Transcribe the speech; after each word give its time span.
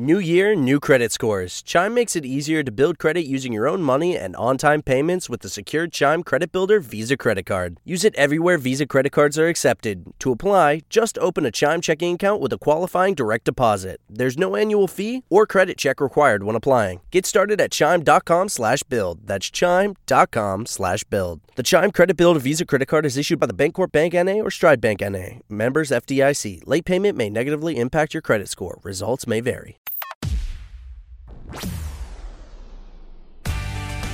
New 0.00 0.20
year, 0.20 0.54
new 0.54 0.78
credit 0.78 1.10
scores. 1.10 1.60
Chime 1.60 1.92
makes 1.92 2.14
it 2.14 2.24
easier 2.24 2.62
to 2.62 2.70
build 2.70 3.00
credit 3.00 3.22
using 3.22 3.52
your 3.52 3.66
own 3.66 3.82
money 3.82 4.16
and 4.16 4.36
on 4.36 4.56
time 4.56 4.80
payments 4.80 5.28
with 5.28 5.40
the 5.40 5.48
secured 5.48 5.90
Chime 5.90 6.22
Credit 6.22 6.52
Builder 6.52 6.78
Visa 6.78 7.16
Credit 7.16 7.44
Card. 7.44 7.80
Use 7.84 8.04
it 8.04 8.14
everywhere 8.14 8.58
Visa 8.58 8.86
credit 8.86 9.10
cards 9.10 9.36
are 9.40 9.48
accepted. 9.48 10.04
To 10.20 10.30
apply, 10.30 10.82
just 10.88 11.18
open 11.18 11.44
a 11.44 11.50
Chime 11.50 11.80
checking 11.80 12.14
account 12.14 12.40
with 12.40 12.52
a 12.52 12.58
qualifying 12.58 13.16
direct 13.16 13.44
deposit. 13.44 14.00
There's 14.08 14.38
no 14.38 14.54
annual 14.54 14.86
fee 14.86 15.24
or 15.30 15.48
credit 15.48 15.76
check 15.76 16.00
required 16.00 16.44
when 16.44 16.54
applying. 16.54 17.00
Get 17.10 17.26
started 17.26 17.60
at 17.60 17.72
chime.com 17.72 18.50
slash 18.50 18.84
build. 18.84 19.26
That's 19.26 19.50
chime.com 19.50 20.66
slash 20.66 21.02
build. 21.10 21.40
The 21.56 21.64
Chime 21.64 21.90
Credit 21.90 22.16
Builder 22.16 22.38
Visa 22.38 22.64
Credit 22.64 22.86
Card 22.86 23.04
is 23.04 23.16
issued 23.16 23.40
by 23.40 23.46
the 23.46 23.52
Bancorp 23.52 23.90
Bank 23.90 24.14
NA 24.14 24.44
or 24.44 24.52
Stride 24.52 24.80
Bank 24.80 25.00
NA. 25.00 25.40
Members 25.48 25.90
FDIC. 25.90 26.68
Late 26.68 26.84
payment 26.84 27.18
may 27.18 27.28
negatively 27.28 27.76
impact 27.76 28.14
your 28.14 28.20
credit 28.20 28.48
score. 28.48 28.78
Results 28.84 29.26
may 29.26 29.40
vary. 29.40 29.76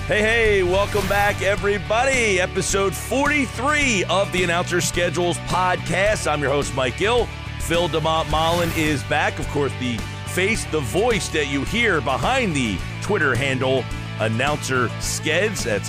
Hey, 0.07 0.21
hey, 0.21 0.63
welcome 0.63 1.09
back, 1.09 1.41
everybody. 1.41 2.39
Episode 2.39 2.95
43 2.95 4.05
of 4.05 4.31
the 4.33 4.45
Announcer 4.45 4.83
Schedules 4.83 5.39
podcast. 5.39 6.31
I'm 6.31 6.43
your 6.43 6.51
host, 6.51 6.75
Mike 6.75 6.99
Gill. 6.99 7.27
Phil 7.61 7.89
de 7.89 7.99
Montmollin 8.01 8.77
is 8.77 9.03
back. 9.05 9.39
Of 9.39 9.49
course, 9.49 9.73
the 9.81 9.97
face, 10.27 10.65
the 10.67 10.81
voice 10.81 11.29
that 11.31 11.47
you 11.47 11.65
hear 11.65 12.03
behind 12.03 12.55
the 12.55 12.77
Twitter 13.01 13.35
handle, 13.35 13.83
Announcer 14.21 14.89
Skeds. 14.99 15.65
That's 15.65 15.89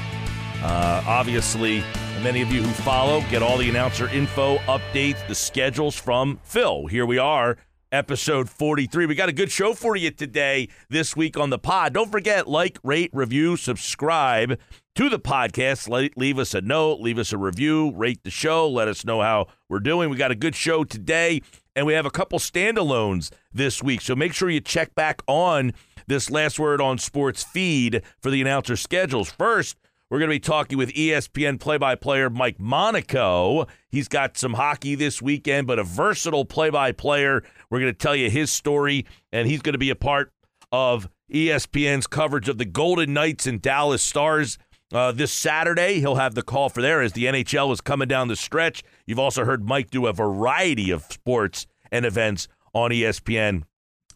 uh, 0.64 1.03
obviously 1.06 1.84
many 2.23 2.41
of 2.41 2.52
you 2.52 2.64
who 2.64 2.72
follow 2.84 3.19
get 3.30 3.44
all 3.44 3.58
the 3.58 3.69
announcer 3.69 4.08
info, 4.08 4.59
updates, 4.59 5.28
the 5.28 5.36
schedules 5.36 5.95
from 5.95 6.39
Phil. 6.44 6.88
Here 6.88 7.06
we 7.06 7.17
are 7.17 7.58
episode 7.95 8.49
43. 8.49 9.05
We 9.05 9.15
got 9.15 9.29
a 9.29 9.33
good 9.33 9.49
show 9.49 9.73
for 9.73 9.95
you 9.95 10.11
today, 10.11 10.67
this 10.89 11.15
week 11.15 11.38
on 11.38 11.49
the 11.49 11.57
pod. 11.57 11.93
Don't 11.93 12.11
forget, 12.11 12.45
like, 12.45 12.77
rate, 12.83 13.09
review, 13.13 13.55
subscribe 13.55 14.59
to 14.95 15.09
the 15.09 15.17
podcast. 15.17 15.88
leave 16.17 16.38
us 16.38 16.53
a 16.53 16.59
note, 16.59 16.99
leave 16.99 17.17
us 17.17 17.31
a 17.31 17.38
review, 17.38 17.93
rate 17.95 18.21
the 18.23 18.29
show, 18.29 18.69
let 18.69 18.89
us 18.89 19.05
know 19.05 19.21
how 19.21 19.47
we're 19.69 19.79
doing. 19.79 20.09
We 20.09 20.17
got 20.17 20.31
a 20.31 20.35
good 20.35 20.55
show 20.55 20.83
today, 20.83 21.41
and 21.73 21.85
we 21.85 21.93
have 21.93 22.05
a 22.05 22.11
couple 22.11 22.38
standalones 22.38 23.31
this 23.53 23.81
week. 23.81 24.01
So 24.01 24.13
make 24.13 24.33
sure 24.33 24.49
you 24.49 24.59
check 24.59 24.93
back 24.93 25.21
on 25.27 25.71
this 26.05 26.29
last 26.29 26.59
word 26.59 26.81
on 26.81 26.97
sports 26.97 27.43
feed 27.43 28.01
for 28.21 28.29
the 28.29 28.41
announcer 28.41 28.75
schedules. 28.75 29.31
First, 29.31 29.77
we're 30.09 30.20
going 30.20 30.30
to 30.30 30.36
be 30.36 30.39
talking 30.39 30.78
with 30.78 30.94
ESPN 30.94 31.59
play 31.59 31.78
by 31.78 31.95
player 31.95 32.30
Mike 32.30 32.59
Monaco. 32.59 33.66
He's 33.89 34.08
got 34.08 34.38
some 34.38 34.53
hockey 34.53 34.94
this 34.94 35.20
weekend, 35.20 35.66
but 35.66 35.80
a 35.80 35.84
versatile 35.84 36.45
play 36.45 36.70
by 36.70 36.92
player. 36.92 37.44
We're 37.70 37.80
going 37.80 37.92
to 37.92 37.97
tell 37.97 38.16
you 38.16 38.30
his 38.30 38.52
story, 38.52 39.08
and 39.31 39.47
he's 39.47 39.64
going 39.64 39.73
to 39.73 39.80
be 39.80 39.89
a 39.89 39.95
part 39.95 40.31
of 40.72 41.09
ESPN's 41.31 42.06
coverage 42.06 42.47
of 42.47 42.59
the 42.59 42.66
Golden 42.66 43.14
Knights 43.14 43.47
and 43.47 43.59
Dallas 43.62 44.03
Stars. 44.03 44.59
Uh, 44.94 45.12
this 45.12 45.31
Saturday, 45.31 46.00
he'll 46.00 46.16
have 46.16 46.36
the 46.36 46.44
call 46.44 46.69
for 46.69 46.84
there 46.84 47.02
as 47.02 47.14
the 47.14 47.25
NHL 47.25 47.73
is 47.73 47.81
coming 47.81 48.08
down 48.08 48.28
the 48.28 48.35
stretch. 48.35 48.84
You've 49.08 49.18
also 49.18 49.44
heard 49.44 49.66
Mike 49.66 49.90
do 49.90 50.06
a 50.06 50.13
variety 50.13 50.91
of 50.91 51.03
sports 51.06 51.66
and 51.91 52.06
events 52.06 52.47
on 52.74 52.91
ESPN. 52.91 53.63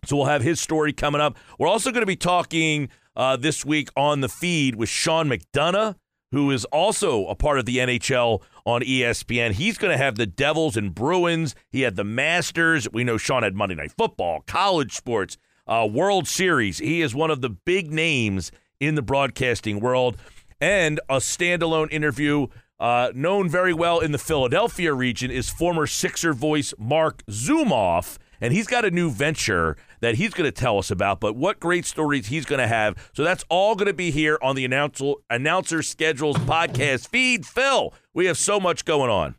So 0.06 0.16
we'll 0.16 0.28
have 0.28 0.44
his 0.44 0.62
story 0.62 0.94
coming 0.94 1.20
up. 1.20 1.38
We're 1.58 1.68
also 1.68 1.92
going 1.92 2.04
to 2.04 2.08
be 2.08 2.16
talking 2.16 2.90
uh, 3.16 3.36
this 3.36 3.66
week 3.66 3.90
on 3.96 4.22
the 4.22 4.30
feed 4.30 4.76
with 4.76 4.90
Sean 4.90 5.30
McDonough, 5.30 5.96
who 6.32 6.52
is 6.52 6.66
also 6.66 7.26
a 7.28 7.36
part 7.36 7.60
of 7.60 7.66
the 7.66 7.78
NHL 7.78 8.42
on 8.66 8.82
ESPN. 8.82 9.52
He's 9.52 9.78
going 9.78 9.92
to 9.92 9.98
have 9.98 10.16
the 10.16 10.26
Devils 10.26 10.78
and 10.78 10.94
Bruins. 10.94 11.56
He 11.70 11.82
had 11.82 11.96
the 11.96 12.04
Masters. 12.04 12.88
We 12.92 13.04
know 13.04 13.18
Sean 13.18 13.44
had 13.44 13.56
Monday 13.56 13.76
Night 13.76 13.92
Football, 13.92 14.44
college 14.48 14.94
sports, 14.94 15.38
uh, 15.68 15.88
World 15.92 16.28
Series. 16.28 16.80
He 16.80 17.02
is 17.02 17.16
one 17.16 17.32
of 17.32 17.42
the 17.42 17.50
big 17.50 17.92
names 17.92 18.52
in 18.80 18.96
the 18.96 19.02
broadcasting 19.02 19.80
world. 19.80 20.18
And 20.62 21.00
a 21.10 21.18
standalone 21.18 21.92
interview 21.92 22.48
uh, 22.80 23.12
known 23.14 23.50
very 23.50 23.74
well 23.74 24.00
in 24.00 24.12
the 24.12 24.18
Philadelphia 24.18 24.94
region 24.94 25.32
is 25.32 25.50
former 25.50 25.88
Sixer 25.88 26.34
voice 26.34 26.74
Marc 26.78 27.26
Zumoff 27.26 28.18
and 28.42 28.54
he's 28.54 28.68
got 28.68 28.86
a 28.86 28.92
new 28.92 29.10
venture 29.10 29.76
that 30.02 30.16
he's 30.16 30.34
going 30.34 30.48
to 30.48 30.52
tell 30.52 30.78
us 30.78 30.92
about. 30.92 31.20
But 31.20 31.36
what 31.36 31.60
great 31.60 31.86
stories 31.86 32.28
he's 32.28 32.46
going 32.46 32.60
to 32.60 32.68
have. 32.68 33.10
So 33.14 33.24
that's 33.24 33.44
all 33.50 33.76
going 33.76 33.88
to 33.88 33.94
be 33.94 34.12
here 34.12 34.38
on 34.42 34.56
the 34.56 34.66
announcer, 34.66 35.14
announcer 35.30 35.82
schedules 35.82 36.38
podcast 36.38 37.08
feed. 37.08 37.46
Phil, 37.46 37.94
we 38.14 38.26
have 38.26 38.38
so 38.38 38.60
much 38.60 38.86
going 38.86 39.10
on. 39.10 39.36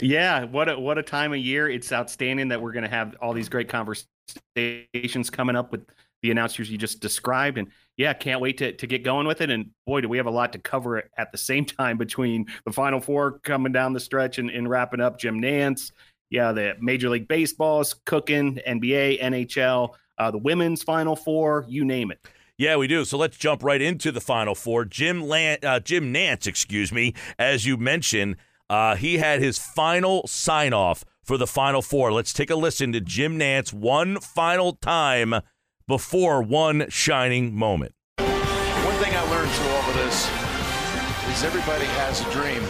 Yeah, 0.00 0.44
what 0.44 0.68
a 0.68 0.78
what 0.78 0.98
a 0.98 1.02
time 1.02 1.32
of 1.32 1.38
year! 1.38 1.70
It's 1.70 1.92
outstanding 1.92 2.48
that 2.48 2.60
we're 2.60 2.72
going 2.72 2.84
to 2.84 2.90
have 2.90 3.14
all 3.22 3.32
these 3.32 3.48
great 3.48 3.68
conversations 3.68 5.30
coming 5.30 5.54
up 5.54 5.70
with 5.70 5.86
the 6.22 6.30
announcers 6.30 6.70
you 6.70 6.78
just 6.78 7.00
described, 7.00 7.58
and 7.58 7.68
yeah, 7.96 8.12
can't 8.12 8.40
wait 8.40 8.58
to 8.58 8.72
to 8.72 8.86
get 8.88 9.04
going 9.04 9.26
with 9.26 9.40
it. 9.40 9.50
And 9.50 9.70
boy, 9.86 10.00
do 10.00 10.08
we 10.08 10.16
have 10.16 10.26
a 10.26 10.32
lot 10.32 10.52
to 10.54 10.58
cover 10.58 11.04
at 11.16 11.30
the 11.30 11.38
same 11.38 11.64
time 11.64 11.96
between 11.96 12.46
the 12.64 12.72
Final 12.72 13.00
Four 13.00 13.38
coming 13.40 13.72
down 13.72 13.92
the 13.92 14.00
stretch 14.00 14.38
and, 14.38 14.50
and 14.50 14.68
wrapping 14.68 15.00
up 15.00 15.18
Jim 15.18 15.40
Nantz. 15.40 15.92
yeah, 16.28 16.50
the 16.50 16.74
Major 16.80 17.08
League 17.08 17.28
Baseball 17.28 17.80
is 17.80 17.94
cooking, 18.04 18.58
NBA, 18.66 19.22
NHL, 19.22 19.94
uh, 20.18 20.30
the 20.30 20.38
women's 20.38 20.82
Final 20.82 21.16
Four, 21.16 21.64
you 21.68 21.84
name 21.84 22.10
it. 22.10 22.20
Yeah, 22.56 22.76
we 22.76 22.86
do. 22.86 23.04
So 23.04 23.18
let's 23.18 23.36
jump 23.36 23.64
right 23.64 23.82
into 23.82 24.12
the 24.12 24.20
Final 24.20 24.54
Four. 24.54 24.84
Jim 24.84 25.22
Lan- 25.22 25.58
uh, 25.62 25.80
Jim 25.80 26.14
Nantz, 26.14 26.46
excuse 26.46 26.92
me, 26.92 27.14
as 27.38 27.66
you 27.66 27.76
mentioned, 27.76 28.36
uh, 28.70 28.94
he 28.94 29.18
had 29.18 29.40
his 29.42 29.58
final 29.58 30.26
sign 30.26 30.72
off 30.72 31.04
for 31.24 31.36
the 31.36 31.46
Final 31.46 31.82
Four. 31.82 32.12
Let's 32.12 32.32
take 32.32 32.50
a 32.50 32.54
listen 32.54 32.92
to 32.92 33.00
Jim 33.00 33.38
Nantz 33.38 33.72
one 33.72 34.20
final 34.20 34.74
time 34.74 35.34
before 35.88 36.42
one 36.42 36.88
shining 36.90 37.54
moment. 37.54 37.92
One 38.18 38.94
thing 39.02 39.14
I 39.14 39.30
learned 39.30 39.50
through 39.50 39.70
all 39.70 39.90
of 39.90 39.96
this 39.96 40.30
is 41.36 41.44
everybody 41.44 41.86
has 41.86 42.20
a 42.20 42.30
dream 42.30 42.62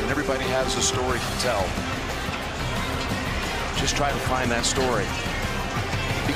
and 0.00 0.10
everybody 0.10 0.44
has 0.44 0.76
a 0.76 0.82
story 0.82 1.18
to 1.18 1.40
tell. 1.40 1.62
Just 3.80 3.96
try 3.96 4.10
to 4.10 4.18
find 4.18 4.50
that 4.50 4.64
story. 4.64 5.04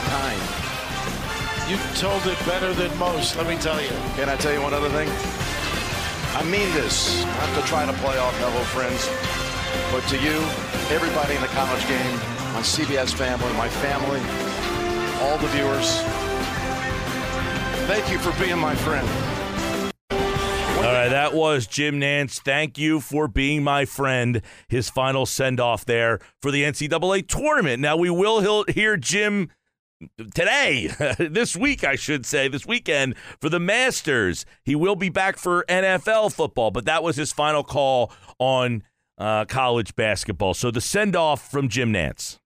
Be 0.01 0.09
kind. 0.09 0.41
You 1.69 1.77
told 1.95 2.27
it 2.27 2.39
better 2.47 2.73
than 2.73 2.97
most, 2.99 3.37
let 3.37 3.47
me 3.47 3.57
tell 3.57 3.81
you. 3.81 3.91
Can 4.17 4.29
I 4.29 4.37
tell 4.37 4.53
you 4.53 4.61
one 4.63 4.75
other 4.75 4.89
thing? 4.89 5.09
I 6.35 6.43
mean 6.45 6.73
this, 6.75 7.25
not 7.25 7.61
to 7.61 7.69
try 7.69 7.85
to 7.87 7.93
play 7.95 8.19
off 8.19 8.35
fellow 8.39 8.63
friends, 8.75 9.09
but 9.93 10.07
to 10.09 10.17
you, 10.17 10.39
everybody 10.95 11.35
in 11.35 11.43
the 11.43 11.49
college 11.49 11.87
game, 11.87 12.15
my 12.55 12.63
CBS 12.63 13.15
family, 13.15 13.53
my 13.55 13.69
family, 13.69 14.21
all 15.23 15.39
the 15.39 15.49
viewers, 15.49 16.01
thank 17.87 18.11
you 18.11 18.19
for 18.19 18.33
being 18.43 18.59
my 18.59 18.75
friend. 18.75 19.09
All 20.11 20.97
right, 20.97 21.09
that 21.09 21.35
was 21.35 21.67
Jim 21.67 22.01
Nantz. 22.01 22.41
Thank 22.41 22.79
you 22.79 23.01
for 23.01 23.29
being 23.29 23.63
my 23.63 23.85
friend. 23.85 24.41
His 24.69 24.89
final 24.89 25.27
send 25.27 25.61
off 25.61 25.85
there 25.85 26.21
for 26.41 26.51
the 26.51 26.65
NCAA 26.65 27.29
tournament. 27.29 27.81
Now, 27.81 27.97
we 27.97 28.09
will 28.09 28.65
hear 28.65 28.97
Jim 28.97 29.51
today, 30.35 30.91
this 31.19 31.57
week, 31.57 31.85
I 31.85 31.97
should 31.97 32.27
say, 32.27 32.49
this 32.49 32.67
weekend 32.67 33.15
for 33.41 33.49
the 33.49 33.61
Masters. 33.61 34.47
He 34.65 34.75
will 34.75 34.97
be 34.97 35.09
back 35.09 35.37
for 35.37 35.65
NFL 35.69 36.33
football, 36.33 36.71
but 36.71 36.85
that 36.87 37.03
was 37.03 37.17
his 37.17 37.33
final 37.33 37.63
call 37.63 38.13
on 38.39 38.83
uh, 39.19 39.45
college 39.45 39.95
basketball. 39.97 40.55
So 40.55 40.71
the 40.71 40.81
send 40.81 41.17
off 41.17 41.51
from 41.51 41.69
Jim 41.69 41.93
Nantz. 41.93 42.39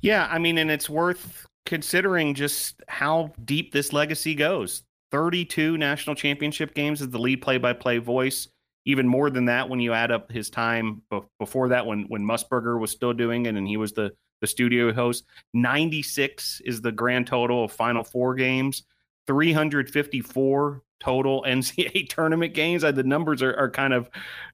Yeah, 0.00 0.28
I 0.30 0.38
mean, 0.38 0.58
and 0.58 0.70
it's 0.70 0.90
worth 0.90 1.46
considering 1.64 2.34
just 2.34 2.82
how 2.88 3.32
deep 3.44 3.72
this 3.72 3.92
legacy 3.92 4.34
goes. 4.34 4.82
32 5.10 5.76
national 5.76 6.16
championship 6.16 6.74
games 6.74 7.02
as 7.02 7.10
the 7.10 7.18
lead 7.18 7.42
play-by-play 7.42 7.98
voice. 7.98 8.48
Even 8.84 9.06
more 9.06 9.30
than 9.30 9.44
that 9.44 9.68
when 9.68 9.78
you 9.78 9.92
add 9.92 10.10
up 10.10 10.32
his 10.32 10.50
time 10.50 11.02
before 11.38 11.68
that, 11.68 11.86
when 11.86 12.02
when 12.08 12.22
Musburger 12.22 12.80
was 12.80 12.90
still 12.90 13.12
doing 13.12 13.46
it 13.46 13.54
and 13.54 13.68
he 13.68 13.76
was 13.76 13.92
the 13.92 14.10
the 14.42 14.46
studio 14.46 14.92
host. 14.92 15.24
96 15.54 16.60
is 16.66 16.82
the 16.82 16.92
grand 16.92 17.26
total 17.26 17.64
of 17.64 17.72
Final 17.72 18.04
Four 18.04 18.34
games. 18.34 18.82
354 19.26 20.82
total 21.00 21.42
NCAA 21.46 22.08
tournament 22.08 22.52
games. 22.52 22.82
The 22.82 23.02
numbers 23.02 23.40
are, 23.40 23.56
are 23.56 23.70
kind 23.70 23.94
of 23.94 24.10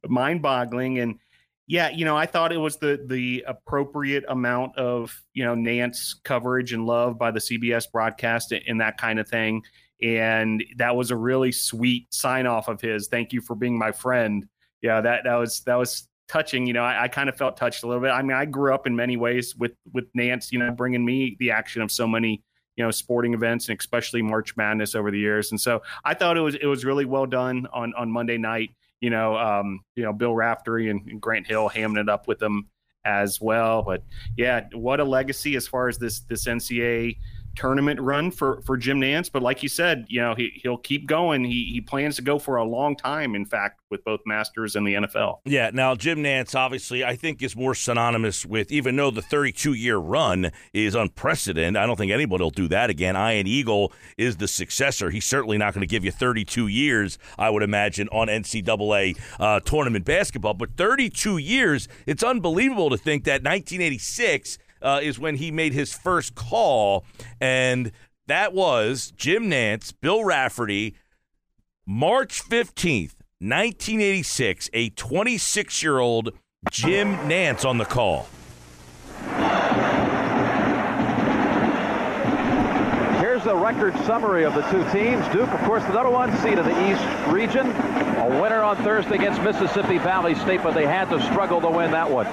mind-boggling, 0.07 1.01
and 1.01 1.19
Yeah, 1.67 1.91
you 1.91 2.05
know, 2.05 2.17
I 2.17 2.27
thought 2.27 2.53
it 2.53 2.59
was 2.59 2.77
the 2.77 3.03
the 3.07 3.45
appropriate 3.47 4.25
amount 4.29 4.77
of 4.77 5.21
you 5.35 5.45
know 5.45 5.55
Nantz 5.55 6.15
coverage 6.23 6.73
and 6.73 6.87
love 6.87 7.19
by 7.19 7.31
the 7.31 7.41
CBS 7.41 7.91
broadcast 7.91 8.53
and 8.53 8.81
that 8.81 8.99
kind 8.99 9.19
of 9.19 9.29
thing, 9.29 9.63
and 10.03 10.63
that 10.77 10.97
was 10.97 11.11
a 11.11 11.17
really 11.17 11.53
sweet 11.53 12.13
sign 12.13 12.47
off 12.47 12.69
of 12.69 12.81
his. 12.81 13.09
Thank 13.09 13.33
you 13.33 13.41
for 13.41 13.57
being 13.57 13.79
my 13.79 13.93
friend. 13.93 14.47
Yeah, 14.83 15.01
that 15.01 15.25
that 15.25 15.37
was 15.37 15.61
that 15.63 15.77
was 15.77 16.09
touching. 16.29 16.67
You 16.67 16.73
know, 16.75 16.85
I, 16.85 17.05
I 17.05 17.09
kind 17.09 17.29
of 17.29 17.37
felt 17.37 17.57
touched 17.57 17.83
a 17.83 17.87
little 17.87 18.03
bit. 18.03 18.11
I 18.11 18.23
mean, 18.23 18.37
I 18.37 18.45
grew 18.45 18.75
up 18.75 18.87
in 18.87 18.95
many 18.95 19.17
ways 19.17 19.57
with 19.57 19.73
with 19.93 20.13
Nantz. 20.15 20.53
You 20.53 20.59
know, 20.59 20.71
bringing 20.71 21.05
me 21.05 21.37
the 21.39 21.51
action 21.51 21.83
of 21.83 21.91
so 21.91 22.07
many 22.07 22.43
you 22.77 22.85
know 22.85 22.91
sporting 22.91 23.35
events 23.35 23.69
and 23.69 23.79
especially 23.79 24.23
March 24.23 24.57
Madness 24.57 24.95
over 24.95 25.11
the 25.11 25.19
years. 25.19 25.51
And 25.51 25.61
so 25.61 25.83
I 26.05 26.15
thought 26.15 26.37
it 26.37 26.41
was 26.41 26.55
it 26.55 26.67
was 26.67 26.85
really 26.85 27.05
well 27.05 27.27
done 27.27 27.67
on 27.73 27.93
on 27.95 28.11
Monday 28.11 28.39
night 28.39 28.71
you 29.01 29.11
know, 29.11 29.37
um, 29.37 29.81
you 29.95 30.03
know, 30.03 30.13
Bill 30.13 30.35
Raftery 30.35 30.91
and, 30.91 31.07
and 31.09 31.21
Grant 31.21 31.47
Hill 31.47 31.69
hamming 31.69 32.01
it 32.01 32.09
up 32.09 32.27
with 32.27 32.39
them 32.39 32.69
as 33.05 33.41
well. 33.41 33.83
But 33.83 34.03
yeah, 34.37 34.67
what 34.73 35.01
a 35.01 35.05
legacy 35.05 35.57
as 35.57 35.69
far 35.69 35.89
as 35.89 35.99
this 35.99 36.21
this 36.21 36.47
NCAA 36.47 37.17
tournament 37.57 38.01
run 38.01 38.31
for 38.31 38.61
for 38.63 38.77
Jim 38.77 39.01
Nantz. 39.01 39.31
But 39.31 39.43
like 39.43 39.63
you 39.63 39.69
said, 39.69 40.07
you 40.09 40.21
know, 40.21 40.35
he 40.35 40.61
he'll 40.63 40.79
keep 40.79 41.07
going. 41.07 41.45
He 41.45 41.71
he 41.73 41.81
plans 41.81 42.17
to 42.17 42.23
go 42.23 42.39
for 42.39 42.57
a 42.57 42.65
long 42.65 42.97
time. 42.97 43.35
In 43.35 43.45
fact, 43.45 43.81
with 43.91 44.05
both 44.05 44.21
Masters 44.27 44.77
and 44.77 44.87
the 44.87 44.95
NFL. 44.95 45.39
Yeah. 45.45 45.71
Now 45.73 45.95
Jim 45.95 46.19
Nantz, 46.19 46.55
obviously, 46.55 47.05
I 47.05 47.17
think 47.17 47.43
is 47.43 47.57
more 47.57 47.75
synonymous 47.75 48.45
with 48.45 48.71
even 48.71 48.97
though 48.97 49.11
the 49.11 49.23
32 49.23 49.73
year 49.73 49.97
run 49.97 50.51
is 50.73 50.95
unprecedented. 50.95 51.77
I 51.77 51.87
don't 51.87 51.97
think 51.97 52.13
anybody 52.13 52.43
will 52.43 52.51
do 52.51 52.69
that 52.69 52.91
again. 52.91 53.17
Ian 53.17 53.47
Eagle 53.47 53.93
is 54.17 54.37
the 54.37 54.49
successor. 54.49 55.11
He's 55.11 55.25
certainly 55.25 55.59
not 55.59 55.75
going 55.75 55.81
to 55.83 55.87
give 55.87 56.05
you 56.05 56.11
32 56.11 56.67
years, 56.67 57.19
I 57.39 57.51
would 57.51 57.63
imagine, 57.63 58.09
on 58.09 58.29
NCAA 58.29 59.19
uh, 59.41 59.61
tournament 59.61 60.05
basketball. 60.05 60.55
But 60.55 60.77
32 60.77 61.39
years, 61.39 61.89
it's 62.07 62.23
unbelievable 62.23 62.91
to 62.91 62.97
think 62.97 63.25
that 63.25 63.43
1986 63.43 64.59
uh, 64.83 65.01
is 65.03 65.19
when 65.19 65.37
he 65.37 65.51
made 65.51 65.73
his 65.73 65.93
first 65.93 66.35
call, 66.35 67.05
and 67.41 67.93
that 68.27 68.53
was 68.53 69.13
Jim 69.17 69.51
Nantz, 69.51 69.93
Bill 70.01 70.25
Raftery, 70.25 70.95
March 71.87 72.43
15th, 72.43 73.15
1986, 73.41 74.69
a 74.73 74.91
26 74.91 75.83
year 75.83 75.99
old 75.99 76.31
Jim 76.71 77.15
Nantz 77.29 77.65
on 77.65 77.79
the 77.79 77.85
call. 77.85 78.29
Here's 83.21 83.45
the 83.45 83.57
record 83.57 83.95
summary 84.05 84.45
of 84.45 84.55
the 84.55 84.63
two 84.63 84.83
teams. 84.91 85.27
Duke, 85.29 85.49
of 85.49 85.61
course, 85.61 85.85
the 85.85 85.93
number 85.93 86.11
one 86.11 86.37
seed 86.39 86.59
in 86.59 86.65
the 86.65 86.91
East 86.91 87.05
region. 87.29 87.67
A 87.71 88.41
winner 88.43 88.63
on 88.63 88.77
Thursday 88.79 89.15
against 89.15 89.41
Mississippi 89.43 89.99
Valley 89.99 90.35
State, 90.35 90.63
but 90.63 90.75
they 90.75 90.87
had 90.87 91.09
to 91.11 91.23
struggle 91.23 91.61
to 91.61 91.71
win 91.71 91.93
that 91.93 92.11
one. 92.11 92.27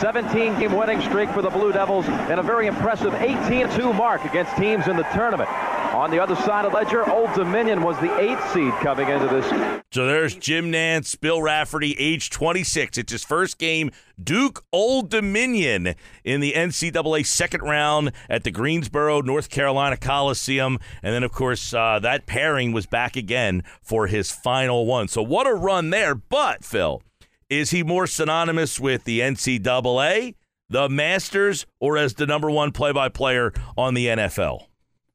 17 0.00 0.58
game 0.58 0.72
winning 0.72 0.98
streak 1.02 1.28
for 1.28 1.42
the 1.42 1.50
Blue 1.50 1.72
Devils 1.72 2.06
and 2.08 2.40
a 2.40 2.42
very 2.42 2.66
impressive 2.66 3.12
18 3.12 3.68
2 3.68 3.92
mark 3.92 4.24
against 4.24 4.56
teams 4.56 4.88
in 4.88 4.96
the 4.96 5.02
tournament. 5.12 5.50
On 5.92 6.10
the 6.10 6.18
other 6.18 6.36
side 6.36 6.64
of 6.64 6.72
ledger, 6.72 7.06
Old 7.10 7.34
Dominion 7.34 7.82
was 7.82 7.98
the 8.00 8.16
eighth 8.18 8.52
seed 8.52 8.72
coming 8.74 9.08
into 9.08 9.26
this. 9.26 9.44
So 9.92 10.06
there's 10.06 10.34
Jim 10.34 10.72
Nantz, 10.72 11.20
Bill 11.20 11.42
Raftery, 11.42 11.94
age 11.98 12.30
26. 12.30 12.96
It's 12.96 13.12
his 13.12 13.24
first 13.24 13.58
game, 13.58 13.90
Duke 14.22 14.64
Old 14.72 15.10
Dominion 15.10 15.94
in 16.24 16.40
the 16.40 16.52
NCAA 16.52 17.26
second 17.26 17.62
round 17.62 18.12
at 18.30 18.44
the 18.44 18.50
Greensboro, 18.50 19.20
North 19.20 19.50
Carolina 19.50 19.98
Coliseum. 19.98 20.78
And 21.02 21.12
then, 21.12 21.24
of 21.24 21.32
course, 21.32 21.74
uh, 21.74 21.98
that 21.98 22.24
pairing 22.24 22.72
was 22.72 22.86
back 22.86 23.16
again 23.16 23.64
for 23.82 24.06
his 24.06 24.30
final 24.30 24.86
one. 24.86 25.08
So 25.08 25.22
what 25.22 25.46
a 25.46 25.52
run 25.52 25.90
there. 25.90 26.14
But, 26.14 26.64
Phil, 26.64 27.02
is 27.50 27.70
he 27.70 27.82
more 27.82 28.06
synonymous 28.06 28.80
with 28.80 29.04
the 29.04 29.20
NCAA, 29.20 30.36
the 30.70 30.88
Masters, 30.88 31.66
or 31.80 31.98
as 31.98 32.14
the 32.14 32.26
number 32.26 32.50
one 32.50 32.70
play 32.70 32.92
by 32.92 33.08
player 33.08 33.52
on 33.76 33.94
the 33.94 34.06
NFL? 34.06 34.66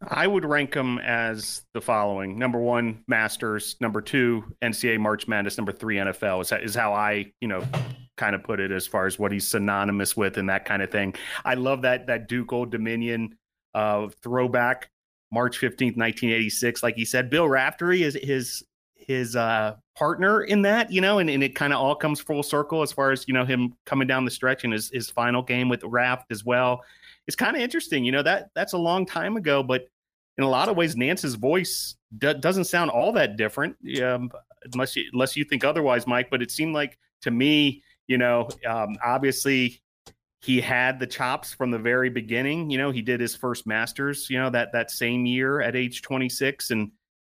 I 0.08 0.28
would 0.28 0.46
rank 0.46 0.76
him 0.76 1.00
as 1.00 1.64
the 1.74 1.82
following: 1.82 2.38
number 2.38 2.60
one, 2.60 3.04
Masters; 3.08 3.78
number 3.80 4.02
two, 4.02 4.44
NCAA 4.62 5.00
March 5.00 5.28
Madness; 5.28 5.58
number 5.58 5.72
three, 5.72 5.96
NFL. 5.96 6.42
Is, 6.42 6.52
is 6.52 6.76
how 6.76 6.94
I, 6.94 7.32
you 7.40 7.48
know, 7.48 7.64
kind 8.18 8.36
of 8.36 8.44
put 8.44 8.60
it 8.60 8.72
as 8.72 8.86
far 8.86 9.08
as 9.08 9.18
what 9.18 9.32
he's 9.32 9.48
synonymous 9.48 10.16
with 10.16 10.38
and 10.38 10.50
that 10.50 10.66
kind 10.66 10.82
of 10.82 10.92
thing. 10.92 11.16
I 11.44 11.56
love 11.56 11.84
that 11.84 12.08
that 12.08 12.28
Duke 12.28 12.52
Old 12.54 12.72
Dominion 12.72 13.38
uh, 13.74 14.10
throwback, 14.22 14.90
March 15.32 15.58
fifteenth, 15.58 15.96
nineteen 15.96 16.30
eighty 16.30 16.50
six. 16.50 16.84
Like 16.84 16.96
he 16.96 17.06
said, 17.06 17.30
Bill 17.30 17.48
Raftery 17.48 18.04
is 18.04 18.18
his 18.22 18.64
his 19.06 19.36
uh, 19.36 19.76
partner 19.96 20.44
in 20.44 20.62
that, 20.64 20.92
you 20.92 21.00
know, 21.00 21.20
and, 21.20 21.30
and 21.30 21.44
it 21.44 21.56
kind 21.56 21.74
of 21.74 21.80
all 21.80 21.96
comes 21.96 22.20
full 22.20 22.44
circle 22.44 22.82
as 22.82 22.92
far 22.92 23.12
as, 23.12 23.28
you 23.28 23.34
know, 23.34 23.46
him 23.46 23.76
coming 23.86 24.08
down 24.08 24.26
the 24.26 24.32
stretch 24.32 24.64
in 24.64 24.72
his, 24.72 24.90
his 24.90 25.10
final 25.10 25.44
game 25.44 25.70
with 25.70 25.84
Raft 25.84 26.32
as 26.32 26.44
well. 26.44 26.82
It's 27.28 27.36
kind 27.36 27.56
of 27.56 27.62
interesting, 27.62 28.04
you 28.04 28.12
know, 28.12 28.24
that 28.24 28.50
that's 28.56 28.74
a 28.74 28.78
long 28.78 29.06
time 29.06 29.38
ago, 29.38 29.62
but 29.64 29.88
in 30.38 30.44
a 30.44 30.50
lot 30.50 30.70
of 30.70 30.76
ways, 30.76 30.96
Nantz's 30.96 31.36
voice 31.36 31.96
doesn't 32.18 32.66
sound 32.66 32.92
all 32.92 33.12
that 33.14 33.38
different, 33.38 33.76
um, 34.02 34.32
unless, 34.74 34.96
you, 34.96 35.06
unless 35.14 35.36
you 35.36 35.44
think 35.44 35.64
otherwise, 35.64 36.08
Mike, 36.08 36.30
but 36.30 36.42
it 36.42 36.52
seemed 36.52 36.74
like 36.74 36.98
to 37.22 37.32
me, 37.32 37.84
you 38.08 38.18
know, 38.18 38.50
um, 38.68 38.96
obviously 39.04 39.82
he 40.42 40.62
had 40.62 41.00
the 41.00 41.08
chops 41.08 41.54
from 41.54 41.72
the 41.72 41.80
very 41.80 42.10
beginning. 42.10 42.70
You 42.70 42.78
know, 42.78 42.92
he 42.92 43.02
did 43.02 43.20
his 43.20 43.36
first 43.36 43.66
masters, 43.66 44.30
you 44.30 44.38
know, 44.38 44.50
that, 44.50 44.72
that 44.74 44.92
same 44.92 45.26
year 45.26 45.62
at 45.62 45.76
age 45.76 46.02
26 46.02 46.72
and, 46.72 46.92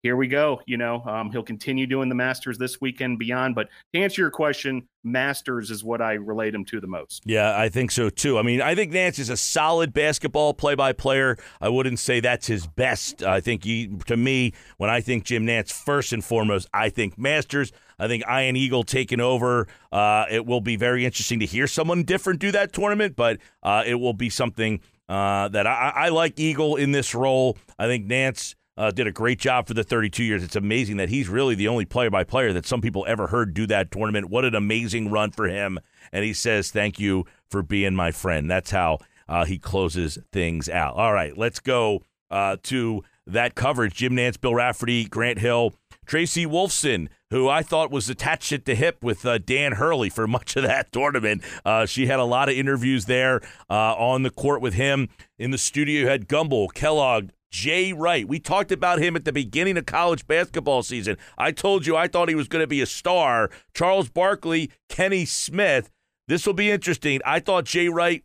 here 0.06 0.14
we 0.14 0.28
go. 0.28 0.62
You 0.66 0.76
know, 0.76 1.02
um, 1.04 1.32
he'll 1.32 1.42
continue 1.42 1.84
doing 1.84 2.08
the 2.08 2.14
Masters 2.14 2.58
this 2.58 2.80
weekend 2.80 3.18
beyond. 3.18 3.56
But 3.56 3.68
to 3.92 4.00
answer 4.00 4.22
your 4.22 4.30
question, 4.30 4.86
Masters 5.02 5.72
is 5.72 5.82
what 5.82 6.00
I 6.00 6.12
relate 6.12 6.54
him 6.54 6.64
to 6.66 6.80
the 6.80 6.86
most. 6.86 7.24
Yeah, 7.26 7.58
I 7.58 7.68
think 7.68 7.90
so 7.90 8.08
too. 8.08 8.38
I 8.38 8.42
mean, 8.42 8.62
I 8.62 8.76
think 8.76 8.92
Nantz 8.92 9.18
is 9.18 9.30
a 9.30 9.36
solid 9.36 9.92
basketball 9.92 10.54
play-by-player. 10.54 11.38
I 11.60 11.68
wouldn't 11.70 11.98
say 11.98 12.20
that's 12.20 12.46
his 12.46 12.68
best. 12.68 13.24
I 13.24 13.40
think 13.40 13.64
he, 13.64 13.88
to 14.06 14.16
me, 14.16 14.52
when 14.76 14.90
I 14.90 15.00
think 15.00 15.24
Jim 15.24 15.44
Nantz, 15.44 15.72
first 15.72 16.12
and 16.12 16.24
foremost, 16.24 16.68
I 16.72 16.88
think 16.88 17.18
Masters. 17.18 17.72
I 17.98 18.06
think 18.06 18.22
Ian 18.30 18.54
Eagle 18.54 18.84
taking 18.84 19.18
over. 19.18 19.66
Uh, 19.90 20.26
it 20.30 20.46
will 20.46 20.60
be 20.60 20.76
very 20.76 21.04
interesting 21.04 21.40
to 21.40 21.46
hear 21.46 21.66
someone 21.66 22.04
different 22.04 22.38
do 22.38 22.52
that 22.52 22.72
tournament, 22.72 23.16
but 23.16 23.38
uh, 23.64 23.82
it 23.84 23.96
will 23.96 24.12
be 24.12 24.30
something 24.30 24.78
uh, 25.08 25.48
that 25.48 25.66
I, 25.66 25.92
I 25.96 26.08
like 26.10 26.38
Eagle 26.38 26.76
in 26.76 26.92
this 26.92 27.12
role. 27.12 27.58
I 27.76 27.86
think 27.86 28.06
Nantz 28.06 28.54
uh, 28.76 28.90
did 28.90 29.06
a 29.06 29.12
great 29.12 29.38
job 29.38 29.66
for 29.66 29.74
the 29.74 29.84
32 29.84 30.22
years. 30.22 30.42
It's 30.42 30.56
amazing 30.56 30.96
that 30.98 31.08
he's 31.08 31.28
really 31.28 31.54
the 31.54 31.68
only 31.68 31.84
player 31.84 32.10
by 32.10 32.24
player 32.24 32.52
that 32.52 32.66
some 32.66 32.80
people 32.80 33.04
ever 33.08 33.28
heard 33.28 33.54
do 33.54 33.66
that 33.68 33.90
tournament. 33.90 34.30
What 34.30 34.44
an 34.44 34.54
amazing 34.54 35.10
run 35.10 35.30
for 35.30 35.48
him. 35.48 35.78
And 36.12 36.24
he 36.24 36.32
says, 36.32 36.70
Thank 36.70 36.98
you 36.98 37.24
for 37.50 37.62
being 37.62 37.94
my 37.94 38.10
friend. 38.10 38.50
That's 38.50 38.70
how 38.70 38.98
uh, 39.28 39.44
he 39.44 39.58
closes 39.58 40.18
things 40.32 40.68
out. 40.68 40.94
All 40.94 41.12
right, 41.12 41.36
let's 41.36 41.60
go 41.60 42.02
uh, 42.30 42.56
to 42.64 43.02
that 43.26 43.54
coverage. 43.54 43.94
Jim 43.94 44.14
Nantz, 44.14 44.40
Bill 44.40 44.54
Raftery, 44.54 45.04
Grant 45.04 45.38
Hill, 45.38 45.74
Tracy 46.06 46.46
Wolfson, 46.46 47.08
who 47.30 47.48
I 47.48 47.62
thought 47.62 47.90
was 47.90 48.08
attached 48.08 48.52
at 48.52 48.64
the 48.64 48.76
hip 48.76 49.02
with 49.02 49.26
uh, 49.26 49.38
Dan 49.38 49.72
Hurley 49.72 50.08
for 50.08 50.26
much 50.28 50.54
of 50.56 50.62
that 50.62 50.92
tournament. 50.92 51.42
Uh, 51.64 51.86
she 51.86 52.06
had 52.06 52.20
a 52.20 52.24
lot 52.24 52.48
of 52.48 52.54
interviews 52.54 53.06
there 53.06 53.40
uh, 53.68 53.94
on 53.96 54.22
the 54.22 54.30
court 54.30 54.60
with 54.60 54.74
him. 54.74 55.08
In 55.38 55.50
the 55.50 55.58
studio, 55.58 56.02
you 56.02 56.08
had 56.08 56.28
Gumbel, 56.28 56.72
Kellogg, 56.72 57.30
Jay 57.56 57.90
Wright. 57.90 58.28
We 58.28 58.38
talked 58.38 58.70
about 58.70 58.98
him 58.98 59.16
at 59.16 59.24
the 59.24 59.32
beginning 59.32 59.78
of 59.78 59.86
college 59.86 60.26
basketball 60.26 60.82
season. 60.82 61.16
I 61.38 61.52
told 61.52 61.86
you 61.86 61.96
I 61.96 62.06
thought 62.06 62.28
he 62.28 62.34
was 62.34 62.48
going 62.48 62.62
to 62.62 62.66
be 62.66 62.82
a 62.82 62.86
star. 62.86 63.48
Charles 63.72 64.10
Barkley, 64.10 64.70
Kenny 64.90 65.24
Smith. 65.24 65.90
This 66.28 66.44
will 66.46 66.52
be 66.52 66.70
interesting. 66.70 67.22
I 67.24 67.40
thought 67.40 67.64
Jay 67.64 67.88
Wright 67.88 68.22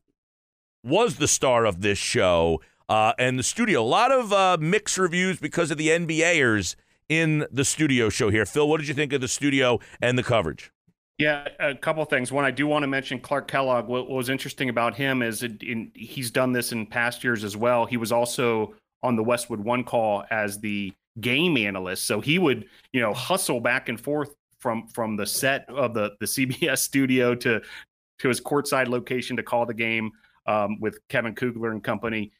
was 0.83 1.15
the 1.15 1.29
star 1.29 1.63
of 1.63 1.79
this 1.79 1.97
show 1.97 2.59
uh, 2.89 3.13
and 3.17 3.39
the 3.39 3.43
studio. 3.43 3.81
A 3.81 3.83
lot 3.83 4.11
of 4.11 4.33
uh, 4.33 4.57
mixed 4.59 4.97
reviews 4.97 5.39
because 5.39 5.71
of 5.71 5.77
the 5.77 5.87
NBAers 5.87 6.75
in 7.07 7.45
the 7.49 7.63
studio 7.63 8.09
show 8.09 8.31
here. 8.31 8.45
Phil, 8.45 8.67
what 8.67 8.81
did 8.81 8.89
you 8.89 8.93
think 8.93 9.13
of 9.13 9.21
the 9.21 9.29
studio 9.29 9.79
and 10.01 10.17
the 10.17 10.23
coverage? 10.23 10.73
Yeah, 11.17 11.47
a 11.57 11.73
couple 11.73 12.03
things. 12.03 12.33
One, 12.33 12.43
I 12.43 12.51
do 12.51 12.67
want 12.67 12.83
to 12.83 12.87
mention 12.87 13.17
Clark 13.21 13.47
Kellogg. 13.47 13.87
What, 13.87 14.09
was 14.09 14.27
interesting 14.27 14.67
about 14.67 14.95
him 14.95 15.21
is 15.21 15.41
it, 15.41 15.63
in, 15.63 15.93
he's 15.95 16.31
done 16.31 16.51
this 16.51 16.73
in 16.73 16.85
past 16.85 17.23
years 17.23 17.45
as 17.45 17.55
well. 17.55 17.85
He 17.85 17.95
was 17.95 18.11
also 18.11 18.73
on 19.03 19.15
the 19.15 19.23
Westwood 19.23 19.59
One 19.59 19.83
call 19.83 20.23
as 20.29 20.59
the 20.59 20.93
game 21.19 21.57
analyst. 21.57 22.05
So 22.05 22.21
he 22.21 22.39
would, 22.39 22.65
you 22.93 23.01
know, 23.01 23.13
hustle 23.13 23.59
back 23.59 23.89
and 23.89 23.99
forth 23.99 24.35
from 24.59 24.87
from 24.87 25.15
the 25.15 25.25
set 25.25 25.67
of 25.69 25.93
the 25.93 26.11
the 26.19 26.25
CBS 26.27 26.79
studio 26.79 27.35
to 27.35 27.61
to 28.19 28.27
his 28.27 28.39
courtside 28.39 28.87
location 28.87 29.35
to 29.37 29.43
call 29.43 29.65
the 29.65 29.73
game 29.73 30.11
um, 30.45 30.79
with 30.79 30.99
Kevin 31.09 31.35
Kugler 31.35 31.71
and 31.71 31.83
company 31.83 32.31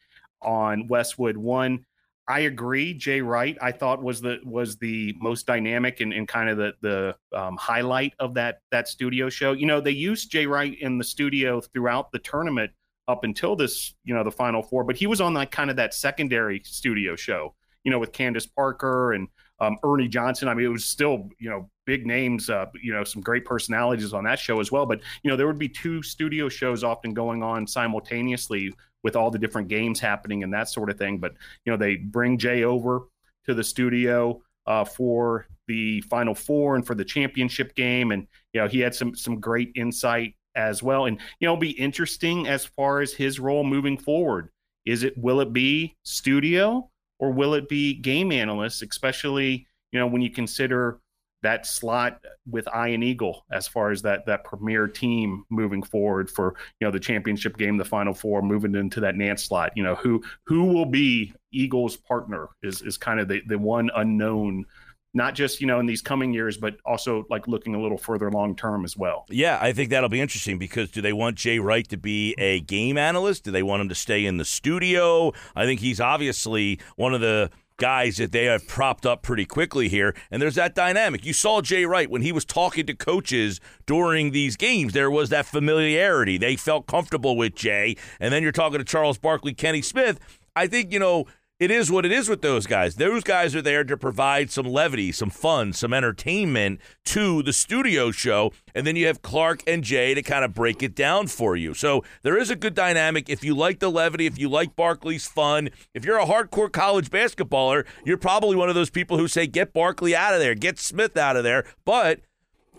on 0.41 0.87
Westwood 0.87 1.37
One. 1.37 1.85
I 2.27 2.41
agree. 2.41 2.93
Jay 2.93 3.19
Wright, 3.19 3.57
I 3.61 3.71
thought 3.71 4.01
was 4.01 4.21
the 4.21 4.39
was 4.45 4.77
the 4.77 5.13
most 5.19 5.45
dynamic 5.47 5.99
and, 5.99 6.13
and 6.13 6.27
kind 6.27 6.49
of 6.49 6.57
the 6.57 6.73
the 6.81 7.15
um, 7.37 7.57
highlight 7.57 8.13
of 8.19 8.35
that 8.35 8.59
that 8.71 8.87
studio 8.87 9.27
show. 9.29 9.51
You 9.53 9.65
know, 9.65 9.81
they 9.81 9.91
used 9.91 10.31
Jay 10.31 10.45
Wright 10.45 10.77
in 10.79 10.97
the 10.97 11.03
studio 11.03 11.59
throughout 11.59 12.11
the 12.11 12.19
tournament 12.19 12.71
up 13.08 13.24
until 13.24 13.55
this, 13.55 13.93
you 14.03 14.13
know, 14.13 14.24
the 14.24 14.31
final 14.31 14.62
four, 14.62 14.84
but 14.84 14.96
he 14.96 15.08
was 15.08 15.22
on 15.22 15.34
like 15.34 15.51
kind 15.51 15.70
of 15.70 15.75
that 15.75 15.93
secondary 15.93 16.62
studio 16.63 17.15
show, 17.15 17.53
you 17.84 17.91
know, 17.91 18.00
with 18.00 18.12
Candace 18.12 18.46
Parker 18.46 19.13
and 19.13 19.27
um, 19.60 19.77
Ernie 19.84 20.08
Johnson. 20.08 20.48
I 20.48 20.53
mean, 20.53 20.65
it 20.65 20.70
was 20.70 20.86
still, 20.86 21.29
you 21.39 21.50
know, 21.50 21.70
big 21.86 22.05
names, 22.05 22.50
uh, 22.50 22.65
you 22.81 22.93
know, 22.93 23.03
some 23.03 23.22
great 23.22 23.46
personalities 23.46 24.13
on 24.13 24.24
that 24.24 24.39
show 24.39 24.60
as 24.60 24.72
well. 24.72 24.86
But 24.86 25.01
you 25.24 25.29
know, 25.29 25.38
there 25.38 25.48
would 25.48 25.60
be 25.60 25.70
two 25.70 26.01
studio 26.01 26.50
shows 26.50 26.84
often 26.84 27.13
going 27.13 27.43
on 27.43 27.67
simultaneously 27.67 28.74
with 29.03 29.15
all 29.15 29.31
the 29.31 29.39
different 29.39 29.67
games 29.67 30.00
happening 30.00 30.43
and 30.43 30.53
that 30.53 30.70
sort 30.70 30.89
of 30.89 30.98
thing. 30.98 31.17
But 31.17 31.34
you 31.65 31.72
know, 31.72 31.77
they 31.77 31.96
bring 31.96 32.38
Jay 32.38 32.63
over 32.63 33.08
to 33.46 33.53
the 33.53 33.63
studio 33.63 34.41
uh, 34.65 34.86
for 34.86 35.48
the 35.67 36.01
Final 36.01 36.36
Four 36.36 36.75
and 36.75 36.86
for 36.86 36.96
the 36.96 37.05
championship 37.05 37.75
game, 37.75 38.12
and 38.12 38.27
you 38.53 38.62
know, 38.62 38.67
he 38.67 38.79
had 38.79 38.96
some 38.96 39.15
some 39.15 39.39
great 39.39 39.72
insight 39.75 40.36
as 40.55 40.84
well. 40.84 41.05
And 41.05 41.20
you 41.39 41.48
know, 41.48 41.55
be 41.58 41.72
interesting 41.72 42.48
as 42.48 42.65
far 42.65 43.01
as 43.01 43.13
his 43.13 43.39
role 43.39 43.63
moving 43.63 43.98
forward. 43.98 44.50
Is 44.86 45.03
it 45.03 45.17
will 45.17 45.41
it 45.41 45.53
be 45.53 45.96
studio 46.03 46.89
or 47.20 47.31
will 47.31 47.53
it 47.53 47.70
be 47.70 47.93
game 47.93 48.31
analyst, 48.31 48.81
especially 48.81 49.67
you 49.91 50.00
know 50.00 50.08
when 50.08 50.22
you 50.22 50.31
consider 50.31 51.00
that 51.43 51.65
slot 51.65 52.24
with 52.50 52.67
Ian 52.75 53.01
Eagle 53.03 53.46
as 53.51 53.67
far 53.67 53.91
as 53.91 54.01
that 54.03 54.25
that 54.25 54.43
premier 54.43 54.88
team 54.88 55.43
moving 55.50 55.81
forward 55.81 56.29
for 56.29 56.55
you 56.79 56.88
know 56.88 56.91
the 56.91 57.00
championship 57.00 57.58
game, 57.58 57.77
the 57.77 57.86
Final 57.86 58.13
Four, 58.13 58.41
moving 58.41 58.75
into 58.75 59.00
that 59.00 59.15
Nantz 59.15 59.41
slot. 59.41 59.72
You 59.75 59.84
know 59.84 59.96
who 59.96 60.24
who 60.46 60.65
will 60.65 60.86
be 60.86 61.34
Eagles' 61.51 61.98
partner 61.98 62.50
is 62.63 62.81
is 62.81 62.98
kind 62.98 63.20
of 63.20 63.27
the 63.27 63.41
the 63.48 63.58
one 63.58 63.89
unknown. 63.96 64.65
Not 65.13 65.35
just 65.35 65.59
you 65.59 65.67
know 65.67 65.79
in 65.79 65.85
these 65.85 66.01
coming 66.01 66.33
years, 66.33 66.57
but 66.57 66.77
also 66.85 67.25
like 67.29 67.47
looking 67.47 67.75
a 67.75 67.81
little 67.81 67.97
further 67.97 68.31
long 68.31 68.55
term 68.55 68.85
as 68.85 68.95
well. 68.95 69.25
Yeah, 69.29 69.57
I 69.61 69.73
think 69.73 69.89
that'll 69.89 70.09
be 70.09 70.21
interesting 70.21 70.57
because 70.57 70.89
do 70.89 71.01
they 71.01 71.13
want 71.13 71.35
Jay 71.35 71.59
Wright 71.59 71.87
to 71.89 71.97
be 71.97 72.33
a 72.37 72.61
game 72.61 72.97
analyst? 72.97 73.43
Do 73.43 73.51
they 73.51 73.63
want 73.63 73.81
him 73.81 73.89
to 73.89 73.95
stay 73.95 74.25
in 74.25 74.37
the 74.37 74.45
studio? 74.45 75.33
I 75.55 75.65
think 75.65 75.81
he's 75.81 75.99
obviously 75.99 76.79
one 76.95 77.13
of 77.13 77.21
the 77.21 77.49
guys 77.81 78.17
that 78.17 78.31
they 78.31 78.45
have 78.45 78.67
propped 78.67 79.07
up 79.07 79.23
pretty 79.23 79.43
quickly 79.43 79.89
here. 79.89 80.15
And 80.29 80.39
there's 80.39 80.53
that 80.53 80.75
dynamic. 80.75 81.25
You 81.25 81.33
saw 81.33 81.61
Jay 81.61 81.83
Wright 81.83 82.09
when 82.09 82.21
he 82.21 82.31
was 82.31 82.45
talking 82.45 82.85
to 82.85 82.93
coaches 82.93 83.59
during 83.87 84.29
these 84.29 84.55
games. 84.55 84.93
There 84.93 85.09
was 85.09 85.29
that 85.29 85.47
familiarity. 85.47 86.37
They 86.37 86.55
felt 86.55 86.85
comfortable 86.85 87.35
with 87.35 87.55
Jay. 87.55 87.95
And 88.19 88.31
then 88.31 88.43
you're 88.43 88.51
talking 88.51 88.77
to 88.77 88.85
Charles 88.85 89.17
Barkley, 89.17 89.55
Kenny 89.55 89.81
Smith. 89.81 90.19
I 90.55 90.67
think, 90.67 90.93
you 90.93 90.99
know, 90.99 91.25
it 91.61 91.69
is 91.69 91.91
what 91.91 92.07
it 92.07 92.11
is 92.11 92.27
with 92.27 92.41
those 92.41 92.65
guys. 92.65 92.95
Those 92.95 93.23
guys 93.23 93.55
are 93.55 93.61
there 93.61 93.83
to 93.83 93.95
provide 93.95 94.49
some 94.49 94.65
levity, 94.65 95.11
some 95.11 95.29
fun, 95.29 95.73
some 95.73 95.93
entertainment 95.93 96.81
to 97.05 97.43
the 97.43 97.53
studio 97.53 98.09
show. 98.09 98.51
And 98.73 98.87
then 98.87 98.95
you 98.95 99.05
have 99.05 99.21
Clark 99.21 99.61
and 99.67 99.83
Jay 99.83 100.15
to 100.15 100.23
kind 100.23 100.43
of 100.43 100.55
break 100.55 100.81
it 100.81 100.95
down 100.95 101.27
for 101.27 101.55
you. 101.55 101.75
So 101.75 102.03
there 102.23 102.35
is 102.35 102.49
a 102.49 102.55
good 102.55 102.73
dynamic. 102.73 103.29
If 103.29 103.43
you 103.43 103.53
like 103.53 103.77
the 103.77 103.91
levity, 103.91 104.25
if 104.25 104.39
you 104.39 104.49
like 104.49 104.75
Barkley's 104.75 105.27
fun, 105.27 105.69
if 105.93 106.03
you're 106.03 106.17
a 106.17 106.25
hardcore 106.25 106.71
college 106.71 107.11
basketballer, 107.11 107.85
you're 108.03 108.17
probably 108.17 108.55
one 108.55 108.69
of 108.69 108.73
those 108.73 108.89
people 108.89 109.19
who 109.19 109.27
say, 109.27 109.45
get 109.45 109.71
Barkley 109.71 110.15
out 110.15 110.33
of 110.33 110.39
there, 110.39 110.55
get 110.55 110.79
Smith 110.79 111.15
out 111.15 111.37
of 111.37 111.43
there. 111.43 111.63
But 111.85 112.21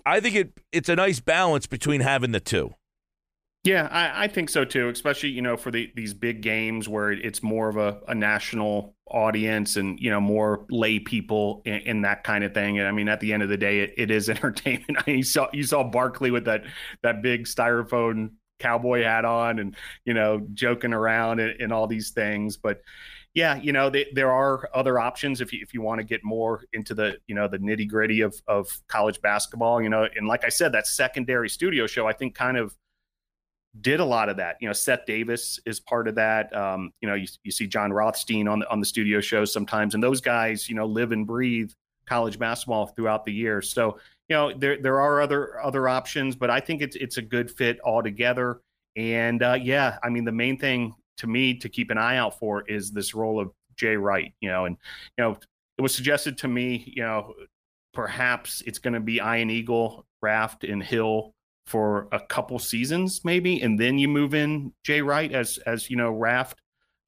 I 0.04 0.18
think 0.18 0.34
it 0.34 0.60
it's 0.72 0.88
a 0.88 0.96
nice 0.96 1.20
balance 1.20 1.68
between 1.68 2.00
having 2.00 2.32
the 2.32 2.40
two. 2.40 2.74
Yeah, 3.64 3.86
I, 3.92 4.24
I, 4.24 4.28
think 4.28 4.50
so 4.50 4.64
too. 4.64 4.88
Especially 4.88 5.28
you 5.28 5.42
know 5.42 5.56
for 5.56 5.70
the, 5.70 5.92
these 5.94 6.14
big 6.14 6.40
games 6.42 6.88
where 6.88 7.12
it's 7.12 7.44
more 7.44 7.68
of 7.68 7.76
a, 7.76 8.00
a 8.08 8.14
national 8.14 8.96
audience 9.06 9.76
and 9.76 10.00
you 10.00 10.10
know 10.10 10.20
more 10.20 10.66
lay 10.68 10.98
people 10.98 11.62
in, 11.64 11.74
in, 11.74 12.02
that 12.02 12.24
kind 12.24 12.42
of 12.42 12.54
thing. 12.54 12.80
And 12.80 12.88
I 12.88 12.90
mean, 12.90 13.08
at 13.08 13.20
the 13.20 13.32
end 13.32 13.44
of 13.44 13.48
the 13.48 13.56
day, 13.56 13.80
it, 13.80 13.94
it 13.96 14.10
is 14.10 14.28
entertainment. 14.30 14.98
I 14.98 15.02
mean, 15.06 15.18
you 15.18 15.24
saw 15.24 15.46
you 15.52 15.62
saw 15.62 15.84
Barkley 15.84 16.32
with 16.32 16.46
that 16.46 16.64
that 17.02 17.22
big 17.22 17.44
styrofoam 17.44 18.32
cowboy 18.58 19.04
hat 19.04 19.24
on 19.24 19.60
and 19.60 19.76
you 20.04 20.14
know 20.14 20.44
joking 20.54 20.92
around 20.92 21.38
and, 21.38 21.60
and 21.60 21.72
all 21.72 21.86
these 21.86 22.10
things, 22.10 22.56
but 22.56 22.82
yeah, 23.34 23.56
you 23.56 23.72
know, 23.72 23.88
they, 23.88 24.08
there 24.12 24.30
are 24.30 24.68
other 24.74 24.98
options 24.98 25.40
if 25.40 25.52
you 25.52 25.60
if 25.62 25.72
you 25.72 25.80
want 25.80 26.00
to 26.00 26.04
get 26.04 26.22
more 26.24 26.64
into 26.72 26.94
the 26.94 27.16
you 27.28 27.34
know 27.36 27.46
the 27.46 27.58
nitty 27.58 27.88
gritty 27.88 28.22
of 28.22 28.34
of 28.48 28.68
college 28.88 29.20
basketball. 29.20 29.80
You 29.80 29.88
know, 29.88 30.08
and 30.16 30.26
like 30.26 30.44
I 30.44 30.48
said, 30.48 30.72
that 30.72 30.88
secondary 30.88 31.48
studio 31.48 31.86
show 31.86 32.08
I 32.08 32.12
think 32.12 32.34
kind 32.34 32.56
of 32.56 32.76
did 33.80 34.00
a 34.00 34.04
lot 34.04 34.28
of 34.28 34.36
that. 34.36 34.56
You 34.60 34.68
know, 34.68 34.72
Seth 34.72 35.06
Davis 35.06 35.58
is 35.64 35.80
part 35.80 36.06
of 36.06 36.14
that. 36.16 36.54
Um, 36.54 36.92
you 37.00 37.08
know, 37.08 37.14
you, 37.14 37.26
you 37.42 37.50
see 37.50 37.66
Jon 37.66 37.92
Rothstein 37.92 38.46
on 38.46 38.60
the 38.60 38.70
on 38.70 38.80
the 38.80 38.86
studio 38.86 39.20
shows 39.20 39.52
sometimes, 39.52 39.94
and 39.94 40.02
those 40.02 40.20
guys, 40.20 40.68
you 40.68 40.74
know, 40.74 40.86
live 40.86 41.12
and 41.12 41.26
breathe 41.26 41.70
college 42.06 42.38
basketball 42.38 42.88
throughout 42.88 43.24
the 43.24 43.32
year. 43.32 43.62
So, 43.62 43.98
you 44.28 44.36
know, 44.36 44.52
there 44.52 44.80
there 44.80 45.00
are 45.00 45.20
other 45.20 45.60
other 45.62 45.88
options, 45.88 46.36
but 46.36 46.50
I 46.50 46.60
think 46.60 46.82
it's 46.82 46.96
it's 46.96 47.16
a 47.16 47.22
good 47.22 47.50
fit 47.50 47.80
altogether. 47.84 48.60
And 48.96 49.42
uh, 49.42 49.58
yeah, 49.60 49.98
I 50.02 50.10
mean, 50.10 50.24
the 50.24 50.32
main 50.32 50.58
thing 50.58 50.94
to 51.18 51.26
me 51.26 51.54
to 51.58 51.68
keep 51.68 51.90
an 51.90 51.98
eye 51.98 52.16
out 52.16 52.38
for 52.38 52.62
is 52.68 52.90
this 52.90 53.14
role 53.14 53.40
of 53.40 53.52
Jay 53.76 53.96
Wright. 53.96 54.34
You 54.40 54.50
know, 54.50 54.66
and 54.66 54.76
you 55.16 55.24
know, 55.24 55.38
it 55.78 55.80
was 55.80 55.94
suggested 55.94 56.36
to 56.38 56.48
me, 56.48 56.92
you 56.94 57.02
know, 57.02 57.32
perhaps 57.94 58.62
it's 58.66 58.78
going 58.78 58.94
to 58.94 59.00
be 59.00 59.16
Ian 59.16 59.48
Eagle, 59.48 60.04
Raft, 60.20 60.64
and 60.64 60.82
Hill 60.82 61.32
for 61.66 62.08
a 62.12 62.20
couple 62.20 62.58
seasons 62.58 63.20
maybe 63.24 63.60
and 63.62 63.78
then 63.78 63.98
you 63.98 64.08
move 64.08 64.34
in 64.34 64.72
Jay 64.84 65.00
Wright 65.00 65.32
as 65.32 65.58
as 65.66 65.88
you 65.88 65.96
know 65.96 66.10
Raft 66.10 66.58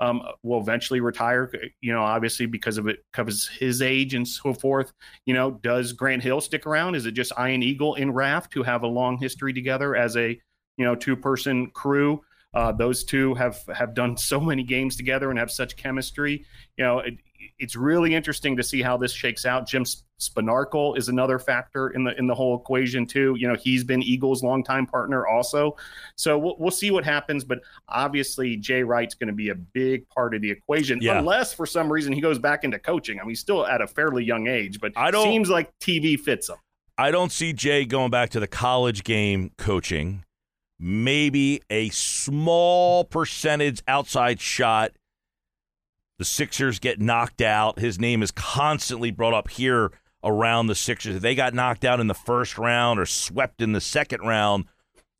um, 0.01 0.23
will 0.43 0.61
eventually 0.61 1.01
retire 1.01 1.51
you 1.81 1.93
know 1.93 2.03
obviously 2.03 2.47
because 2.47 2.79
of 2.79 2.89
it 2.89 3.05
covers 3.13 3.49
his 3.49 3.81
age 3.81 4.15
and 4.15 4.27
so 4.27 4.53
forth. 4.53 4.93
You 5.25 5.35
know 5.35 5.53
does 5.53 5.93
Grant 5.93 6.23
Hill 6.23 6.41
stick 6.41 6.67
around? 6.67 6.95
Is 6.95 7.07
it 7.07 7.13
just 7.13 7.33
Ian 7.39 7.63
Eagle 7.63 7.95
and 7.95 8.15
Raft 8.15 8.55
who 8.55 8.63
have 8.63 8.83
a 8.83 8.89
long 8.89 9.19
history 9.19 9.53
together 9.53 9.95
as 9.95 10.17
a 10.17 10.31
you 10.77 10.85
know 10.85 10.95
two 10.95 11.17
person 11.17 11.71
crew 11.71 12.23
uh, 12.55 12.73
those 12.73 13.05
two 13.05 13.35
have 13.35 13.59
have 13.75 13.95
done 13.95 14.17
so 14.17 14.41
many 14.41 14.63
games 14.63 14.97
together 14.97 15.31
and 15.31 15.39
have 15.39 15.51
such 15.51 15.77
chemistry 15.77 16.45
you 16.77 16.85
know 16.85 17.01
it, 17.01 17.15
it's 17.59 17.77
really 17.77 18.15
interesting 18.15 18.57
to 18.57 18.63
see 18.63 18.83
how 18.83 18.97
this 18.97 19.13
shakes 19.13 19.45
out. 19.45 19.67
Jim 19.67 19.85
Spanarkel 20.21 20.97
is 20.97 21.09
another 21.09 21.39
factor 21.39 21.91
in 21.91 22.05
the 22.05 22.17
in 22.19 22.27
the 22.27 22.35
whole 22.35 22.57
equation 22.59 23.07
too. 23.07 23.35
You 23.39 23.49
know, 23.49 23.55
he's 23.55 23.85
been 23.85 24.03
Eagles' 24.03 24.43
longtime 24.43 24.87
partner 24.87 25.27
also. 25.27 25.77
So 26.17 26.39
we'll, 26.39 26.57
we'll 26.59 26.71
see 26.71 26.91
what 26.91 27.05
happens. 27.05 27.45
But 27.45 27.61
obviously, 27.89 28.57
Jay 28.57 28.83
Wright's 28.83 29.15
going 29.15 29.29
to 29.29 29.35
be 29.35 29.51
a 29.51 29.55
big 29.55 30.09
part 30.09 30.35
of 30.35 30.43
the 30.43 30.51
equation, 30.51 31.01
yeah. 31.01 31.19
unless 31.19 31.53
for 31.53 31.67
some 31.67 31.93
reason 31.93 32.13
he 32.13 32.21
goes 32.21 32.39
back 32.39 32.65
into 32.65 32.79
coaching. 32.79 33.19
I 33.19 33.23
mean, 33.23 33.31
he's 33.31 33.41
still 33.41 33.67
at 33.67 33.81
a 33.81 33.87
fairly 33.87 34.25
young 34.25 34.47
age, 34.47 34.81
but 34.81 34.93
I 34.97 35.11
don't, 35.11 35.25
seems 35.25 35.49
like 35.49 35.71
TV 35.81 36.19
fits 36.19 36.49
him. 36.49 36.57
I 36.97 37.11
don't 37.11 37.33
see 37.33 37.53
Jay 37.53 37.85
going 37.85 38.11
back 38.11 38.31
to 38.31 38.41
the 38.41 38.47
college 38.47 39.05
game 39.05 39.51
coaching. 39.59 40.25
Maybe 40.79 41.63
a 41.71 41.89
small 41.91 43.05
percentage 43.05 43.83
outside 43.87 44.41
shot 44.41 44.93
the 46.19 46.25
Sixers 46.25 46.79
get 46.79 47.01
knocked 47.01 47.41
out. 47.41 47.79
His 47.79 47.99
name 47.99 48.23
is 48.23 48.31
constantly 48.31 49.11
brought 49.11 49.35
up 49.35 49.51
here 49.51 49.93
around 50.23 50.69
the 50.69 50.75
Sixers. 50.75 51.17
If 51.17 51.23
they 51.23 51.35
got 51.35 51.55
knocked 51.55 51.85
out 51.85 52.01
in 52.01 52.07
the 52.07 52.15
first 52.15 52.57
round 52.57 53.01
or 53.01 53.07
swept 53.07 53.61
in 53.61 53.73
the 53.73 53.81
second 53.81 54.21
round, 54.21 54.67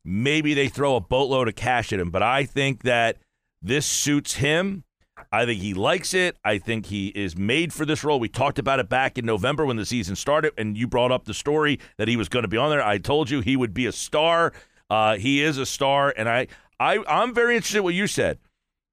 maybe 0.03 0.53
they 0.53 0.69
throw 0.69 0.95
a 0.95 1.01
boatload 1.01 1.47
of 1.47 1.55
cash 1.55 1.91
at 1.91 1.99
him. 1.99 2.11
But 2.11 2.23
I 2.23 2.45
think 2.45 2.83
that 2.83 3.17
this 3.61 3.85
suits 3.85 4.35
him. 4.35 4.83
I 5.31 5.45
think 5.45 5.61
he 5.61 5.73
likes 5.73 6.13
it. 6.13 6.37
I 6.43 6.57
think 6.57 6.87
he 6.87 7.07
is 7.07 7.37
made 7.37 7.73
for 7.73 7.85
this 7.85 8.03
role. 8.03 8.19
We 8.19 8.29
talked 8.29 8.59
about 8.59 8.79
it 8.79 8.89
back 8.89 9.17
in 9.17 9.25
November 9.25 9.65
when 9.65 9.77
the 9.77 9.85
season 9.85 10.15
started, 10.15 10.53
and 10.57 10.77
you 10.77 10.87
brought 10.87 11.11
up 11.11 11.25
the 11.25 11.33
story 11.33 11.79
that 11.97 12.07
he 12.07 12.15
was 12.15 12.29
going 12.29 12.43
to 12.43 12.49
be 12.49 12.57
on 12.57 12.69
there. 12.69 12.81
I 12.81 12.97
told 12.97 13.29
you 13.29 13.41
he 13.41 13.57
would 13.57 13.73
be 13.73 13.85
a 13.85 13.91
star. 13.91 14.53
Uh, 14.89 15.17
he 15.17 15.41
is 15.41 15.57
a 15.57 15.65
star, 15.65 16.13
and 16.15 16.29
I, 16.29 16.47
I, 16.79 17.03
I'm 17.07 17.33
very 17.33 17.55
interested 17.55 17.79
in 17.79 17.83
what 17.83 17.93
you 17.93 18.07
said. 18.07 18.39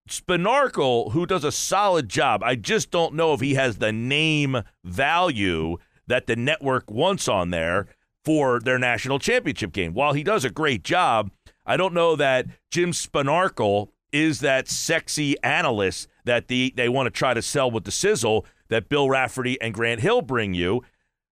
Spanarkel, 0.08 1.12
who 1.12 1.26
does 1.26 1.44
a 1.44 1.52
solid 1.52 2.08
job, 2.08 2.42
I 2.42 2.56
just 2.56 2.90
don't 2.90 3.14
know 3.14 3.34
if 3.34 3.40
he 3.40 3.54
has 3.54 3.78
the 3.78 3.92
name 3.92 4.62
value 4.84 5.76
that 6.06 6.26
the 6.26 6.36
network 6.36 6.90
wants 6.90 7.28
on 7.28 7.50
there 7.50 7.86
for 8.24 8.60
their 8.60 8.78
national 8.78 9.18
championship 9.18 9.72
game. 9.72 9.94
While 9.94 10.12
he 10.12 10.22
does 10.22 10.44
a 10.44 10.50
great 10.50 10.82
job, 10.82 11.30
I 11.64 11.76
don't 11.76 11.94
know 11.94 12.16
that 12.16 12.46
Jim 12.70 12.92
Spanarkel 12.92 13.88
is 14.12 14.40
that 14.40 14.68
sexy 14.68 15.40
analyst 15.42 16.08
that 16.24 16.48
the, 16.48 16.72
they 16.76 16.88
want 16.88 17.06
to 17.06 17.10
try 17.10 17.34
to 17.34 17.42
sell 17.42 17.70
with 17.70 17.84
the 17.84 17.90
sizzle 17.90 18.46
that 18.68 18.88
Bill 18.88 19.08
Raftery 19.08 19.60
and 19.60 19.74
Grant 19.74 20.00
Hill 20.00 20.22
bring 20.22 20.54
you. 20.54 20.82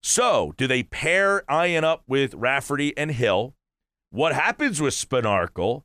So, 0.02 0.55
do 0.57 0.67
they 0.67 0.83
pair 0.83 1.45
Ian 1.50 1.85
up 1.85 2.05
with 2.07 2.35
Raftery 2.35 2.97
and 2.97 3.11
Hill? 3.11 3.55
What 4.11 4.35
happens 4.35 4.81
with 4.81 4.95
Spanarkel? 4.95 5.85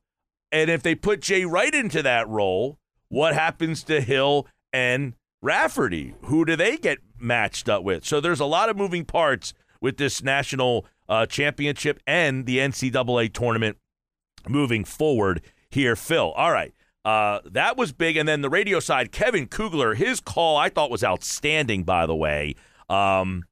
And 0.51 0.70
if 0.70 0.82
they 0.82 0.96
put 0.96 1.22
Jay 1.22 1.46
Wright 1.46 1.74
into 1.74 2.01
that 2.01 2.27
role, 2.27 2.79
what 3.10 3.34
happens 3.34 3.84
to 3.84 4.01
Hill 4.01 4.48
and 4.74 5.13
Raftery? 5.41 6.15
Who 6.25 6.46
do 6.46 6.55
they 6.55 6.77
get 6.77 7.00
matched 7.20 7.70
up 7.70 7.84
with? 7.84 8.05
So 8.05 8.20
there's 8.20 8.39
a 8.39 8.46
lot 8.46 8.70
of 8.70 8.77
moving 8.77 9.05
parts 9.05 9.53
with 9.79 9.98
this 9.98 10.24
national 10.24 10.86
uh, 11.08 11.25
championship 11.27 12.00
and 12.08 12.46
the 12.46 12.58
NCAA 12.58 13.32
tournament 13.32 13.77
moving 14.48 14.84
forward 14.84 15.41
here, 15.70 15.96
Phil. 15.96 16.32
All 16.32 16.51
right. 16.51 16.74
Uh, 17.03 17.39
that 17.46 17.77
was 17.77 17.91
big. 17.91 18.17
And 18.17 18.27
then 18.27 18.41
the 18.41 18.50
radio 18.50 18.79
side, 18.79 19.12
Kevin 19.12 19.48
Kugler, 19.48 19.94
his 19.94 20.20
call 20.20 20.58
I 20.58 20.70
thought 20.70 20.89
was 20.89 21.03
outstanding, 21.03 21.84
by 21.84 22.08
the 22.08 22.15
way. 22.15 22.55
Um, 22.89 23.44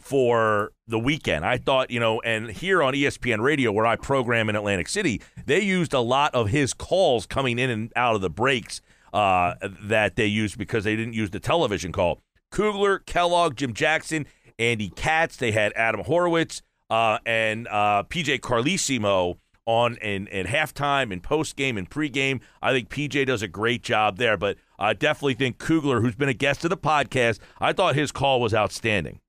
for 0.00 0.72
the 0.86 0.98
weekend. 0.98 1.44
I 1.44 1.58
thought, 1.58 1.90
you 1.90 2.00
know, 2.00 2.20
and 2.20 2.50
here 2.50 2.82
on 2.82 2.94
ESPN 2.94 3.40
Radio, 3.40 3.72
where 3.72 3.86
I 3.86 3.96
program 3.96 4.48
in 4.48 4.56
Atlantic 4.56 4.88
City, 4.88 5.22
they 5.46 5.60
used 5.60 5.92
a 5.92 6.00
lot 6.00 6.34
of 6.34 6.48
his 6.48 6.74
calls 6.74 7.26
coming 7.26 7.58
in 7.58 7.70
and 7.70 7.92
out 7.96 8.14
of 8.14 8.20
the 8.20 8.30
breaks 8.30 8.80
uh, 9.12 9.54
that 9.82 10.16
they 10.16 10.26
used 10.26 10.58
because 10.58 10.84
they 10.84 10.96
didn't 10.96 11.14
use 11.14 11.30
the 11.30 11.40
television 11.40 11.92
call. 11.92 12.20
Kugler, 12.50 12.98
Kellogg, 12.98 13.56
Jim 13.56 13.74
Jackson, 13.74 14.26
Andy 14.58 14.90
Katz, 14.90 15.36
they 15.36 15.52
had 15.52 15.72
Adam 15.74 16.02
Horowitz, 16.02 16.62
uh, 16.90 17.18
and 17.24 17.68
uh, 17.68 18.02
PJ 18.08 18.40
Carlesimo 18.40 19.38
on 19.66 19.96
in, 19.98 20.26
in 20.28 20.46
halftime 20.46 21.12
and 21.12 21.22
post 21.22 21.54
game 21.56 21.76
and 21.78 21.88
pregame. 21.88 22.40
I 22.60 22.72
think 22.72 22.88
PJ 22.88 23.26
does 23.26 23.42
a 23.42 23.48
great 23.48 23.82
job 23.82 24.16
there, 24.16 24.36
but 24.36 24.56
I 24.78 24.94
definitely 24.94 25.34
think 25.34 25.58
Kugler, 25.58 26.00
who's 26.00 26.16
been 26.16 26.28
a 26.28 26.34
guest 26.34 26.64
of 26.64 26.70
the 26.70 26.76
podcast, 26.76 27.38
I 27.60 27.72
thought 27.72 27.94
his 27.94 28.10
call 28.10 28.40
was 28.40 28.52
outstanding. 28.52 29.20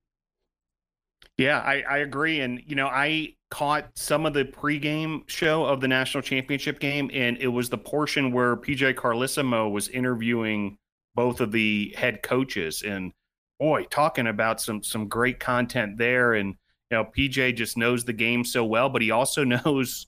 Yeah, 1.42 1.60
I, 1.60 1.82
I 1.90 1.98
agree. 2.00 2.42
And, 2.42 2.62
you 2.68 2.76
know, 2.76 2.88
I 2.88 3.36
caught 3.50 3.98
some 3.98 4.26
of 4.26 4.34
the 4.34 4.46
pregame 4.46 5.28
show 5.28 5.66
of 5.66 5.82
the 5.82 5.88
national 5.88 6.22
championship 6.22 6.80
game, 6.80 7.10
and 7.14 7.38
it 7.38 7.48
was 7.48 7.70
the 7.70 7.78
portion 7.78 8.32
where 8.32 8.56
PJ 8.56 8.94
Carlesimo 8.94 9.72
was 9.72 9.90
interviewing 9.90 10.78
both 11.16 11.42
of 11.42 11.52
the 11.52 11.94
head 11.98 12.22
coaches. 12.22 12.84
And 12.86 13.12
boy, 13.60 13.86
talking 13.90 14.28
about 14.28 14.62
some 14.62 14.84
some 14.84 15.08
great 15.08 15.40
content 15.40 15.98
there. 15.98 16.34
And, 16.34 16.56
you 16.90 16.98
know, 16.98 17.06
PJ 17.06 17.56
just 17.56 17.76
knows 17.76 18.06
the 18.06 18.14
game 18.14 18.46
so 18.46 18.64
well, 18.64 18.90
but 18.90 19.02
he 19.02 19.10
also 19.10 19.44
knows 19.66 20.08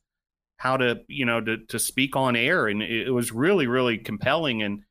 how 0.58 0.78
to, 0.78 1.02
you 1.08 1.26
know, 1.26 1.42
to 1.42 1.58
to 1.66 1.80
speak 1.80 2.16
on 2.16 2.36
air. 2.36 2.68
And 2.68 2.84
it, 2.84 3.08
it 3.08 3.12
was 3.12 3.32
really, 3.32 3.66
really 3.66 3.98
compelling. 3.98 4.62
And 4.62 4.84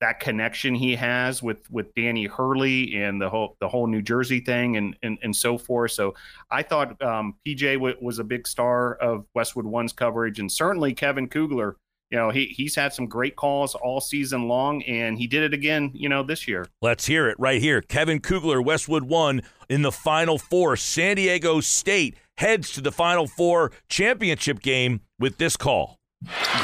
that 0.00 0.20
connection 0.20 0.74
he 0.74 0.94
has 0.94 1.42
with 1.42 1.70
with 1.70 1.94
Danny 1.94 2.26
Hurley 2.26 2.94
and 2.96 3.20
the 3.20 3.30
whole 3.30 3.56
the 3.60 3.68
whole 3.68 3.86
New 3.86 4.02
Jersey 4.02 4.40
thing 4.40 4.76
and 4.76 4.96
and, 5.02 5.18
and 5.22 5.34
so 5.34 5.56
forth. 5.56 5.92
So 5.92 6.14
I 6.50 6.62
thought 6.62 7.00
um, 7.02 7.36
PJ 7.46 7.74
w- 7.74 7.96
was 8.00 8.18
a 8.18 8.24
big 8.24 8.46
star 8.46 8.94
of 8.96 9.24
Westwood 9.34 9.66
One's 9.66 9.92
coverage, 9.92 10.38
and 10.38 10.50
certainly 10.50 10.94
Kevin 10.94 11.28
Kugler. 11.28 11.76
You 12.10 12.18
know, 12.18 12.30
he 12.30 12.46
he's 12.46 12.76
had 12.76 12.92
some 12.92 13.06
great 13.06 13.34
calls 13.34 13.74
all 13.74 14.00
season 14.00 14.46
long, 14.46 14.82
and 14.84 15.18
he 15.18 15.26
did 15.26 15.42
it 15.42 15.54
again. 15.54 15.90
You 15.92 16.08
know, 16.08 16.22
this 16.22 16.46
year. 16.46 16.66
Let's 16.80 17.06
hear 17.06 17.28
it 17.28 17.36
right 17.40 17.60
here. 17.60 17.80
Kevin 17.80 18.20
Kugler, 18.20 18.62
Westwood 18.62 19.04
One 19.04 19.42
in 19.68 19.82
the 19.82 19.90
Final 19.90 20.38
Four. 20.38 20.76
San 20.76 21.16
Diego 21.16 21.60
State 21.60 22.16
heads 22.38 22.70
to 22.72 22.80
the 22.80 22.92
Final 22.92 23.26
Four 23.26 23.72
championship 23.88 24.60
game 24.60 25.00
with 25.18 25.38
this 25.38 25.56
call. 25.56 25.95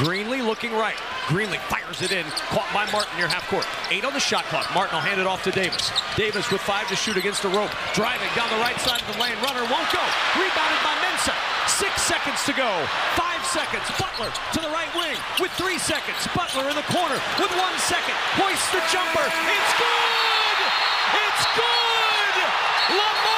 Greenlee 0.03 0.43
looking 0.43 0.73
right. 0.73 0.97
Greenlee 1.31 1.61
fires 1.71 2.01
it 2.01 2.11
in. 2.11 2.25
Caught 2.51 2.67
by 2.73 2.89
Martin 2.91 3.15
near 3.15 3.29
half 3.29 3.47
court. 3.47 3.65
Eight 3.87 4.03
on 4.03 4.11
the 4.11 4.19
shot 4.19 4.43
clock. 4.51 4.67
Martin 4.73 4.97
will 4.97 5.05
hand 5.05 5.21
it 5.21 5.27
off 5.27 5.43
to 5.47 5.51
Davis. 5.51 5.93
Davis 6.17 6.49
with 6.51 6.59
five 6.59 6.87
to 6.89 6.95
shoot 6.95 7.15
against 7.15 7.45
the 7.45 7.47
rope. 7.47 7.71
Driving 7.93 8.27
down 8.35 8.49
the 8.49 8.59
right 8.59 8.75
side 8.81 8.99
of 8.99 9.07
the 9.13 9.17
lane. 9.21 9.37
Runner 9.45 9.63
won't 9.71 9.87
go. 9.93 10.03
Rebounded 10.35 10.81
by 10.83 10.91
Mensah. 11.05 11.37
Six 11.69 11.93
seconds 12.01 12.43
to 12.43 12.53
go. 12.57 12.67
Five 13.15 13.39
seconds. 13.47 13.87
Butler 13.95 14.33
to 14.33 14.59
the 14.59 14.73
right 14.73 14.91
wing 14.97 15.15
with 15.39 15.53
three 15.55 15.77
seconds. 15.77 16.19
Butler 16.35 16.67
in 16.67 16.75
the 16.75 16.87
corner 16.91 17.15
with 17.39 17.53
one 17.55 17.75
second. 17.79 18.17
Hoists 18.35 18.67
the 18.75 18.83
jumper. 18.91 19.23
It's 19.23 19.73
good! 19.79 20.59
It's 21.15 21.45
good! 21.55 22.35
Lamont 22.97 23.32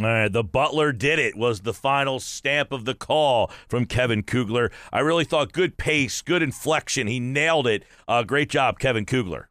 All 0.00 0.06
right, 0.06 0.32
the 0.32 0.42
Butler 0.42 0.92
did 0.92 1.18
it 1.18 1.36
was 1.36 1.60
the 1.60 1.74
final 1.74 2.20
stamp 2.20 2.72
of 2.72 2.86
the 2.86 2.94
call 2.94 3.50
from 3.68 3.84
Kevin 3.84 4.22
Kugler. 4.22 4.72
I 4.90 5.00
really 5.00 5.24
thought 5.24 5.52
good 5.52 5.76
pace, 5.76 6.22
good 6.22 6.42
inflection. 6.42 7.06
He 7.06 7.20
nailed 7.20 7.66
it. 7.66 7.84
Uh, 8.08 8.22
great 8.22 8.48
job, 8.48 8.78
Kevin 8.78 9.04
Kugler. 9.04 9.50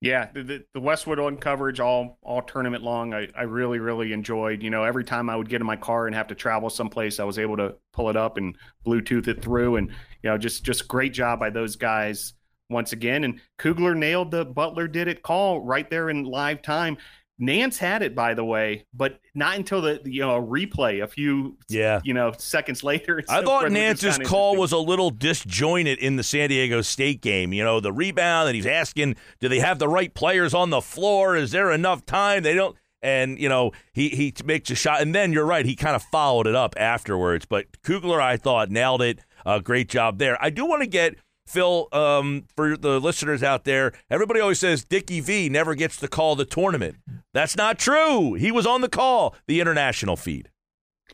Yeah, 0.00 0.28
the, 0.32 0.64
the, 0.72 0.80
Westwood 0.80 1.18
One 1.18 1.36
coverage 1.36 1.80
all 1.80 2.18
all 2.22 2.42
tournament 2.42 2.84
long. 2.84 3.12
I, 3.12 3.26
I 3.36 3.42
really 3.42 3.80
really 3.80 4.12
enjoyed. 4.12 4.62
You 4.62 4.70
know, 4.70 4.84
every 4.84 5.02
time 5.02 5.28
I 5.28 5.34
would 5.34 5.48
get 5.48 5.60
in 5.60 5.66
my 5.66 5.74
car 5.74 6.06
and 6.06 6.14
have 6.14 6.28
to 6.28 6.36
travel 6.36 6.70
someplace, 6.70 7.18
I 7.18 7.24
was 7.24 7.38
able 7.38 7.56
to 7.56 7.74
pull 7.92 8.08
it 8.08 8.16
up 8.16 8.36
and 8.36 8.56
Bluetooth 8.86 9.26
it 9.26 9.42
through, 9.42 9.76
and 9.76 9.88
you 10.22 10.30
know, 10.30 10.38
just 10.38 10.64
just 10.64 10.86
great 10.86 11.12
job 11.12 11.40
by 11.40 11.50
those 11.50 11.74
guys 11.74 12.34
once 12.70 12.92
again. 12.92 13.24
And 13.24 13.40
Kugler 13.58 13.96
nailed 13.96 14.30
the 14.30 14.44
Butler 14.44 14.86
did 14.86 15.08
it 15.08 15.22
call 15.22 15.60
right 15.60 15.90
there 15.90 16.08
in 16.08 16.22
live 16.22 16.62
time. 16.62 16.98
Nantz 17.40 17.76
had 17.76 18.02
it, 18.02 18.14
by 18.14 18.32
the 18.32 18.44
way, 18.44 18.86
but 18.94 19.20
not 19.34 19.56
until 19.56 19.82
the 19.82 20.00
you 20.04 20.20
know 20.20 20.42
replay 20.42 21.02
a 21.02 21.06
few 21.06 21.58
yeah 21.68 22.00
you 22.02 22.14
know 22.14 22.32
seconds 22.38 22.82
later. 22.84 23.22
I 23.28 23.42
thought 23.42 23.64
Nantz's 23.66 24.18
call 24.26 24.56
was 24.56 24.72
a 24.72 24.78
little 24.78 25.10
disjointed 25.10 25.98
in 25.98 26.16
the 26.16 26.22
San 26.22 26.48
Diego 26.48 26.80
State 26.80 27.20
game. 27.20 27.52
You 27.52 27.64
know, 27.64 27.80
the 27.80 27.92
rebound, 27.92 28.48
and 28.48 28.56
he's 28.56 28.66
asking, 28.66 29.16
do 29.40 29.48
they 29.48 29.60
have 29.60 29.78
the 29.78 29.88
right 29.88 30.12
players 30.12 30.54
on 30.54 30.70
the 30.70 30.80
floor? 30.80 31.36
Is 31.36 31.50
there 31.50 31.70
enough 31.70 32.06
time? 32.06 32.42
They 32.42 32.54
don't. 32.54 32.76
And 33.02 33.38
you 33.38 33.48
know 33.48 33.72
he 33.92 34.08
he 34.08 34.34
makes 34.44 34.70
a 34.70 34.74
shot, 34.74 35.02
and 35.02 35.14
then 35.14 35.32
you're 35.32 35.44
right. 35.44 35.66
He 35.66 35.76
kind 35.76 35.94
of 35.94 36.02
followed 36.02 36.46
it 36.46 36.54
up 36.54 36.74
afterwards. 36.78 37.44
But 37.44 37.82
Kugler, 37.82 38.20
I 38.20 38.36
thought, 38.38 38.70
nailed 38.70 39.02
it. 39.02 39.20
Uh, 39.44 39.60
great 39.60 39.88
job 39.88 40.18
there. 40.18 40.42
I 40.42 40.50
do 40.50 40.66
want 40.66 40.82
to 40.82 40.88
get 40.88 41.16
Phil, 41.46 41.88
um, 41.92 42.44
for 42.56 42.76
the 42.76 43.00
listeners 43.00 43.42
out 43.42 43.64
there, 43.64 43.92
everybody 44.10 44.40
always 44.40 44.58
says 44.58 44.84
Dickie 44.84 45.20
V 45.20 45.48
never 45.48 45.74
gets 45.74 45.96
to 45.98 46.08
call 46.08 46.36
the 46.36 46.44
tournament. 46.44 46.96
That's 47.32 47.56
not 47.56 47.78
true. 47.78 48.34
He 48.34 48.50
was 48.50 48.66
on 48.66 48.80
the 48.80 48.88
call, 48.88 49.34
the 49.46 49.60
international 49.60 50.16
feed. 50.16 50.50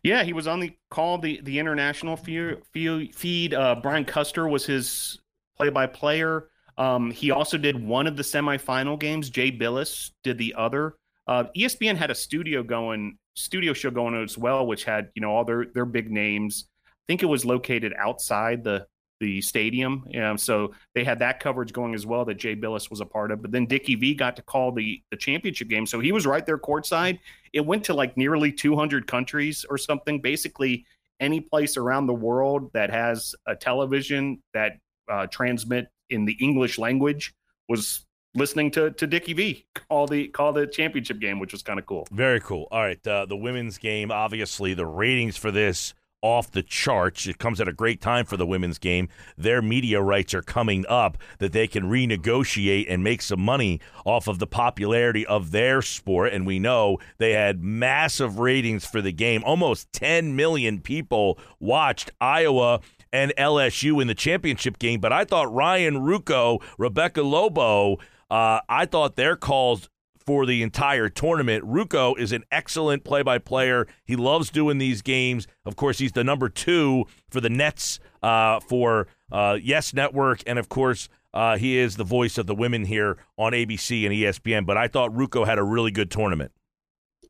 Yeah, 0.03 0.25
he 0.25 0.33
was 0.33 0.49
on 0.49 0.61
the 0.61 0.77
call, 0.91 1.19
the 1.19 1.41
the 1.43 1.59
international 1.59 2.17
feed. 2.17 3.55
Uh, 3.55 3.77
Brian 3.83 4.05
Custer 4.05 4.49
was 4.49 4.67
his 4.67 5.21
play-by-player. 5.57 6.49
Um, 6.79 7.11
he 7.11 7.31
also 7.31 7.59
did 7.59 7.85
one 7.85 8.07
of 8.07 8.17
the 8.17 8.23
semifinal 8.23 8.99
games. 8.99 9.31
Jay 9.31 9.53
Bilas 9.53 10.11
did 10.25 10.39
the 10.39 10.55
other. 10.57 10.97
Uh, 11.27 11.45
ESPN 11.57 11.97
had 11.97 12.11
a 12.11 12.15
studio 12.15 12.63
going, 12.63 13.19
studio 13.35 13.73
show 13.73 13.91
going 13.91 14.21
as 14.21 14.37
well, 14.37 14.67
which 14.67 14.85
had 14.85 15.11
you 15.15 15.23
know 15.23 15.31
all 15.31 15.45
their 15.45 15.67
their 15.73 15.85
big 15.85 16.11
names. 16.11 16.65
I 16.87 17.05
think 17.07 17.23
it 17.23 17.27
was 17.27 17.45
located 17.45 17.93
outside 17.99 18.65
the 18.65 18.87
the 19.23 19.41
stadium. 19.41 20.05
Um, 20.21 20.37
so 20.37 20.75
they 20.97 21.05
had 21.05 21.21
that 21.21 21.39
coverage 21.39 21.73
going 21.73 21.95
as 21.95 22.05
well 22.05 22.25
that 22.25 22.35
Jay 22.35 22.57
Bilas 22.57 22.91
was 22.91 23.01
a 23.01 23.07
part 23.07 23.31
of. 23.31 23.41
But 23.41 23.53
then 23.53 23.67
Dickie 23.67 23.95
V 23.95 24.15
got 24.15 24.35
to 24.37 24.43
call 24.43 24.73
the 24.73 25.01
the 25.11 25.17
championship 25.17 25.69
game, 25.69 25.87
so 25.87 26.01
he 26.01 26.11
was 26.11 26.27
right 26.27 26.45
there 26.45 26.59
courtside. 26.59 27.21
It 27.53 27.65
went 27.65 27.85
to 27.85 27.95
like 27.95 28.17
nearly 28.17 28.51
200 28.51 29.07
countries 29.07 29.65
or 29.71 29.79
something. 29.79 30.21
Basically, 30.21 30.85
any 31.21 31.41
place 31.41 31.77
around 31.77 32.09
the 32.09 32.15
world 32.15 32.73
that 32.75 32.91
has 32.91 33.35
a 33.47 33.55
television 33.55 34.43
that 34.55 34.73
uh, 35.09 35.29
transmit 35.29 35.87
in 36.11 36.25
the 36.25 36.37
English 36.41 36.79
language 36.79 37.33
was 37.69 38.05
listening 38.35 38.73
to 38.73 38.91
to 38.91 39.07
Dickie 39.07 39.35
V 39.35 39.67
call 39.89 40.09
the 40.09 40.27
call 40.29 40.53
the 40.53 40.67
championship 40.67 41.21
game, 41.21 41.39
which 41.39 41.53
was 41.53 41.63
kind 41.63 41.79
of 41.79 41.87
cool. 41.87 42.09
Very 42.11 42.41
cool. 42.41 42.67
All 42.73 42.83
right, 42.83 43.07
uh, 43.07 43.27
the 43.27 43.37
women's 43.37 43.79
game. 43.79 44.11
Obviously, 44.11 44.75
the 44.75 44.87
ratings 44.87 45.37
for 45.37 45.53
this 45.53 45.95
off 46.23 46.51
the 46.51 46.63
charts. 46.63 47.27
It 47.27 47.39
comes 47.39 47.61
at 47.61 47.69
a 47.69 47.73
great 47.73 48.01
time 48.01 48.25
for 48.25 48.37
the 48.37 48.47
women's 48.47 48.79
game. 48.79 49.09
Their 49.37 49.61
media 49.61 50.01
rights 50.01 50.33
are 50.33 50.43
coming 50.43 50.87
up 50.89 51.19
that 51.39 51.53
they 51.53 51.67
can 51.67 51.85
renegotiate 51.85 52.87
and 52.89 53.05
make 53.05 53.21
some 53.21 53.41
money 53.41 53.81
off 54.05 54.29
of 54.29 54.39
the 54.39 54.47
popularity 54.47 55.27
of 55.27 55.51
their 55.51 55.83
sport. 55.83 56.33
And 56.33 56.47
we 56.47 56.59
know 56.59 56.99
they 57.19 57.33
had 57.33 57.63
massive 57.63 58.39
ratings 58.39 58.87
for 58.87 59.03
the 59.03 59.13
game. 59.13 59.43
Almost 59.45 59.93
10 59.93 60.35
million 60.37 60.81
people 60.81 61.39
watched 61.61 62.13
Iowa 62.21 62.81
and 63.13 63.33
LSU 63.37 64.01
in 64.01 64.09
the 64.09 64.15
championship 64.15 64.79
game. 64.79 65.01
But 65.01 65.13
I 65.13 65.25
thought 65.25 65.53
Ryan 65.53 65.97
Ruocco, 65.97 66.63
Rebecca 66.79 67.23
Lobo, 67.23 67.99
uh, 68.31 68.61
I 68.69 68.87
thought 68.87 69.17
their 69.17 69.37
calls 69.37 69.91
for 70.25 70.47
the 70.47 70.63
entire 70.63 71.09
tournament. 71.09 71.65
Ruocco 71.65 72.19
is 72.19 72.33
an 72.33 72.45
excellent 72.51 73.05
play 73.05 73.23
by 73.23 73.39
player. 73.39 73.87
He 74.05 74.17
loves 74.17 74.51
doing 74.51 74.79
these 74.79 75.03
games. 75.03 75.47
Of 75.65 75.77
course, 75.77 75.99
he's 75.99 76.13
the 76.13 76.25
number 76.25 76.49
two 76.49 77.05
for 77.31 77.41
the 77.41 77.51
Nets 77.51 78.01
uh, 78.23 78.61
for 78.61 79.09
uh, 79.31 79.59
Yes 79.63 79.93
Network. 79.95 80.43
And 80.47 80.59
of 80.59 80.69
course, 80.69 81.09
uh, 81.35 81.57
he 81.57 81.79
is 81.79 81.97
the 81.97 82.05
voice 82.05 82.39
of 82.39 82.47
the 82.47 82.55
women 82.55 82.85
here 82.85 83.19
on 83.37 83.53
ABC 83.53 84.05
and 84.05 84.15
ESPN. 84.15 84.67
But 84.67 84.77
I 84.77 84.89
thought 84.89 85.13
Ruocco 85.13 85.47
had 85.47 85.59
a 85.59 85.65
really 85.65 85.91
good 85.91 86.11
tournament. 86.11 86.53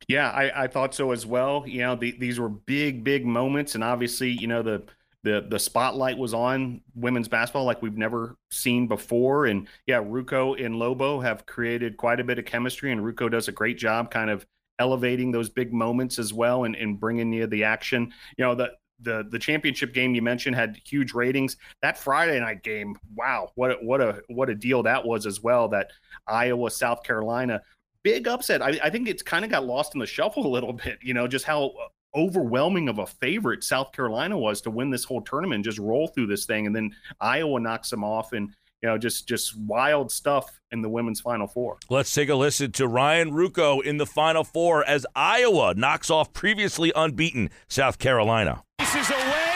Yeah, 0.09 0.31
I, 0.31 0.64
I 0.64 0.66
thought 0.66 0.94
so 0.94 1.12
as 1.12 1.24
well. 1.24 1.64
You 1.66 1.83
know, 1.83 1.94
the, 1.94 2.12
these 2.18 2.40
were 2.40 2.48
big, 2.48 3.05
big 3.05 3.24
moments. 3.24 3.74
And 3.74 3.85
obviously, 3.85 4.31
you 4.31 4.48
know, 4.48 4.62
the 4.62 4.83
the 5.24 5.46
the 5.48 5.58
spotlight 5.58 6.18
was 6.18 6.35
on 6.35 6.80
women's 6.94 7.28
basketball 7.28 7.64
like 7.64 7.82
we've 7.82 7.96
never 7.96 8.37
seen 8.50 8.87
before. 8.87 9.46
And 9.46 9.68
yeah, 9.87 10.02
Ruocco 10.02 10.64
and 10.64 10.76
Lobo 10.76 11.20
have 11.20 11.46
created 11.46 11.96
quite 11.96 12.20
a 12.20 12.24
bit 12.24 12.38
of 12.38 12.44
chemistry, 12.44 12.92
and 12.92 13.00
Ruocco 13.00 13.30
does 13.30 13.48
a 13.48 13.52
great 13.52 13.78
job 13.78 14.11
kind 14.11 14.30
of 14.30 14.46
elevating 14.78 15.30
those 15.30 15.48
big 15.48 15.72
moments 15.72 16.18
as 16.18 16.32
well 16.32 16.64
and, 16.64 16.74
and 16.74 16.98
bringing 16.98 17.32
you 17.32 17.46
the 17.46 17.64
action. 17.64 18.12
You 18.37 18.44
know, 18.44 18.54
the 18.54 18.72
the 19.00 19.26
the 19.30 19.38
championship 19.38 19.94
game 19.94 20.14
you 20.14 20.22
mentioned 20.22 20.56
had 20.56 20.80
huge 20.85 21.14
ratings. 21.14 21.56
That 21.82 21.98
Friday 21.98 22.40
night 22.40 22.62
game, 22.62 22.96
wow, 23.14 23.50
what 23.54 23.72
a, 23.72 23.74
what 23.74 24.00
a 24.00 24.22
what 24.28 24.50
a 24.50 24.54
deal 24.54 24.82
that 24.82 25.04
was 25.04 25.26
as 25.26 25.40
well. 25.40 25.68
That 25.68 25.90
Iowa 26.26 26.70
South 26.70 27.02
Carolina 27.04 27.62
big 28.02 28.26
upset. 28.26 28.62
I, 28.62 28.78
I 28.82 28.90
think 28.90 29.08
it's 29.08 29.22
kind 29.22 29.44
of 29.44 29.50
got 29.50 29.64
lost 29.64 29.94
in 29.94 30.00
the 30.00 30.06
shuffle 30.06 30.46
a 30.48 30.48
little 30.48 30.72
bit. 30.72 30.98
You 31.02 31.14
know, 31.14 31.28
just 31.28 31.44
how 31.44 31.72
overwhelming 32.14 32.88
of 32.88 32.98
a 32.98 33.07
favorite 33.07 33.64
South 33.64 33.92
Carolina 33.92 34.37
was 34.37 34.61
to 34.62 34.70
win 34.70 34.90
this 34.90 35.05
whole 35.05 35.22
tournament, 35.22 35.64
just 35.64 35.79
roll 35.79 36.09
through 36.09 36.27
this 36.27 36.46
thing, 36.46 36.66
and 36.66 36.75
then 36.75 36.90
Iowa 37.20 37.61
knocks 37.61 37.90
them 37.90 38.05
off. 38.05 38.33
And 38.33 38.51
you 38.83 38.88
know, 38.88 38.98
just 38.98 39.29
just 39.29 39.57
wild 39.57 40.11
stuff 40.11 40.61
in 40.72 40.83
the 40.83 40.88
women's 40.88 41.20
Final 41.20 41.46
Four. 41.46 41.79
Let's 41.88 42.12
take 42.12 42.29
a 42.29 42.35
listen 42.35 42.72
to 42.72 42.88
Ryan 42.88 43.31
Ruocco 43.31 43.83
in 43.83 43.98
the 43.98 44.07
Final 44.07 44.44
Four 44.44 44.85
as 44.85 45.07
Iowa 45.14 45.75
knocks 45.77 46.11
off 46.11 46.33
previously 46.33 46.92
unbeaten 46.96 47.51
South 47.68 47.98
Carolina. 47.98 48.64
This 48.79 48.94
is 48.96 49.11
away. 49.11 49.51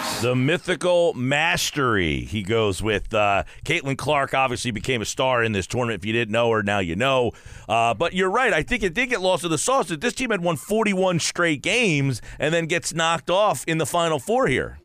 In 0.00 0.06
Dallas. 0.06 0.22
The 0.22 0.36
mythical 0.36 1.14
mastery. 1.14 2.20
He 2.20 2.42
goes 2.42 2.82
with 2.82 3.12
uh, 3.14 3.44
Caitlin 3.64 3.96
Clark. 3.96 4.34
Obviously, 4.34 4.70
became 4.70 5.02
a 5.02 5.04
star 5.04 5.42
in 5.42 5.52
this 5.52 5.66
tournament. 5.66 6.00
If 6.00 6.06
you 6.06 6.12
didn't 6.12 6.32
know 6.32 6.50
her, 6.50 6.62
now 6.62 6.78
you 6.78 6.96
know. 6.96 7.32
Uh, 7.68 7.94
but 7.94 8.14
you're 8.14 8.30
right. 8.30 8.52
I 8.52 8.62
think 8.62 8.82
it 8.82 8.94
did 8.94 9.08
get 9.08 9.20
lost 9.20 9.42
to 9.42 9.48
the 9.48 9.58
sauce. 9.58 9.88
That 9.88 10.00
this 10.00 10.14
team 10.14 10.30
had 10.30 10.42
won 10.42 10.56
41 10.56 11.20
straight 11.20 11.62
games 11.62 12.20
and 12.38 12.52
then 12.52 12.66
gets 12.66 12.92
knocked 12.92 13.30
off 13.30 13.64
in 13.66 13.78
the 13.78 13.86
Final 13.86 14.18
Four 14.18 14.46
here. 14.46 14.78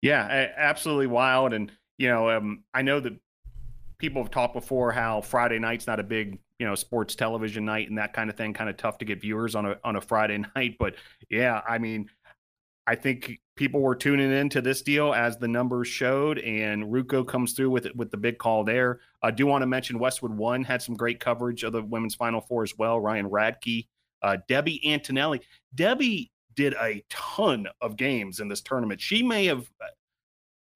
Yeah, 0.00 0.48
absolutely 0.56 1.06
wild. 1.06 1.52
And 1.52 1.70
you 1.98 2.08
know, 2.08 2.30
um, 2.30 2.64
I 2.74 2.82
know 2.82 3.00
that 3.00 3.14
people 3.98 4.22
have 4.22 4.30
talked 4.30 4.54
before 4.54 4.92
how 4.92 5.20
Friday 5.20 5.58
night's 5.58 5.86
not 5.86 6.00
a 6.00 6.02
big 6.02 6.38
you 6.58 6.66
know 6.66 6.74
sports 6.74 7.14
television 7.14 7.64
night 7.64 7.88
and 7.88 7.98
that 7.98 8.12
kind 8.12 8.30
of 8.30 8.36
thing 8.36 8.52
kind 8.52 8.70
of 8.70 8.76
tough 8.76 8.98
to 8.98 9.04
get 9.04 9.20
viewers 9.20 9.54
on 9.54 9.66
a 9.66 9.76
on 9.82 9.96
a 9.96 10.00
Friday 10.00 10.38
night 10.56 10.76
but 10.78 10.94
yeah 11.28 11.60
I 11.68 11.78
mean 11.78 12.08
I 12.86 12.94
think 12.94 13.40
people 13.62 13.80
were 13.80 13.94
tuning 13.94 14.32
into 14.32 14.60
this 14.60 14.82
deal 14.82 15.14
as 15.14 15.36
the 15.36 15.46
numbers 15.46 15.86
showed, 15.86 16.40
and 16.40 16.82
Ruocco 16.82 17.24
comes 17.24 17.52
through 17.52 17.70
with 17.70 17.86
with 17.94 18.10
the 18.10 18.16
big 18.16 18.36
call 18.36 18.64
there. 18.64 18.98
I 19.22 19.30
do 19.30 19.46
want 19.46 19.62
to 19.62 19.68
mention 19.68 20.00
Westwood 20.00 20.36
One 20.36 20.64
had 20.64 20.82
some 20.82 20.96
great 20.96 21.20
coverage 21.20 21.62
of 21.62 21.72
the 21.72 21.80
women's 21.80 22.16
Final 22.16 22.40
Four 22.40 22.64
as 22.64 22.76
well. 22.76 22.98
Ryan 22.98 23.30
Radtke, 23.30 23.86
uh, 24.20 24.38
Debbie 24.48 24.84
Antonelli. 24.92 25.42
Debbie 25.76 26.32
did 26.56 26.74
a 26.74 27.04
ton 27.08 27.68
of 27.80 27.96
games 27.96 28.40
in 28.40 28.48
this 28.48 28.62
tournament. 28.62 29.00
She 29.00 29.22
may 29.22 29.46
have 29.46 29.70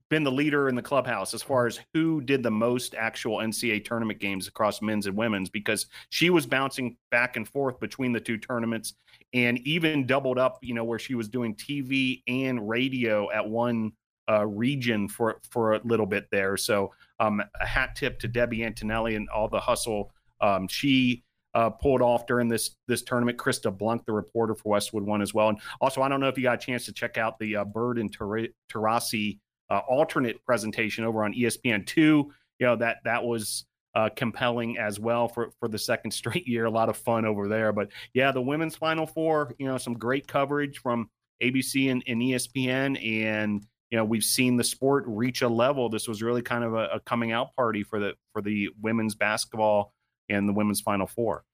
been 0.09 0.23
the 0.23 0.31
leader 0.31 0.69
in 0.69 0.77
the 0.77 0.83
clubhouse 0.83 1.35
as 1.35 1.43
far 1.43 1.67
as 1.67 1.81
who 1.93 2.21
did 2.21 2.45
the 2.45 2.51
most 2.53 2.95
actual 2.95 3.39
NCAA 3.39 3.85
tournament 3.85 4.21
games 4.21 4.47
across 4.47 4.81
men's 4.81 5.09
and 5.09 5.17
women's 5.17 5.51
because 5.51 5.87
she 6.11 6.31
was 6.31 6.47
bouncing 6.47 6.97
back 7.11 7.37
and 7.37 7.49
forth 7.49 7.81
between 7.81 8.13
the 8.13 8.21
two 8.21 8.39
tournaments 8.39 8.95
and 9.37 9.59
even 9.67 10.07
doubled 10.07 10.39
up, 10.39 10.59
you 10.63 10.73
know, 10.73 10.85
where 10.85 10.99
she 10.99 11.15
was 11.15 11.29
doing 11.29 11.55
TV 11.55 12.23
and 12.27 12.67
radio 12.67 13.31
at 13.31 13.47
one 13.47 13.93
uh, 14.29 14.47
region 14.47 15.09
for 15.09 15.41
for 15.51 15.75
a 15.75 15.81
little 15.85 16.07
bit 16.07 16.27
there. 16.33 16.57
So 16.57 16.93
um, 17.21 17.43
a 17.61 17.67
hat 17.67 17.95
tip 17.95 18.19
to 18.21 18.29
Debbie 18.29 18.65
Antonelli 18.65 19.15
and 19.15 19.29
all 19.29 19.49
the 19.49 19.61
hustle 19.61 20.11
um, 20.41 20.69
she 20.69 21.23
uh, 21.55 21.71
pulled 21.71 22.03
off 22.03 22.27
during 22.27 22.49
this 22.49 22.77
this 22.89 23.03
tournament. 23.03 23.39
Krista 23.39 23.77
Blunk, 23.77 24.05
the 24.07 24.13
reporter 24.13 24.55
for 24.55 24.71
Westwood, 24.71 25.05
One 25.05 25.23
as 25.23 25.33
well. 25.33 25.51
And 25.51 25.59
also, 25.81 26.03
I 26.03 26.09
don't 26.09 26.21
know 26.21 26.29
if 26.29 26.37
you 26.37 26.45
got 26.45 26.63
a 26.63 26.67
chance 26.67 26.85
to 26.87 26.93
check 26.93 27.19
out 27.19 27.39
the 27.39 27.57
uh, 27.57 27.65
Bird 27.65 27.99
and 27.99 28.17
Taurasi 28.17 29.39
uh, 29.71 29.81
alternate 29.89 30.43
presentation 30.45 31.05
over 31.05 31.25
on 31.25 31.35
ESPN 31.35 31.87
two. 31.87 32.33
You 32.59 32.67
know 32.67 32.77
that 32.77 32.99
that 33.05 33.23
was 33.23 33.65
uh, 33.97 34.11
compelling 34.15 34.77
as 34.77 35.01
well 35.01 35.27
for 35.27 35.51
for 35.59 35.69
the 35.69 35.79
second 35.79 36.11
straight 36.13 36.47
year. 36.47 36.67
A 36.67 36.71
lot 36.71 36.89
of 36.89 36.97
fun 36.97 37.25
over 37.25 37.49
there. 37.49 37.73
But 37.73 37.89
yeah, 38.15 38.31
the 38.31 38.43
women's 38.43 38.77
Final 38.77 39.07
Four. 39.07 39.55
You 39.59 39.67
know, 39.67 39.79
some 39.79 39.95
great 39.95 40.29
coverage 40.29 40.79
from 40.79 41.11
ABC 41.43 41.91
and, 41.91 42.05
and 42.07 42.21
ESPN, 42.21 43.23
and 43.23 43.67
you 43.91 43.97
know 43.99 44.05
we've 44.05 44.23
seen 44.23 44.57
the 44.57 44.65
sport 44.65 45.05
reach 45.07 45.43
a 45.43 45.49
level. 45.49 45.89
This 45.89 46.07
was 46.07 46.23
really 46.23 46.43
kind 46.43 46.63
of 46.63 46.75
a, 46.75 46.89
a 46.93 47.01
coming 47.01 47.33
out 47.33 47.57
party 47.57 47.83
for 47.83 47.99
the 47.99 48.15
for 48.33 48.43
the 48.43 48.69
women's 48.81 49.15
basketball 49.15 49.95
and 50.29 50.49
the 50.49 50.53
women's 50.53 50.83
Final 50.83 51.07
Four. 51.07 51.45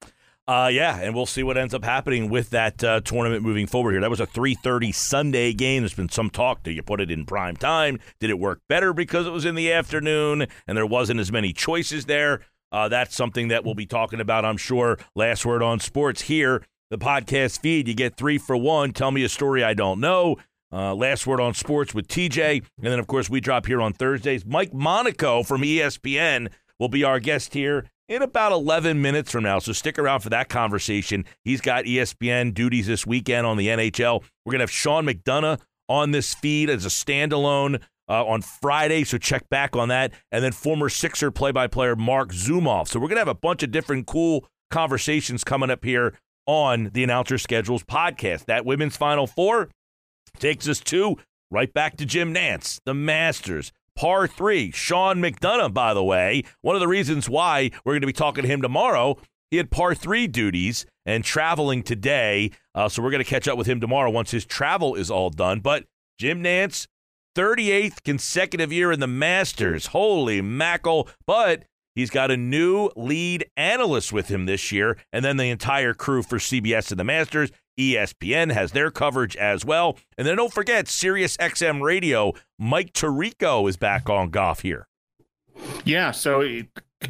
Uh, 0.45 0.69
yeah, 0.71 0.99
and 0.99 1.15
we'll 1.15 1.25
see 1.25 1.41
what 1.41 1.57
ends 1.57 1.73
up 1.73 1.85
happening 1.85 2.29
with 2.29 2.49
that 2.49 2.83
uh, 2.83 2.99
tournament 2.99 3.43
moving 3.43 3.65
forward 3.65 3.91
here. 3.91 4.01
That 4.01 4.09
was 4.09 4.19
a 4.19 4.27
3:30 4.27 4.93
Sunday 4.93 5.53
game. 5.53 5.83
There's 5.83 5.93
been 5.93 6.09
some 6.09 6.29
talk. 6.29 6.63
Did 6.63 6.75
you 6.75 6.83
put 6.83 6.99
it 6.99 7.09
in 7.09 7.25
prime 7.25 7.55
time? 7.55 7.99
Did 8.19 8.29
it 8.29 8.39
work 8.39 8.59
better 8.67 8.91
because 8.91 9.25
it 9.25 9.31
was 9.31 9.45
in 9.45 9.55
the 9.55 9.71
afternoon 9.71 10.47
and 10.67 10.77
there 10.77 10.85
wasn't 10.85 11.21
as 11.21 11.31
many 11.31 11.53
choices 11.53 12.05
there? 12.05 12.41
Uh, 12.73 12.89
that's 12.89 13.15
something 13.15 13.47
that 13.49 13.63
we'll 13.63 13.75
be 13.75 13.85
talking 13.85 14.19
about, 14.19 14.43
I'm 14.43 14.57
sure. 14.57 14.97
Last 15.15 15.45
word 15.45 15.63
on 15.63 15.79
sports 15.79 16.23
here, 16.23 16.65
the 16.89 16.97
podcast 16.97 17.61
feed. 17.61 17.87
You 17.87 17.93
get 17.93 18.17
three 18.17 18.37
for 18.37 18.57
one. 18.57 18.91
Tell 18.91 19.11
me 19.11 19.23
a 19.23 19.29
story 19.29 19.63
I 19.63 19.73
don't 19.73 20.01
know. 20.01 20.37
Uh, 20.73 20.93
last 20.93 21.25
word 21.27 21.39
on 21.39 21.53
sports 21.53 21.93
with 21.93 22.07
TJ, 22.07 22.63
and 22.79 22.91
then 22.91 22.99
of 22.99 23.05
course 23.05 23.29
we 23.29 23.39
drop 23.39 23.67
here 23.67 23.79
on 23.79 23.93
Thursdays. 23.93 24.43
Mike 24.43 24.73
Monaco 24.73 25.43
from 25.43 25.61
ESPN 25.61 26.49
will 26.79 26.89
be 26.89 27.03
our 27.03 27.19
guest 27.19 27.53
here 27.53 27.85
in 28.13 28.21
about 28.21 28.51
11 28.51 29.01
minutes 29.01 29.31
from 29.31 29.43
now. 29.43 29.59
So 29.59 29.73
stick 29.73 29.97
around 29.97 30.19
for 30.19 30.29
that 30.29 30.49
conversation. 30.49 31.25
He's 31.43 31.61
got 31.61 31.85
ESPN 31.85 32.53
duties 32.53 32.87
this 32.87 33.05
weekend 33.05 33.47
on 33.47 33.57
the 33.57 33.67
NHL. 33.67 34.23
We're 34.45 34.51
going 34.51 34.59
to 34.59 34.63
have 34.63 34.71
Sean 34.71 35.05
McDonough 35.05 35.59
on 35.89 36.11
this 36.11 36.33
feed 36.33 36.69
as 36.69 36.85
a 36.85 36.89
standalone 36.89 37.81
uh, 38.07 38.25
on 38.25 38.41
Friday. 38.41 39.03
So 39.03 39.17
check 39.17 39.49
back 39.49 39.75
on 39.75 39.89
that. 39.89 40.13
And 40.31 40.43
then 40.43 40.51
former 40.51 40.89
Sixer 40.89 41.31
play 41.31 41.51
by 41.51 41.67
player 41.67 41.95
Marc 41.95 42.29
Zumoff. 42.29 42.87
So 42.87 42.99
we're 42.99 43.07
going 43.07 43.17
to 43.17 43.21
have 43.21 43.27
a 43.27 43.35
bunch 43.35 43.63
of 43.63 43.71
different 43.71 44.05
cool 44.05 44.45
conversations 44.69 45.43
coming 45.43 45.69
up 45.69 45.83
here 45.83 46.17
on 46.45 46.91
the 46.93 47.03
Announcer 47.03 47.37
Schedules 47.37 47.83
podcast. 47.83 48.45
That 48.45 48.65
women's 48.65 48.97
Final 48.97 49.27
Four 49.27 49.69
takes 50.39 50.67
us 50.67 50.79
to 50.81 51.17
right 51.49 51.73
back 51.73 51.97
to 51.97 52.05
Jim 52.05 52.33
Nantz, 52.33 52.79
the 52.85 52.93
Masters 52.93 53.71
par 53.95 54.27
three. 54.27 54.71
Sean 54.71 55.17
McDonough, 55.21 55.73
by 55.73 55.93
the 55.93 56.03
way, 56.03 56.43
one 56.61 56.75
of 56.75 56.79
the 56.79 56.87
reasons 56.87 57.29
why 57.29 57.71
we're 57.83 57.93
going 57.93 58.01
to 58.01 58.07
be 58.07 58.13
talking 58.13 58.43
to 58.43 58.47
him 58.47 58.61
tomorrow. 58.61 59.17
He 59.51 59.57
had 59.57 59.69
par 59.69 59.93
three 59.93 60.27
duties 60.27 60.85
and 61.05 61.23
traveling 61.23 61.83
today. 61.83 62.51
Uh, 62.73 62.89
so 62.89 63.03
we're 63.03 63.11
going 63.11 63.23
to 63.23 63.29
catch 63.29 63.47
up 63.47 63.57
with 63.57 63.67
him 63.67 63.79
tomorrow 63.79 64.09
once 64.09 64.31
his 64.31 64.45
travel 64.45 64.95
is 64.95 65.11
all 65.11 65.29
done. 65.29 65.59
But 65.59 65.85
Jim 66.17 66.43
Nantz, 66.43 66.87
38th 67.35 68.03
consecutive 68.03 68.71
year 68.71 68.91
in 68.91 68.99
the 68.99 69.07
Masters. 69.07 69.87
Holy 69.87 70.41
mackerel. 70.41 71.07
But 71.27 71.65
he's 71.95 72.09
got 72.09 72.31
a 72.31 72.37
new 72.37 72.89
lead 72.95 73.45
analyst 73.55 74.11
with 74.11 74.27
him 74.29 74.45
this 74.45 74.71
year, 74.71 74.97
and 75.11 75.23
then 75.23 75.37
the 75.37 75.49
entire 75.49 75.93
crew 75.93 76.23
for 76.23 76.37
CBS 76.37 76.91
and 76.91 76.99
the 76.99 77.03
Masters. 77.03 77.51
ESPN 77.79 78.51
has 78.51 78.71
their 78.71 78.91
coverage 78.91 79.35
as 79.35 79.65
well. 79.65 79.97
And 80.17 80.27
then 80.27 80.37
don't 80.37 80.53
forget, 80.53 80.87
Sirius 80.87 81.37
XM 81.37 81.81
Radio, 81.81 82.33
Mike 82.57 82.93
Tirico 82.93 83.67
is 83.67 83.77
back 83.77 84.09
on 84.09 84.29
golf 84.29 84.61
here. 84.61 84.87
Yeah, 85.85 86.11
so 86.11 86.41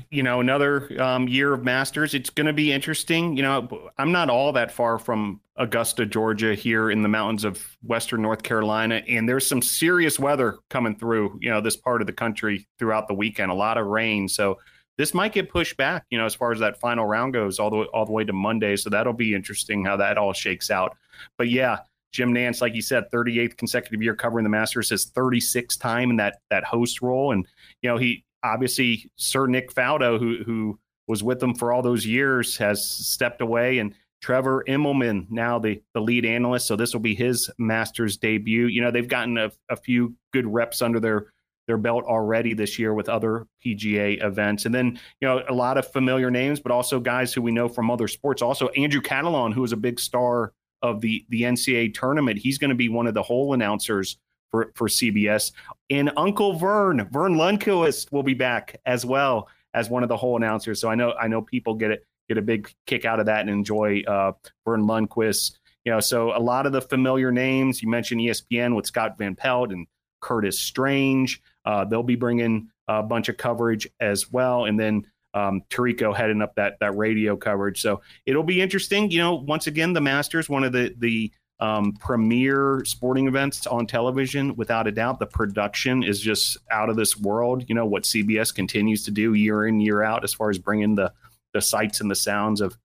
you 0.09 0.23
know 0.23 0.39
another 0.39 1.01
um, 1.01 1.27
year 1.27 1.53
of 1.53 1.63
Masters. 1.63 2.13
It's 2.13 2.29
going 2.29 2.47
to 2.47 2.53
be 2.53 2.71
interesting. 2.71 3.37
You 3.37 3.43
know, 3.43 3.89
I'm 3.97 4.11
not 4.11 4.29
all 4.29 4.51
that 4.53 4.71
far 4.71 4.97
from 4.97 5.41
Augusta, 5.55 6.05
Georgia, 6.05 6.55
here 6.55 6.89
in 6.89 7.03
the 7.03 7.09
mountains 7.09 7.43
of 7.43 7.77
Western 7.83 8.21
North 8.21 8.43
Carolina, 8.43 9.01
and 9.07 9.29
there's 9.29 9.45
some 9.47 9.61
serious 9.61 10.19
weather 10.19 10.57
coming 10.69 10.95
through. 10.95 11.37
You 11.41 11.51
know, 11.51 11.61
this 11.61 11.77
part 11.77 12.01
of 12.01 12.07
the 12.07 12.13
country 12.13 12.67
throughout 12.79 13.07
the 13.07 13.13
weekend. 13.13 13.51
A 13.51 13.55
lot 13.55 13.77
of 13.77 13.85
rain, 13.87 14.27
so 14.27 14.57
this 14.97 15.13
might 15.13 15.33
get 15.33 15.49
pushed 15.49 15.77
back, 15.77 16.05
you 16.09 16.17
know, 16.17 16.25
as 16.25 16.35
far 16.35 16.51
as 16.51 16.59
that 16.59 16.79
final 16.79 17.05
round 17.05 17.33
goes, 17.33 17.59
all 17.59 17.69
the 17.69 17.77
way, 17.77 17.85
all 17.93 18.05
the 18.05 18.11
way 18.11 18.23
to 18.23 18.33
Monday. 18.33 18.75
So 18.75 18.89
that'll 18.89 19.13
be 19.13 19.33
interesting 19.33 19.83
how 19.85 19.97
that 19.97 20.17
all 20.17 20.33
shakes 20.33 20.69
out. 20.69 20.95
But 21.37 21.49
yeah, 21.49 21.79
Jim 22.11 22.33
Nantz, 22.33 22.61
like 22.61 22.75
you 22.75 22.81
said, 22.81 23.05
38th 23.11 23.57
consecutive 23.57 24.01
year 24.01 24.15
covering 24.15 24.43
the 24.43 24.49
Masters, 24.49 24.89
his 24.89 25.09
36th 25.11 25.79
time 25.79 26.11
in 26.11 26.17
that 26.17 26.37
that 26.49 26.63
host 26.63 27.01
role, 27.01 27.31
and 27.31 27.45
you 27.81 27.89
know 27.89 27.97
he 27.97 28.23
obviously 28.43 29.09
Sir 29.15 29.47
Nick 29.47 29.73
Faldo, 29.73 30.19
who 30.19 30.43
who 30.45 30.79
was 31.07 31.23
with 31.23 31.39
them 31.39 31.55
for 31.55 31.73
all 31.73 31.81
those 31.81 32.05
years, 32.05 32.55
has 32.57 32.87
stepped 32.87 33.41
away, 33.41 33.79
and 33.79 33.95
Trevor 34.21 34.63
Immelman 34.67 35.25
now 35.31 35.57
the 35.57 35.81
the 35.95 36.01
lead 36.01 36.23
analyst. 36.23 36.67
So 36.67 36.75
this 36.75 36.93
will 36.93 37.01
be 37.01 37.15
his 37.15 37.49
Masters 37.57 38.17
debut. 38.17 38.67
You 38.67 38.81
know 38.81 38.91
they've 38.91 39.07
gotten 39.07 39.37
a, 39.39 39.51
a 39.69 39.75
few 39.75 40.15
good 40.31 40.45
reps 40.45 40.83
under 40.83 40.99
their 40.99 41.32
their 41.67 41.77
belt 41.77 42.03
already 42.05 42.53
this 42.53 42.77
year 42.77 42.93
with 42.93 43.09
other 43.09 43.47
PGA 43.65 44.23
events. 44.23 44.65
And 44.65 44.73
then, 44.73 44.99
you 45.21 45.27
know, 45.27 45.43
a 45.47 45.53
lot 45.53 45.77
of 45.77 45.89
familiar 45.91 46.29
names, 46.29 46.59
but 46.59 46.71
also 46.71 46.99
guys 46.99 47.33
who 47.33 47.41
we 47.41 47.51
know 47.51 47.67
from 47.67 47.89
other 47.89 48.07
sports. 48.07 48.41
Also, 48.41 48.69
Andrew 48.69 49.01
Catalon, 49.01 49.53
who 49.53 49.63
is 49.63 49.71
a 49.71 49.77
big 49.77 49.99
star 49.99 50.53
of 50.81 51.01
the, 51.01 51.25
the 51.29 51.43
NCAA 51.43 51.93
tournament, 51.93 52.39
he's 52.39 52.57
going 52.57 52.69
to 52.69 52.75
be 52.75 52.89
one 52.89 53.07
of 53.07 53.13
the 53.13 53.23
hole 53.23 53.53
announcers 53.53 54.17
for, 54.51 54.71
for 54.75 54.87
CBS. 54.87 55.51
And 55.89 56.11
Uncle 56.17 56.53
Verne, 56.53 57.07
Verne 57.11 57.35
Lundquist, 57.35 58.11
will 58.11 58.23
be 58.23 58.33
back 58.33 58.79
as 58.85 59.05
well 59.05 59.47
as 59.73 59.89
one 59.89 60.03
of 60.03 60.09
the 60.09 60.17
hole 60.17 60.35
announcers. 60.35 60.81
So 60.81 60.89
I 60.89 60.95
know 60.95 61.13
I 61.13 61.27
know 61.27 61.41
people 61.41 61.75
get 61.75 61.91
it 61.91 62.05
get 62.29 62.37
a 62.37 62.41
big 62.41 62.71
kick 62.85 63.03
out 63.03 63.19
of 63.19 63.25
that 63.25 63.41
and 63.41 63.49
enjoy 63.49 64.01
uh, 64.07 64.31
Verne 64.65 64.85
Lundquist 64.85 65.57
you 65.83 65.91
know, 65.91 65.99
so 65.99 66.35
a 66.35 66.39
lot 66.39 66.65
of 66.65 66.71
the 66.71 66.81
familiar 66.81 67.31
names 67.31 67.81
you 67.81 67.89
mentioned 67.89 68.21
ESPN 68.21 68.75
with 68.75 68.85
Scott 68.85 69.17
Van 69.17 69.35
Pelt 69.35 69.71
and 69.71 69.87
Curtis 70.21 70.57
Strange. 70.59 71.41
Uh, 71.65 71.85
they'll 71.85 72.03
be 72.03 72.15
bringing 72.15 72.69
a 72.87 73.03
bunch 73.03 73.29
of 73.29 73.37
coverage 73.37 73.87
as 73.99 74.31
well, 74.31 74.65
and 74.65 74.79
then 74.79 75.05
um, 75.33 75.63
heading 75.71 76.41
up 76.41 76.55
that 76.55 76.77
that 76.79 76.95
radio 76.95 77.35
coverage. 77.35 77.81
So 77.81 78.01
it'll 78.25 78.43
be 78.43 78.61
interesting. 78.61 79.09
You 79.11 79.19
know, 79.19 79.35
once 79.35 79.67
again, 79.67 79.93
the 79.93 80.01
Masters, 80.01 80.49
one 80.49 80.63
of 80.63 80.71
the 80.71 80.93
the 80.97 81.31
um, 81.59 81.93
premier 81.93 82.83
sporting 82.85 83.27
events 83.27 83.65
on 83.67 83.87
television, 83.87 84.55
without 84.55 84.87
a 84.87 84.91
doubt. 84.91 85.19
The 85.19 85.25
production 85.25 86.03
is 86.03 86.19
just 86.19 86.57
out 86.71 86.89
of 86.89 86.95
this 86.95 87.17
world. 87.17 87.65
You 87.67 87.75
know 87.75 87.85
what 87.85 88.03
CBS 88.03 88.53
continues 88.53 89.03
to 89.05 89.11
do 89.11 89.33
year 89.33 89.65
in 89.65 89.79
year 89.79 90.03
out 90.03 90.23
as 90.23 90.33
far 90.33 90.49
as 90.49 90.57
bringing 90.57 90.95
the 90.95 91.11
the 91.53 91.61
sights 91.61 92.01
and 92.01 92.09
the 92.09 92.15
sounds 92.15 92.61
of 92.61 92.77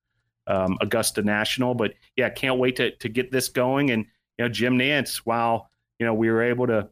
um, 0.47 0.79
Augusta 0.81 1.23
National. 1.23 1.75
But 1.75 1.95
yeah, 2.17 2.31
can't 2.31 2.59
wait 2.59 2.77
to 2.77 2.93
to 2.97 3.09
get 3.09 3.31
this 3.31 3.49
going. 3.49 3.91
And 3.91 4.07
you 4.39 4.45
know, 4.45 4.49
Jim 4.49 4.79
Nantz, 4.79 5.17
while 5.19 5.71
you 5.99 6.07
know 6.07 6.15
we 6.15 6.31
were 6.31 6.43
able 6.43 6.67
to 6.69 6.89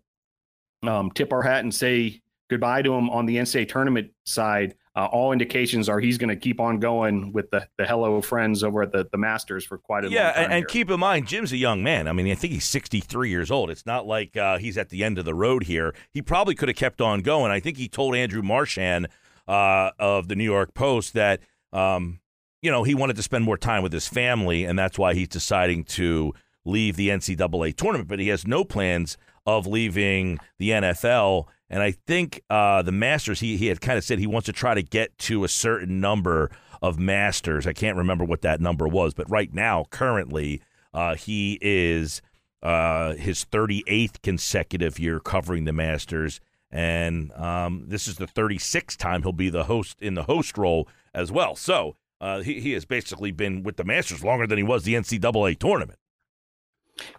um, 0.82 1.10
tip 1.10 1.32
our 1.32 1.42
hat 1.42 1.60
and 1.60 1.74
say 1.74 2.20
goodbye 2.48 2.82
to 2.82 2.94
him 2.94 3.10
on 3.10 3.26
the 3.26 3.36
NCAA 3.36 3.68
tournament 3.68 4.10
side 4.24 4.74
uh, 4.96 5.04
all 5.12 5.30
indications 5.30 5.90
are 5.90 6.00
he's 6.00 6.16
going 6.16 6.30
to 6.30 6.36
keep 6.36 6.58
on 6.58 6.80
going 6.80 7.30
with 7.32 7.50
the, 7.50 7.68
the 7.76 7.84
hello 7.84 8.22
friends 8.22 8.64
over 8.64 8.82
at 8.82 8.92
the, 8.92 9.06
the 9.12 9.18
Masters 9.18 9.62
for 9.62 9.76
quite 9.76 10.06
a 10.06 10.08
yeah, 10.08 10.32
and, 10.34 10.50
and 10.50 10.68
keep 10.68 10.90
in 10.90 10.98
mind, 10.98 11.28
Jim's 11.28 11.52
a 11.52 11.58
young 11.58 11.82
man. 11.82 12.08
I 12.08 12.12
mean, 12.12 12.30
I 12.30 12.34
think 12.34 12.54
he's 12.54 12.64
63 12.64 13.28
years 13.28 13.50
old. 13.50 13.68
It's 13.68 13.84
not 13.84 14.06
like 14.06 14.38
uh, 14.38 14.56
he's 14.56 14.78
at 14.78 14.88
the 14.88 15.04
end 15.04 15.18
of 15.18 15.26
the 15.26 15.34
road 15.34 15.64
here. 15.64 15.94
He 16.10 16.22
probably 16.22 16.54
could 16.54 16.70
have 16.70 16.78
kept 16.78 17.02
on 17.02 17.20
going. 17.20 17.52
I 17.52 17.60
think 17.60 17.76
he 17.76 17.88
told 17.88 18.16
Andrew 18.16 18.40
Marchand 18.40 19.08
uh, 19.46 19.90
of 19.98 20.28
the 20.28 20.34
New 20.34 20.44
York 20.44 20.72
Post 20.72 21.12
that, 21.12 21.40
um, 21.74 22.20
you 22.62 22.70
know, 22.70 22.82
he 22.82 22.94
wanted 22.94 23.16
to 23.16 23.22
spend 23.22 23.44
more 23.44 23.58
time 23.58 23.82
with 23.82 23.92
his 23.92 24.08
family, 24.08 24.64
and 24.64 24.78
that's 24.78 24.98
why 24.98 25.12
he's 25.12 25.28
deciding 25.28 25.84
to 25.84 26.32
leave 26.64 26.96
the 26.96 27.10
NCAA 27.10 27.76
tournament. 27.76 28.08
But 28.08 28.18
he 28.18 28.28
has 28.28 28.46
no 28.46 28.64
plans 28.64 29.18
of 29.46 29.66
leaving 29.66 30.38
the 30.58 30.70
NFL 30.70 31.46
and 31.68 31.82
I 31.82 31.90
think 31.90 32.42
uh, 32.48 32.82
the 32.82 32.92
Masters, 32.92 33.40
he, 33.40 33.56
he 33.56 33.66
had 33.66 33.80
kind 33.80 33.98
of 33.98 34.04
said 34.04 34.18
he 34.18 34.26
wants 34.26 34.46
to 34.46 34.52
try 34.52 34.74
to 34.74 34.82
get 34.82 35.16
to 35.18 35.44
a 35.44 35.48
certain 35.48 36.00
number 36.00 36.50
of 36.80 36.98
Masters. 36.98 37.66
I 37.66 37.72
can't 37.72 37.96
remember 37.96 38.24
what 38.24 38.42
that 38.42 38.60
number 38.60 38.86
was, 38.86 39.14
but 39.14 39.28
right 39.30 39.52
now, 39.52 39.86
currently, 39.90 40.62
uh, 40.94 41.16
he 41.16 41.58
is 41.60 42.22
uh, 42.62 43.14
his 43.14 43.44
38th 43.44 44.22
consecutive 44.22 44.98
year 44.98 45.18
covering 45.18 45.64
the 45.64 45.72
Masters. 45.72 46.40
And 46.70 47.32
um, 47.32 47.84
this 47.88 48.06
is 48.06 48.16
the 48.16 48.26
36th 48.26 48.96
time 48.96 49.22
he'll 49.22 49.32
be 49.32 49.50
the 49.50 49.64
host 49.64 50.00
in 50.00 50.14
the 50.14 50.24
host 50.24 50.56
role 50.56 50.88
as 51.14 51.32
well. 51.32 51.56
So 51.56 51.96
uh, 52.20 52.42
he, 52.42 52.60
he 52.60 52.72
has 52.72 52.84
basically 52.84 53.32
been 53.32 53.62
with 53.64 53.76
the 53.76 53.84
Masters 53.84 54.22
longer 54.22 54.46
than 54.46 54.58
he 54.58 54.64
was 54.64 54.84
the 54.84 54.94
NCAA 54.94 55.58
tournament. 55.58 55.98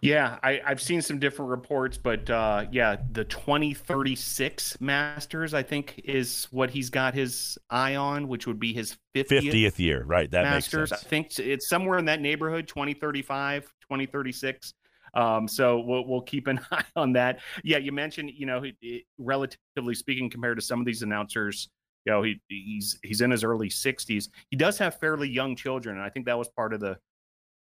Yeah, 0.01 0.37
I, 0.41 0.61
have 0.65 0.81
seen 0.81 1.01
some 1.01 1.19
different 1.19 1.51
reports, 1.51 1.97
but 1.97 2.29
uh, 2.29 2.65
yeah, 2.71 2.97
the 3.11 3.25
2036 3.25 4.81
Masters, 4.81 5.53
I 5.53 5.63
think, 5.63 6.01
is 6.03 6.47
what 6.51 6.69
he's 6.69 6.89
got 6.89 7.13
his 7.13 7.57
eye 7.69 7.95
on, 7.95 8.27
which 8.27 8.47
would 8.47 8.59
be 8.59 8.73
his 8.73 8.97
50th, 9.15 9.51
50th 9.51 9.79
year, 9.79 10.03
right? 10.03 10.29
That 10.31 10.51
makes 10.51 10.69
sense. 10.69 10.91
Masters. 10.91 11.05
I 11.05 11.09
think 11.09 11.39
it's 11.39 11.69
somewhere 11.69 11.99
in 11.99 12.05
that 12.05 12.21
neighborhood, 12.21 12.67
2035, 12.67 13.63
2036. 13.63 14.73
Um, 15.13 15.47
so 15.47 15.79
we'll, 15.79 16.07
we'll 16.07 16.21
keep 16.21 16.47
an 16.47 16.59
eye 16.71 16.83
on 16.95 17.13
that. 17.13 17.39
Yeah, 17.63 17.77
you 17.77 17.91
mentioned, 17.91 18.31
you 18.35 18.45
know, 18.45 18.63
it, 18.81 19.03
relatively 19.17 19.93
speaking, 19.93 20.29
compared 20.29 20.57
to 20.57 20.63
some 20.63 20.79
of 20.79 20.85
these 20.85 21.01
announcers, 21.01 21.69
you 22.05 22.13
know, 22.13 22.21
he, 22.23 22.39
he's 22.47 22.97
he's 23.03 23.19
in 23.19 23.31
his 23.31 23.43
early 23.43 23.69
60s. 23.69 24.29
He 24.49 24.55
does 24.55 24.77
have 24.77 24.97
fairly 24.99 25.27
young 25.27 25.57
children, 25.57 25.97
and 25.97 26.05
I 26.05 26.09
think 26.09 26.25
that 26.27 26.37
was 26.37 26.47
part 26.47 26.73
of 26.73 26.79
the 26.79 26.97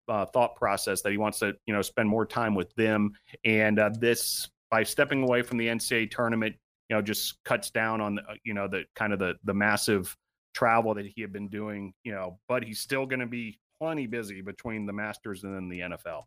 uh, 0.08 0.26
thought 0.26 0.56
process 0.56 1.02
that 1.02 1.12
he 1.12 1.18
wants 1.18 1.38
to 1.38 1.54
you 1.66 1.74
know 1.74 1.82
spend 1.82 2.08
more 2.08 2.26
time 2.26 2.54
with 2.54 2.74
them 2.74 3.12
and 3.44 3.78
uh, 3.78 3.90
this 4.00 4.48
by 4.70 4.82
stepping 4.82 5.22
away 5.22 5.42
from 5.42 5.58
the 5.58 5.66
NCAA 5.66 6.10
tournament 6.10 6.56
you 6.88 6.96
know 6.96 7.02
just 7.02 7.42
cuts 7.44 7.70
down 7.70 8.00
on 8.00 8.16
the, 8.16 8.22
uh, 8.22 8.34
you 8.44 8.54
know 8.54 8.68
the 8.68 8.84
kind 8.94 9.12
of 9.12 9.18
the 9.18 9.34
the 9.44 9.54
massive 9.54 10.16
travel 10.54 10.94
that 10.94 11.06
he 11.06 11.20
had 11.20 11.32
been 11.32 11.48
doing 11.48 11.92
you 12.04 12.12
know 12.12 12.38
but 12.48 12.64
he's 12.64 12.80
still 12.80 13.06
going 13.06 13.20
to 13.20 13.26
be 13.26 13.58
plenty 13.78 14.06
busy 14.06 14.40
between 14.40 14.86
the 14.86 14.92
Masters 14.92 15.44
and 15.44 15.54
then 15.54 15.68
the 15.68 15.80
NFL. 15.80 16.24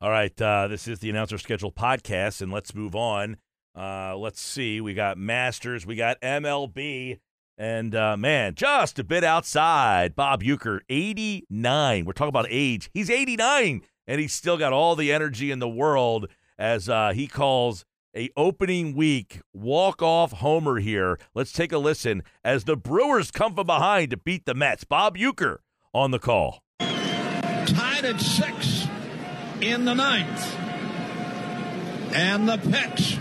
All 0.00 0.10
right, 0.10 0.40
uh, 0.40 0.66
this 0.68 0.88
is 0.88 0.98
the 0.98 1.10
announcer 1.10 1.38
schedule 1.38 1.70
podcast, 1.70 2.40
and 2.40 2.50
let's 2.50 2.74
move 2.74 2.96
on. 2.96 3.36
Uh, 3.76 4.16
let's 4.16 4.40
see, 4.40 4.80
we 4.80 4.94
got 4.94 5.18
Masters, 5.18 5.86
we 5.86 5.94
got 5.94 6.20
MLB. 6.20 7.18
And 7.58 7.94
uh, 7.94 8.16
man, 8.16 8.54
just 8.54 8.98
a 8.98 9.04
bit 9.04 9.22
outside. 9.22 10.16
Bob 10.16 10.42
Uecker, 10.42 10.80
89. 10.88 12.04
We're 12.04 12.12
talking 12.12 12.28
about 12.30 12.46
age. 12.48 12.90
He's 12.94 13.10
89, 13.10 13.82
and 14.06 14.20
he's 14.20 14.32
still 14.32 14.56
got 14.56 14.72
all 14.72 14.96
the 14.96 15.12
energy 15.12 15.50
in 15.50 15.58
the 15.58 15.68
world 15.68 16.28
as 16.58 16.88
uh, 16.88 17.12
he 17.14 17.26
calls 17.26 17.84
a 18.16 18.30
opening 18.36 18.94
week 18.94 19.40
walk-off 19.52 20.32
homer 20.32 20.78
here. 20.78 21.18
Let's 21.34 21.52
take 21.52 21.72
a 21.72 21.78
listen 21.78 22.22
as 22.44 22.64
the 22.64 22.76
Brewers 22.76 23.30
come 23.30 23.54
from 23.54 23.66
behind 23.66 24.10
to 24.10 24.16
beat 24.16 24.46
the 24.46 24.54
Mets. 24.54 24.84
Bob 24.84 25.16
Uecker 25.16 25.58
on 25.92 26.10
the 26.10 26.18
call. 26.18 26.62
Tied 26.80 28.04
at 28.04 28.20
six 28.20 28.86
in 29.60 29.84
the 29.84 29.94
ninth. 29.94 30.56
And 32.12 32.48
the 32.48 32.58
pitch. 32.58 33.18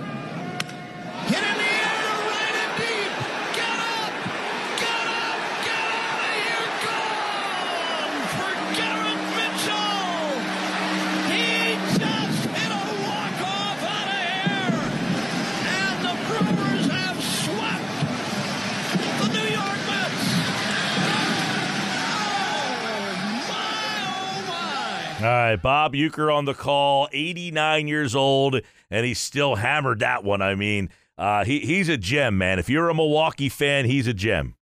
All 25.19 25.25
right, 25.25 25.57
Bob 25.57 25.95
Uecker 25.95 26.33
on 26.33 26.45
the 26.45 26.53
call, 26.53 27.09
89 27.11 27.89
years 27.89 28.15
old, 28.15 28.61
and 28.89 29.05
he's 29.05 29.19
still 29.19 29.55
hammered 29.55 29.99
that 29.99 30.23
one. 30.23 30.41
I 30.41 30.55
mean, 30.55 30.89
uh, 31.17 31.43
he 31.43 31.59
he's 31.59 31.89
a 31.89 31.97
gem, 31.97 32.37
man. 32.37 32.57
If 32.57 32.69
you're 32.69 32.87
a 32.87 32.93
Milwaukee 32.93 33.49
fan, 33.49 33.83
he's 33.83 34.07
a 34.07 34.13
gem. 34.13 34.55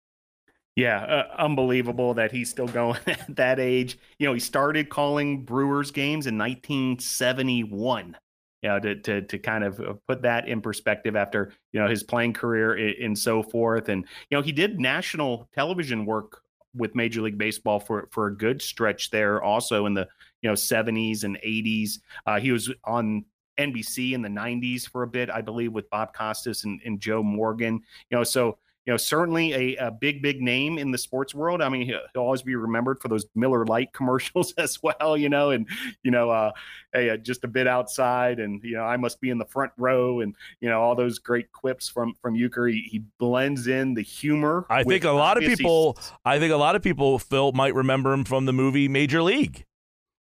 Yeah, 0.75 1.03
uh, 1.03 1.35
unbelievable 1.37 2.15
that 2.15 2.31
he's 2.31 2.49
still 2.49 2.67
going 2.67 2.99
at 3.07 3.35
that 3.35 3.59
age. 3.59 3.99
You 4.17 4.25
know, 4.25 4.33
he 4.33 4.39
started 4.39 4.89
calling 4.89 5.43
Brewers 5.43 5.91
games 5.91 6.25
in 6.25 6.39
1971. 6.39 8.17
You 8.63 8.69
know, 8.69 8.79
to 8.79 8.95
to 8.95 9.21
to 9.21 9.37
kind 9.37 9.63
of 9.63 9.79
uh, 9.79 9.93
put 10.07 10.23
that 10.23 10.47
in 10.47 10.61
perspective 10.61 11.15
after 11.15 11.53
you 11.71 11.79
know 11.79 11.87
his 11.87 12.01
playing 12.01 12.33
career 12.33 12.73
and 12.99 13.15
so 13.15 13.43
forth, 13.43 13.89
and 13.89 14.05
you 14.31 14.35
know 14.35 14.41
he 14.41 14.51
did 14.51 14.79
national 14.79 15.49
television 15.53 16.03
work 16.03 16.41
with 16.73 16.95
Major 16.95 17.21
League 17.21 17.37
Baseball 17.37 17.79
for 17.79 18.07
for 18.11 18.25
a 18.25 18.35
good 18.35 18.59
stretch 18.59 19.11
there, 19.11 19.39
also 19.41 19.85
in 19.85 19.93
the 19.93 20.07
you 20.41 20.49
know 20.49 20.55
70s 20.55 21.23
and 21.23 21.37
80s. 21.37 21.99
Uh, 22.25 22.39
he 22.39 22.51
was 22.51 22.71
on 22.83 23.25
NBC 23.57 24.13
in 24.13 24.21
the 24.21 24.29
90s 24.29 24.87
for 24.87 25.03
a 25.03 25.07
bit, 25.07 25.29
I 25.29 25.41
believe, 25.41 25.73
with 25.73 25.89
Bob 25.89 26.13
Costas 26.13 26.63
and, 26.63 26.79
and 26.85 26.99
Joe 26.99 27.23
Morgan. 27.23 27.81
You 28.09 28.17
know, 28.17 28.23
so 28.23 28.57
you 28.87 28.93
know, 28.93 28.97
certainly 28.97 29.53
a, 29.53 29.87
a, 29.87 29.91
big, 29.91 30.21
big 30.21 30.41
name 30.41 30.77
in 30.77 30.91
the 30.91 30.97
sports 30.97 31.35
world. 31.35 31.61
I 31.61 31.67
mean, 31.67 31.85
he'll, 31.85 31.99
he'll, 32.13 32.21
always 32.21 32.41
be 32.41 32.55
remembered 32.55 33.01
for 33.01 33.09
those 33.09 33.25
Miller 33.35 33.65
Lite 33.65 33.91
commercials 33.93 34.53
as 34.57 34.81
well, 34.81 35.17
you 35.17 35.27
know, 35.27 35.51
and, 35.51 35.67
you 36.03 36.11
know, 36.11 36.29
uh, 36.29 36.51
hey, 36.93 37.09
uh, 37.09 37.17
just 37.17 37.43
a 37.43 37.49
bit 37.49 37.67
outside 37.67 38.39
and, 38.39 38.63
you 38.63 38.77
know, 38.77 38.83
I 38.83 38.95
must 38.95 39.19
be 39.19 39.29
in 39.29 39.39
the 39.39 39.45
front 39.45 39.73
row 39.77 40.21
and, 40.21 40.33
you 40.61 40.69
know, 40.69 40.81
all 40.81 40.95
those 40.95 41.19
great 41.19 41.51
quips 41.51 41.89
from, 41.89 42.13
from 42.21 42.35
Uecker. 42.35 42.71
He, 42.71 42.87
he 42.89 43.03
blends 43.19 43.67
in 43.67 43.93
the 43.93 44.01
humor. 44.01 44.65
I 44.69 44.83
think 44.83 45.03
a 45.03 45.11
lot 45.11 45.35
of 45.35 45.43
people, 45.43 45.99
I 46.23 46.39
think 46.39 46.53
a 46.53 46.57
lot 46.57 46.77
of 46.77 46.81
people, 46.81 47.19
Phil, 47.19 47.51
might 47.51 47.75
remember 47.75 48.13
him 48.13 48.23
from 48.23 48.45
the 48.45 48.53
movie 48.53 48.87
Major 48.87 49.21
League. 49.21 49.65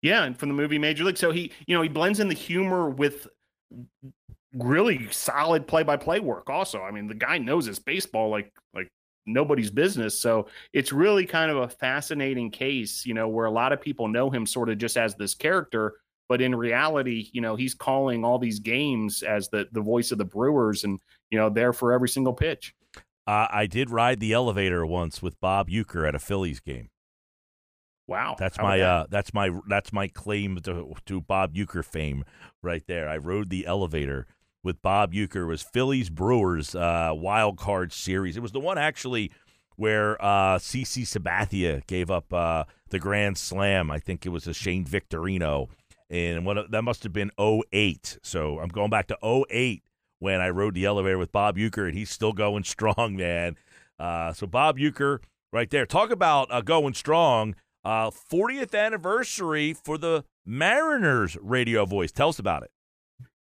Yeah, 0.01 0.23
and 0.23 0.37
from 0.37 0.49
the 0.49 0.55
movie 0.55 0.77
Major 0.77 1.03
League. 1.03 1.17
So 1.17 1.31
he, 1.31 1.51
you 1.65 1.75
know, 1.75 1.81
he 1.81 1.89
blends 1.89 2.19
in 2.19 2.27
the 2.27 2.35
humor 2.35 2.89
with 2.89 3.27
really 4.53 5.07
solid 5.11 5.67
play-by-play 5.67 6.19
work. 6.19 6.49
Also, 6.49 6.81
I 6.81 6.91
mean, 6.91 7.07
the 7.07 7.15
guy 7.15 7.37
knows 7.37 7.65
his 7.65 7.79
baseball 7.79 8.29
like 8.29 8.51
like 8.73 8.89
nobody's 9.25 9.71
business. 9.71 10.19
So 10.19 10.47
it's 10.73 10.91
really 10.91 11.25
kind 11.25 11.51
of 11.51 11.57
a 11.57 11.67
fascinating 11.67 12.51
case, 12.51 13.05
you 13.05 13.13
know, 13.13 13.27
where 13.27 13.45
a 13.45 13.51
lot 13.51 13.73
of 13.73 13.81
people 13.81 14.07
know 14.07 14.29
him 14.29 14.45
sort 14.45 14.69
of 14.69 14.77
just 14.77 14.97
as 14.97 15.15
this 15.15 15.33
character, 15.33 15.95
but 16.29 16.41
in 16.41 16.55
reality, 16.55 17.29
you 17.33 17.41
know, 17.41 17.55
he's 17.55 17.73
calling 17.73 18.23
all 18.23 18.39
these 18.39 18.59
games 18.59 19.23
as 19.23 19.49
the 19.49 19.67
the 19.71 19.81
voice 19.81 20.11
of 20.11 20.17
the 20.17 20.25
Brewers, 20.25 20.83
and 20.83 20.99
you 21.31 21.37
know, 21.37 21.49
there 21.49 21.73
for 21.73 21.93
every 21.93 22.09
single 22.09 22.33
pitch. 22.33 22.73
Uh, 23.25 23.47
I 23.51 23.67
did 23.67 23.89
ride 23.89 24.19
the 24.19 24.31
elevator 24.31 24.85
once 24.85 25.21
with 25.21 25.39
Bob 25.41 25.69
Uecker 25.69 26.07
at 26.07 26.15
a 26.15 26.19
Phillies 26.19 26.61
game. 26.61 26.89
Wow, 28.07 28.35
that's 28.39 28.57
my 28.57 28.79
uh, 28.79 29.05
that's 29.09 29.33
my 29.33 29.51
that's 29.67 29.91
my 29.91 30.07
claim 30.07 30.59
to, 30.61 30.93
to 31.05 31.21
Bob 31.21 31.53
Uecker 31.53 31.83
fame 31.83 32.23
right 32.63 32.83
there. 32.87 33.09
I 33.09 33.17
rode 33.17 33.49
the 33.49 33.65
elevator 33.65 34.27
with 34.63 34.81
Bob 34.81 35.11
Uecker. 35.13 35.43
It 35.43 35.45
was 35.45 35.61
Phillies 35.61 36.09
Brewers 36.09 36.73
uh, 36.73 37.11
wild 37.13 37.57
card 37.57 37.91
series. 37.91 38.37
It 38.37 38.41
was 38.41 38.53
the 38.53 38.61
one 38.61 38.77
actually 38.77 39.31
where 39.75 40.21
uh, 40.23 40.57
CC 40.57 41.03
Sabathia 41.03 41.85
gave 41.87 42.09
up 42.09 42.31
uh, 42.33 42.63
the 42.89 42.99
grand 42.99 43.37
slam. 43.37 43.91
I 43.91 43.99
think 43.99 44.25
it 44.25 44.29
was 44.29 44.47
a 44.47 44.53
Shane 44.53 44.85
Victorino, 44.85 45.67
and 46.09 46.45
what 46.45 46.71
that 46.71 46.83
must 46.83 47.03
have 47.03 47.13
been 47.13 47.31
08. 47.39 48.19
So 48.23 48.59
I'm 48.59 48.69
going 48.69 48.89
back 48.89 49.07
to 49.07 49.45
08 49.49 49.83
when 50.19 50.41
I 50.41 50.49
rode 50.49 50.73
the 50.73 50.85
elevator 50.85 51.17
with 51.17 51.31
Bob 51.31 51.57
Uecker, 51.57 51.87
and 51.87 51.97
he's 51.97 52.09
still 52.09 52.33
going 52.33 52.63
strong, 52.65 53.15
man. 53.15 53.57
Uh, 53.99 54.33
so 54.33 54.47
Bob 54.47 54.77
Uecker, 54.77 55.19
right 55.51 55.69
there. 55.69 55.85
Talk 55.85 56.09
about 56.09 56.47
uh, 56.51 56.61
going 56.61 56.93
strong. 56.93 57.55
Uh, 57.87 58.11
40th 58.11 58.77
anniversary 58.77 59.71
for 59.71 59.97
the 59.97 60.25
Mariners 60.45 61.37
radio 61.41 61.85
voice. 61.85 62.11
Tell 62.11 62.27
us 62.27 62.37
about 62.37 62.63
it. 62.63 62.71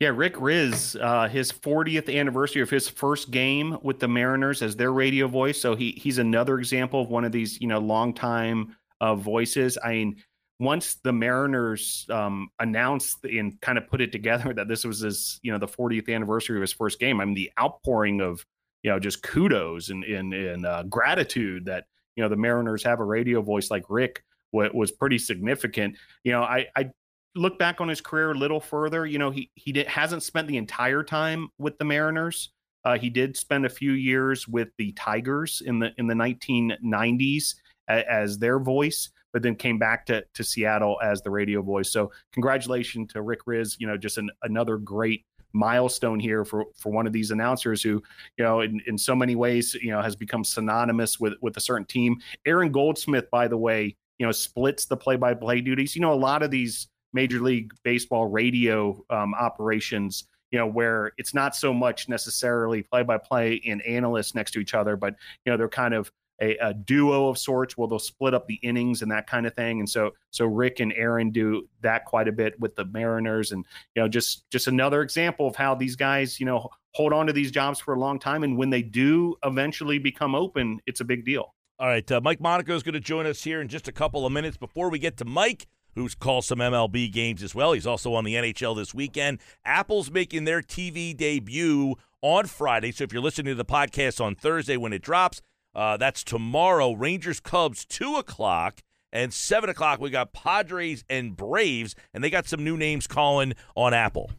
Yeah, 0.01 0.11
Rick 0.11 0.35
Rizzs, 0.35 1.01
uh, 1.01 1.31
his 1.31 1.51
40th 1.51 2.15
anniversary 2.15 2.61
of 2.61 2.69
his 2.69 2.87
first 2.87 3.31
game 3.31 3.79
with 3.81 4.01
the 4.01 4.07
Mariners 4.07 4.61
as 4.61 4.77
their 4.77 4.93
radio 4.93 5.29
voice. 5.29 5.59
So 5.59 5.75
he 5.75 5.93
he's 5.93 6.19
another 6.19 6.59
example 6.59 7.01
of 7.01 7.09
one 7.09 7.25
of 7.25 7.33
these, 7.33 7.59
you 7.59 7.69
know, 7.69 7.79
longtime 7.79 8.77
uh, 9.01 9.15
voices. 9.15 9.79
I 9.83 9.93
mean, 9.93 10.23
once 10.61 10.97
the 10.97 11.13
Mariners 11.15 12.05
um, 12.11 12.51
announced 12.59 13.25
and 13.25 13.59
kind 13.63 13.79
of 13.79 13.89
put 13.89 14.03
it 14.03 14.13
together 14.13 14.53
that 14.53 14.69
this 14.69 14.85
was 14.85 15.01
his, 15.01 15.41
you 15.43 15.53
know, 15.53 15.59
the 15.59 15.67
40th 15.67 16.15
anniversary 16.15 16.59
of 16.59 16.61
his 16.61 16.73
first 16.75 17.01
game, 17.01 17.19
I 17.19 17.25
mean, 17.25 17.35
the 17.35 17.51
outpouring 17.59 18.21
of, 18.21 18.45
you 18.83 18.91
know, 18.91 19.01
just 19.01 19.23
kudos 19.23 19.89
and 19.89 20.05
and, 20.05 20.35
and 20.35 20.67
uh, 20.67 20.83
gratitude 20.83 21.65
that 21.65 21.85
you 22.15 22.23
know 22.23 22.29
the 22.29 22.37
Mariners 22.37 22.85
have 22.85 23.01
a 23.01 23.05
radio 23.05 23.41
voice 23.41 23.71
like 23.71 23.85
Rick 23.89 24.23
was 24.55 24.91
pretty 24.91 25.19
significant. 25.19 25.97
You 26.23 26.33
know, 26.33 26.43
I 26.43 26.67
I 26.77 26.91
look 27.35 27.59
back 27.59 27.81
on 27.81 27.89
his 27.89 28.01
career 28.01 28.31
a 28.31 28.35
little 28.35 28.61
further. 28.61 29.07
You 29.07 29.19
know, 29.19 29.31
he 29.31 29.51
he 29.55 29.73
did, 29.73 29.87
hasn't 29.87 30.23
spent 30.23 30.49
the 30.49 30.57
entire 30.57 31.03
time 31.03 31.49
with 31.59 31.79
the 31.79 31.85
Mariners. 31.85 32.51
Uh, 32.85 32.99
he 32.99 33.09
did 33.09 33.37
spend 33.37 33.65
a 33.65 33.71
few 33.71 33.93
years 33.93 34.47
with 34.47 34.69
the 34.79 34.93
Tigers 34.93 35.63
in 35.65 35.79
the 35.79 35.93
in 35.99 36.07
the 36.07 36.15
1990s 36.15 37.55
as, 37.89 38.05
as 38.09 38.39
their 38.39 38.59
voice 38.59 39.11
but 39.35 39.43
then 39.43 39.57
came 39.57 39.79
back 39.79 40.07
to, 40.07 40.25
to 40.33 40.45
Seattle 40.45 40.97
as 41.03 41.21
the 41.21 41.31
radio 41.31 41.61
voice. 41.61 41.91
So 41.91 42.13
congratulations 42.33 43.13
to 43.13 43.21
Rick 43.21 43.41
Rizzs. 43.47 43.77
you 43.81 43.87
know, 43.89 43.97
just 43.97 44.17
an, 44.17 44.31
another 44.45 44.79
great 44.79 45.27
milestone 45.53 46.21
here 46.21 46.45
for, 46.45 46.67
for 46.77 46.93
one 46.93 47.07
of 47.07 47.13
these 47.13 47.33
announcers 47.33 47.83
who, 47.83 48.03
you 48.39 48.45
know, 48.45 48.61
in, 48.61 48.81
in 48.87 48.97
so 48.97 49.15
many 49.15 49.35
ways, 49.35 49.75
you 49.75 49.91
know, 49.91 50.01
has 50.01 50.15
become 50.15 50.45
synonymous 50.45 51.19
with, 51.19 51.35
with 51.41 51.57
a 51.57 51.61
certain 51.61 51.85
team. 51.85 52.17
Aaron 52.47 52.71
Goldsmith, 52.71 53.29
by 53.31 53.49
the 53.49 53.57
way, 53.57 53.97
you 54.19 54.27
know, 54.27 54.33
splits 54.33 54.87
the 54.87 54.97
play 54.97 55.17
by 55.17 55.35
play 55.35 55.61
duties. 55.61 55.95
You 55.95 56.03
know, 56.03 56.13
a 56.13 56.15
lot 56.15 56.43
of 56.43 56.51
these 56.51 56.89
Major 57.13 57.41
League 57.41 57.73
Baseball 57.83 58.27
radio 58.27 59.03
um, 59.11 59.35
operations, 59.35 60.25
you 60.51 60.59
know, 60.59 60.67
where 60.67 61.13
it's 61.19 61.35
not 61.35 61.57
so 61.57 61.73
much 61.73 62.09
necessarily 62.09 62.83
play 62.83 63.03
by 63.03 63.19
play 63.19 63.61
and 63.67 63.83
analysts 63.83 64.35
next 64.35 64.53
to 64.53 64.61
each 64.61 64.75
other, 64.75 64.97
but, 64.97 65.15
you 65.45 65.53
know, 65.53 65.57
they're 65.57 65.69
kind 65.69 65.95
of 65.95 66.13
a, 66.41 66.57
a, 66.57 66.75
duo 66.75 67.29
of 67.29 67.39
sorts 67.39 67.77
where 67.77 67.89
they'll 67.89 67.99
split 67.99 68.35
up 68.35 68.47
the 68.47 68.59
innings 68.63 69.03
and 69.03 69.11
that 69.11 69.27
kind 69.27 69.47
of 69.47 69.55
thing. 69.55 69.79
And 69.79 69.89
so 69.89 70.13
so 70.31 70.47
Rick 70.47 70.81
and 70.81 70.93
Aaron 70.93 71.31
do 71.31 71.69
that 71.83 72.05
quite 72.05 72.29
a 72.29 72.33
bit 72.33 72.59
with 72.59 72.75
the 72.75 72.85
Mariners, 72.85 73.53
and 73.53 73.65
you 73.95 74.03
know 74.03 74.09
just 74.09 74.51
just 74.51 74.67
another 74.67 75.03
example 75.03 75.47
of 75.47 75.57
how 75.57 75.75
these 75.75 75.97
guys 75.97 76.41
you 76.41 76.47
know 76.47 76.69
hold 76.93 77.13
on 77.13 77.27
to 77.27 77.33
these 77.33 77.51
jobs 77.51 77.81
for 77.81 77.95
a 77.95 77.99
long 77.99 78.19
time, 78.19 78.43
and 78.43 78.59
when 78.59 78.71
they 78.71 78.83
do 78.83 79.37
eventually 79.45 79.99
become 79.99 80.35
open, 80.35 80.81
it's 80.87 81.01
a 81.01 81.05
big 81.05 81.25
deal. 81.25 81.55
All 81.79 81.89
right, 81.89 82.11
uh, 82.11 82.21
Mike 82.23 82.41
Monaco 82.41 82.75
is 82.77 82.83
going 82.83 82.95
to 82.95 83.01
join 83.01 83.27
us 83.27 83.43
here 83.43 83.61
in 83.61 83.69
just 83.69 83.89
a 83.89 83.93
couple 83.93 84.25
of 84.25 84.33
minutes. 84.33 84.57
Before 84.57 84.91
we 84.91 84.99
get 84.99 85.17
to 85.17 85.25
Mike, 85.25 85.67
who's 85.95 86.15
called 86.15 86.45
some 86.45 86.59
MLB 86.59 87.13
games 87.13 87.43
as 87.43 87.55
well, 87.55 87.73
he's 87.73 87.87
also 87.87 88.15
on 88.15 88.25
the 88.25 88.35
NHL 88.35 88.77
this 88.77 88.95
weekend. 88.95 89.41
Apple's 89.65 90.11
making 90.11 90.45
their 90.45 90.63
TV 90.63 91.17
debut 91.17 91.97
on 92.23 92.47
Friday, 92.47 92.93
so 92.93 93.05
if 93.05 93.13
you're 93.13 93.23
listening 93.23 93.53
to 93.53 93.55
the 93.57 93.65
podcast 93.65 94.25
on 94.25 94.35
Thursday 94.35 94.77
when 94.77 94.93
it 94.93 95.03
drops 95.03 95.43
uh, 95.75 95.97
that's 95.97 96.23
tomorrow. 96.23 96.93
Rangers 96.93 97.41
Cubs, 97.41 97.85
2 97.85 98.17
o'clock. 98.17 98.81
And 99.13 99.33
7 99.33 99.71
o'clock, 99.71 100.01
we 100.01 100.11
got 100.11 100.33
Padres 100.33 101.05
and 101.09 101.37
Braves, 101.37 101.95
and 102.13 102.25
they 102.25 102.31
got 102.31 102.49
some 102.49 102.65
new 102.65 102.77
names 102.77 103.07
calling 103.07 103.55
on 103.77 103.95
Apple. 103.95 104.33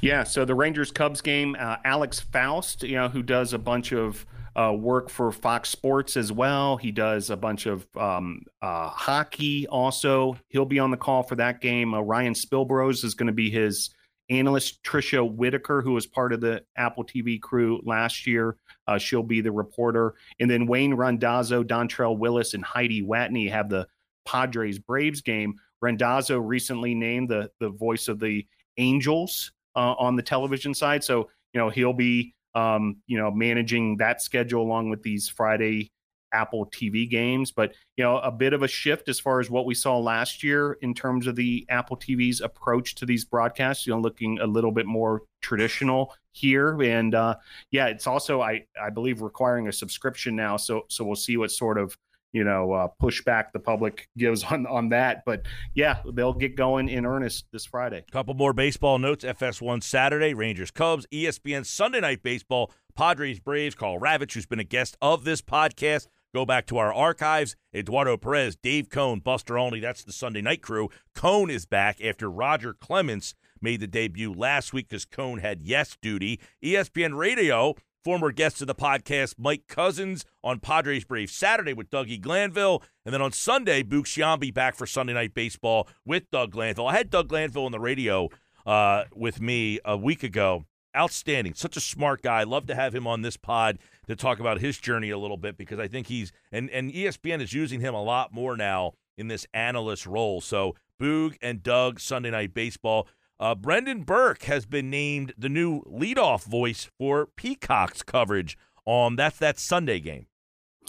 Yeah, 0.00 0.24
so 0.24 0.44
the 0.44 0.54
Rangers 0.54 0.90
Cubs 0.90 1.20
game, 1.20 1.56
uh, 1.58 1.76
Alex 1.84 2.18
Faust, 2.18 2.82
you 2.82 2.96
know, 2.96 3.08
who 3.08 3.22
does 3.22 3.52
a 3.52 3.58
bunch 3.58 3.92
of 3.92 4.26
uh, 4.56 4.72
work 4.72 5.10
for 5.10 5.32
Fox 5.32 5.68
Sports 5.68 6.16
as 6.16 6.30
well. 6.30 6.76
He 6.76 6.92
does 6.92 7.30
a 7.30 7.36
bunch 7.36 7.66
of 7.66 7.86
um, 7.96 8.42
uh, 8.62 8.88
hockey 8.88 9.66
also. 9.66 10.36
He'll 10.48 10.64
be 10.64 10.78
on 10.78 10.90
the 10.90 10.96
call 10.96 11.22
for 11.22 11.34
that 11.36 11.60
game. 11.60 11.94
Uh, 11.94 12.00
Ryan 12.00 12.34
Spilborghs 12.34 13.04
is 13.04 13.14
going 13.14 13.26
to 13.26 13.32
be 13.32 13.50
his 13.50 13.90
analyst 14.30 14.82
Tricia 14.82 15.28
Whitaker, 15.28 15.82
who 15.82 15.92
was 15.92 16.06
part 16.06 16.32
of 16.32 16.40
the 16.40 16.62
Apple 16.76 17.04
TV 17.04 17.40
crew 17.40 17.80
last 17.84 18.26
year. 18.26 18.56
Uh, 18.86 18.98
she'll 18.98 19.22
be 19.22 19.40
the 19.40 19.52
reporter. 19.52 20.14
And 20.40 20.50
then 20.50 20.66
Wayne 20.66 20.94
Randazzo, 20.94 21.62
Dontrelle 21.62 22.18
Willis, 22.18 22.54
and 22.54 22.64
Heidi 22.64 23.02
Watney 23.02 23.50
have 23.50 23.68
the 23.68 23.86
Padres 24.24 24.78
Braves 24.78 25.20
game. 25.20 25.54
Randazzo 25.80 26.38
recently 26.38 26.94
named 26.94 27.28
the, 27.28 27.50
the 27.60 27.70
voice 27.70 28.08
of 28.08 28.18
the 28.18 28.46
Angels 28.78 29.52
uh, 29.76 29.94
on 29.98 30.16
the 30.16 30.22
television 30.22 30.74
side. 30.74 31.04
So, 31.04 31.28
you 31.52 31.60
know, 31.60 31.68
he'll 31.68 31.92
be, 31.92 32.34
um, 32.54 32.96
you 33.06 33.18
know, 33.18 33.30
managing 33.30 33.96
that 33.98 34.22
schedule 34.22 34.62
along 34.62 34.90
with 34.90 35.02
these 35.02 35.28
Friday 35.28 35.90
Apple 36.34 36.66
TV 36.66 37.08
games, 37.08 37.52
but 37.52 37.72
you 37.96 38.04
know, 38.04 38.18
a 38.18 38.30
bit 38.30 38.52
of 38.52 38.62
a 38.62 38.68
shift 38.68 39.08
as 39.08 39.20
far 39.20 39.40
as 39.40 39.48
what 39.48 39.64
we 39.64 39.74
saw 39.74 39.98
last 39.98 40.42
year 40.42 40.74
in 40.82 40.92
terms 40.92 41.26
of 41.26 41.36
the 41.36 41.64
Apple 41.70 41.96
TV's 41.96 42.40
approach 42.40 42.96
to 42.96 43.06
these 43.06 43.24
broadcasts. 43.24 43.86
You 43.86 43.94
know, 43.94 44.00
looking 44.00 44.40
a 44.40 44.46
little 44.46 44.72
bit 44.72 44.86
more 44.86 45.22
traditional 45.40 46.12
here, 46.32 46.82
and 46.82 47.14
uh, 47.14 47.36
yeah, 47.70 47.86
it's 47.86 48.06
also 48.06 48.42
I 48.42 48.66
I 48.80 48.90
believe 48.90 49.22
requiring 49.22 49.68
a 49.68 49.72
subscription 49.72 50.36
now. 50.36 50.56
So 50.56 50.82
so 50.88 51.04
we'll 51.04 51.16
see 51.16 51.36
what 51.36 51.52
sort 51.52 51.78
of 51.78 51.96
you 52.34 52.44
know 52.44 52.72
uh, 52.72 52.88
pushback 53.00 53.52
the 53.52 53.60
public 53.60 54.08
gives 54.18 54.44
on 54.44 54.66
on 54.66 54.90
that. 54.90 55.22
But 55.24 55.42
yeah, 55.74 56.00
they'll 56.12 56.34
get 56.34 56.56
going 56.56 56.90
in 56.90 57.06
earnest 57.06 57.46
this 57.52 57.64
Friday. 57.64 58.04
Couple 58.12 58.34
more 58.34 58.52
baseball 58.52 58.98
notes: 58.98 59.24
FS1 59.24 59.82
Saturday, 59.82 60.34
Rangers 60.34 60.70
Cubs, 60.70 61.06
ESPN 61.10 61.64
Sunday 61.64 62.00
Night 62.00 62.22
Baseball, 62.22 62.70
Padres 62.94 63.40
Braves. 63.40 63.74
Karl 63.74 63.98
Ravech, 63.98 64.34
who's 64.34 64.46
been 64.46 64.60
a 64.60 64.64
guest 64.64 64.98
of 65.00 65.24
this 65.24 65.40
podcast, 65.40 66.08
Go 66.34 66.44
back 66.44 66.66
to 66.66 66.78
our 66.78 66.92
archives. 66.92 67.54
Eduardo 67.72 68.16
Perez, 68.16 68.56
Dave 68.56 68.90
Cone, 68.90 69.20
Buster 69.20 69.56
Olney. 69.56 69.78
That's 69.78 70.02
the 70.02 70.12
Sunday 70.12 70.42
night 70.42 70.62
crew. 70.62 70.88
Cone 71.14 71.48
is 71.48 71.64
back 71.64 72.02
after 72.02 72.28
Roger 72.28 72.74
Clemens 72.74 73.36
made 73.60 73.78
the 73.78 73.86
debut 73.86 74.32
last 74.32 74.72
week 74.72 74.88
because 74.88 75.04
Cone 75.04 75.38
had 75.38 75.62
yes 75.62 75.96
duty. 76.02 76.40
ESPN 76.62 77.16
Radio, 77.16 77.74
former 78.04 78.30
guest 78.30 78.60
of 78.60 78.66
the 78.66 78.74
podcast, 78.74 79.36
Mike 79.38 79.64
Couzens, 79.66 80.24
on 80.42 80.60
Padres 80.60 81.04
Brave 81.04 81.30
Saturday 81.30 81.72
with 81.72 81.90
Dougie 81.90 82.20
Glanville. 82.20 82.82
And 83.04 83.14
then 83.14 83.22
on 83.22 83.32
Sunday, 83.32 83.82
Boog 83.82 84.04
Sciambi 84.04 84.52
back 84.52 84.74
for 84.74 84.86
Sunday 84.86 85.14
Night 85.14 85.34
Baseball 85.34 85.88
with 86.04 86.30
Doug 86.30 86.52
Glanville. 86.52 86.86
I 86.86 86.96
had 86.96 87.10
Doug 87.10 87.28
Glanville 87.28 87.64
on 87.64 87.72
the 87.72 87.80
radio 87.80 88.28
uh, 88.66 89.04
with 89.14 89.40
me 89.40 89.80
a 89.84 89.96
week 89.96 90.22
ago 90.22 90.66
outstanding. 90.96 91.54
Such 91.54 91.76
a 91.76 91.80
smart 91.80 92.22
guy. 92.22 92.44
Love 92.44 92.66
to 92.66 92.74
have 92.74 92.94
him 92.94 93.06
on 93.06 93.22
this 93.22 93.36
pod 93.36 93.78
to 94.06 94.14
talk 94.14 94.38
about 94.38 94.60
his 94.60 94.78
journey 94.78 95.10
a 95.10 95.18
little 95.18 95.36
bit 95.36 95.56
because 95.56 95.78
I 95.78 95.88
think 95.88 96.06
he's 96.06 96.30
and 96.52 96.70
and 96.70 96.92
ESPN 96.92 97.40
is 97.40 97.52
using 97.52 97.80
him 97.80 97.94
a 97.94 98.02
lot 98.02 98.32
more 98.32 98.56
now 98.56 98.92
in 99.16 99.28
this 99.28 99.46
analyst 99.52 100.06
role. 100.06 100.40
So 100.40 100.76
Boog 101.00 101.36
and 101.42 101.62
Doug 101.62 102.00
Sunday 102.00 102.30
Night 102.30 102.54
Baseball. 102.54 103.08
Uh, 103.40 103.54
Brendan 103.54 104.02
Burke 104.02 104.44
has 104.44 104.64
been 104.64 104.90
named 104.90 105.32
the 105.36 105.48
new 105.48 105.82
leadoff 105.82 106.44
voice 106.44 106.88
for 106.98 107.26
Peacock's 107.36 108.02
coverage 108.02 108.56
on 108.86 109.16
that's 109.16 109.38
that 109.38 109.58
Sunday 109.58 110.00
game. 110.00 110.26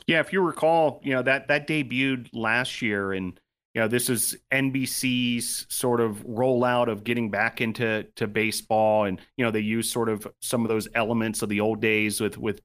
Yeah, 0.08 0.20
if 0.20 0.32
you 0.34 0.42
recall, 0.42 1.02
you 1.04 1.14
know 1.14 1.24
that 1.24 1.48
that 1.48 1.68
debuted 1.68 2.30
last 2.34 2.82
year 2.82 3.14
and 3.14 3.40
you 3.74 3.82
know 3.82 3.88
this 3.88 4.10
is 4.10 4.38
NBC's 4.52 5.66
sort 5.70 6.02
of 6.02 6.26
rollout 6.26 6.88
of 6.88 7.04
getting 7.04 7.32
back 7.32 7.62
into 7.62 8.06
to 8.16 8.28
baseball, 8.28 9.06
and 9.06 9.20
you 9.38 9.46
know 9.46 9.52
they 9.52 9.60
use 9.60 9.92
sort 9.92 10.10
of 10.10 10.28
some 10.42 10.64
of 10.64 10.70
those 10.70 10.88
elements 10.96 11.42
of 11.42 11.50
the 11.50 11.62
old 11.62 11.82
days 11.82 12.22
with 12.22 12.38
with 12.38 12.62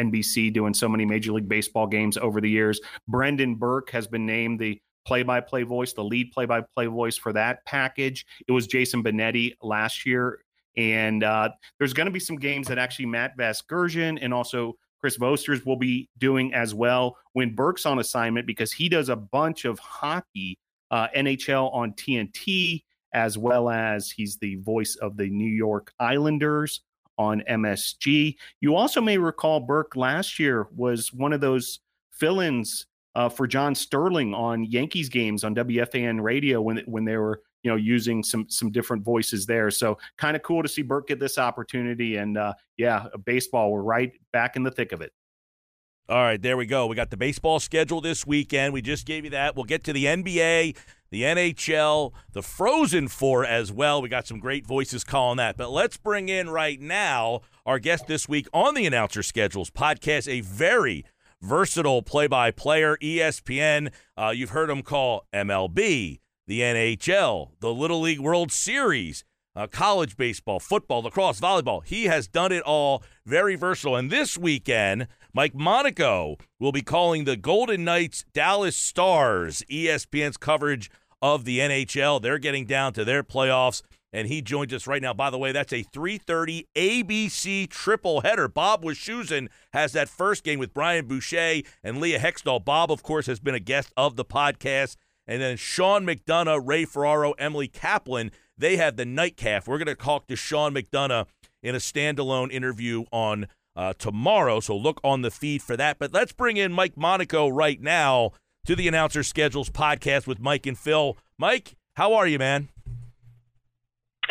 NBC 0.00 0.52
doing 0.52 0.74
so 0.74 0.88
many 0.88 1.04
Major 1.04 1.32
League 1.32 1.48
Baseball 1.48 1.86
games 1.86 2.16
over 2.16 2.40
the 2.40 2.50
years. 2.50 2.80
Brendan 3.08 3.54
Burke 3.54 3.90
has 3.90 4.06
been 4.06 4.26
named 4.26 4.58
the 4.58 4.80
play-by-play 5.06 5.62
voice, 5.62 5.92
the 5.92 6.04
lead 6.04 6.32
play-by-play 6.32 6.86
voice 6.86 7.16
for 7.16 7.32
that 7.32 7.64
package. 7.64 8.26
It 8.46 8.52
was 8.52 8.66
Jason 8.66 9.02
Benetti 9.02 9.54
last 9.62 10.06
year, 10.06 10.40
and 10.76 11.24
uh, 11.24 11.50
there's 11.78 11.92
going 11.92 12.06
to 12.06 12.12
be 12.12 12.20
some 12.20 12.36
games 12.36 12.68
that 12.68 12.78
actually 12.78 13.06
Matt 13.06 13.36
Vasgersian 13.36 14.18
and 14.20 14.32
also 14.32 14.76
Chris 15.00 15.16
Vosters 15.16 15.64
will 15.64 15.76
be 15.76 16.08
doing 16.18 16.52
as 16.52 16.74
well 16.74 17.16
when 17.32 17.54
Burke's 17.54 17.86
on 17.86 17.98
assignment 17.98 18.46
because 18.46 18.70
he 18.70 18.88
does 18.88 19.08
a 19.08 19.16
bunch 19.16 19.64
of 19.64 19.78
hockey, 19.78 20.58
uh, 20.90 21.08
NHL 21.16 21.74
on 21.74 21.92
TNT, 21.92 22.82
as 23.12 23.38
well 23.38 23.70
as 23.70 24.10
he's 24.10 24.36
the 24.36 24.56
voice 24.56 24.96
of 24.96 25.16
the 25.16 25.28
New 25.28 25.50
York 25.50 25.92
Islanders 25.98 26.82
on 27.18 27.42
MSG. 27.48 28.36
You 28.60 28.76
also 28.76 29.00
may 29.00 29.18
recall 29.18 29.60
Burke 29.60 29.96
last 29.96 30.38
year 30.38 30.68
was 30.74 31.12
one 31.12 31.32
of 31.32 31.40
those 31.40 31.80
fill 32.10 32.40
ins 32.40 32.86
uh, 33.14 33.28
for 33.28 33.46
John 33.46 33.74
Sterling 33.74 34.34
on 34.34 34.64
Yankees 34.64 35.08
games 35.08 35.44
on 35.44 35.54
WFAN 35.54 36.20
radio 36.22 36.60
when 36.60 36.78
when 36.86 37.04
they 37.04 37.16
were 37.16 37.42
you 37.62 37.70
know 37.70 37.76
using 37.76 38.22
some 38.22 38.48
some 38.48 38.70
different 38.70 39.02
voices 39.02 39.46
there. 39.46 39.70
So 39.70 39.98
kind 40.18 40.36
of 40.36 40.42
cool 40.42 40.62
to 40.62 40.68
see 40.68 40.82
Burke 40.82 41.08
get 41.08 41.20
this 41.20 41.38
opportunity. 41.38 42.16
And 42.16 42.36
uh, 42.38 42.54
yeah, 42.76 43.06
baseball, 43.24 43.72
we're 43.72 43.82
right 43.82 44.12
back 44.32 44.56
in 44.56 44.62
the 44.62 44.70
thick 44.70 44.92
of 44.92 45.00
it. 45.00 45.12
All 46.08 46.22
right, 46.22 46.42
there 46.42 46.56
we 46.56 46.66
go. 46.66 46.88
We 46.88 46.96
got 46.96 47.10
the 47.10 47.16
baseball 47.16 47.60
schedule 47.60 48.00
this 48.00 48.26
weekend. 48.26 48.74
We 48.74 48.82
just 48.82 49.06
gave 49.06 49.22
you 49.22 49.30
that. 49.30 49.54
We'll 49.54 49.64
get 49.64 49.84
to 49.84 49.92
the 49.92 50.06
NBA, 50.06 50.76
the 51.10 51.22
NHL, 51.22 52.12
the 52.32 52.42
Frozen 52.42 53.08
Four 53.08 53.44
as 53.44 53.70
well. 53.70 54.02
We 54.02 54.08
got 54.08 54.26
some 54.26 54.40
great 54.40 54.66
voices 54.66 55.04
calling 55.04 55.36
that. 55.36 55.56
But 55.56 55.70
let's 55.70 55.96
bring 55.96 56.28
in 56.28 56.50
right 56.50 56.80
now 56.80 57.42
our 57.64 57.78
guest 57.78 58.08
this 58.08 58.28
week 58.28 58.48
on 58.52 58.74
the 58.74 58.86
Announcer 58.86 59.22
Schedules 59.22 59.70
podcast, 59.70 60.26
a 60.26 60.40
very 60.40 61.04
versatile 61.42 62.02
play 62.02 62.26
by 62.26 62.50
player, 62.50 62.96
ESPN. 63.02 63.92
Uh, 64.16 64.32
you've 64.34 64.50
heard 64.50 64.70
him 64.70 64.82
call 64.82 65.26
MLB, 65.32 66.20
the 66.46 66.60
NHL, 66.60 67.50
the 67.60 67.72
Little 67.72 68.00
League 68.00 68.20
World 68.20 68.52
Series 68.52 69.24
uh, 69.56 69.66
college 69.66 70.16
baseball, 70.16 70.60
football, 70.60 71.02
lacrosse, 71.02 71.40
volleyball. 71.40 71.84
He 71.84 72.04
has 72.04 72.28
done 72.28 72.52
it 72.52 72.62
all. 72.62 73.02
Very 73.26 73.56
versatile. 73.56 73.96
And 73.96 74.10
this 74.10 74.38
weekend, 74.38 75.06
Mike 75.32 75.54
Monaco 75.54 76.36
will 76.58 76.72
be 76.72 76.82
calling 76.82 77.24
the 77.24 77.36
Golden 77.36 77.84
Knights 77.84 78.24
Dallas 78.32 78.76
Stars, 78.76 79.62
ESPN's 79.70 80.36
coverage 80.36 80.90
of 81.22 81.44
the 81.44 81.58
NHL. 81.58 82.22
They're 82.22 82.38
getting 82.38 82.64
down 82.64 82.92
to 82.94 83.04
their 83.04 83.22
playoffs. 83.22 83.82
And 84.12 84.26
he 84.26 84.42
joins 84.42 84.72
us 84.72 84.86
right 84.86 85.00
now. 85.00 85.14
By 85.14 85.30
the 85.30 85.38
way, 85.38 85.52
that's 85.52 85.72
a 85.72 85.84
3:30 85.84 86.66
ABC 86.74 87.68
triple 87.68 88.22
header. 88.22 88.48
Bob 88.48 88.82
Wischusen 88.82 89.48
has 89.72 89.92
that 89.92 90.08
first 90.08 90.42
game 90.42 90.58
with 90.58 90.74
Brian 90.74 91.06
Boucher 91.06 91.62
and 91.84 92.00
Leah 92.00 92.18
Hextall. 92.18 92.64
Bob, 92.64 92.90
of 92.90 93.02
course, 93.02 93.26
has 93.26 93.38
been 93.38 93.54
a 93.54 93.60
guest 93.60 93.92
of 93.96 94.16
the 94.16 94.24
podcast. 94.24 94.96
And 95.26 95.40
then 95.40 95.56
Sean 95.56 96.04
McDonough, 96.04 96.60
Ray 96.66 96.84
Ferraro, 96.84 97.32
Emily 97.32 97.68
Kaplan 97.68 98.32
they 98.60 98.76
have 98.76 98.96
the 98.96 99.06
nightcap. 99.06 99.66
We're 99.66 99.78
going 99.78 99.86
to 99.86 99.94
talk 99.94 100.26
to 100.28 100.36
Sean 100.36 100.74
McDonough 100.74 101.26
in 101.62 101.74
a 101.74 101.78
standalone 101.78 102.52
interview 102.52 103.04
on 103.10 103.48
uh, 103.74 103.94
tomorrow, 103.94 104.60
so 104.60 104.76
look 104.76 105.00
on 105.02 105.22
the 105.22 105.30
feed 105.30 105.62
for 105.62 105.76
that. 105.76 105.98
But 105.98 106.12
let's 106.12 106.32
bring 106.32 106.58
in 106.58 106.72
Mike 106.72 106.96
Monaco 106.96 107.48
right 107.48 107.80
now 107.80 108.32
to 108.66 108.76
the 108.76 108.86
Announcer 108.86 109.22
Schedules 109.22 109.70
podcast 109.70 110.26
with 110.26 110.40
Mike 110.40 110.66
and 110.66 110.78
Phil. 110.78 111.16
Mike, 111.38 111.76
how 111.94 112.12
are 112.12 112.26
you, 112.26 112.38
man? 112.38 112.68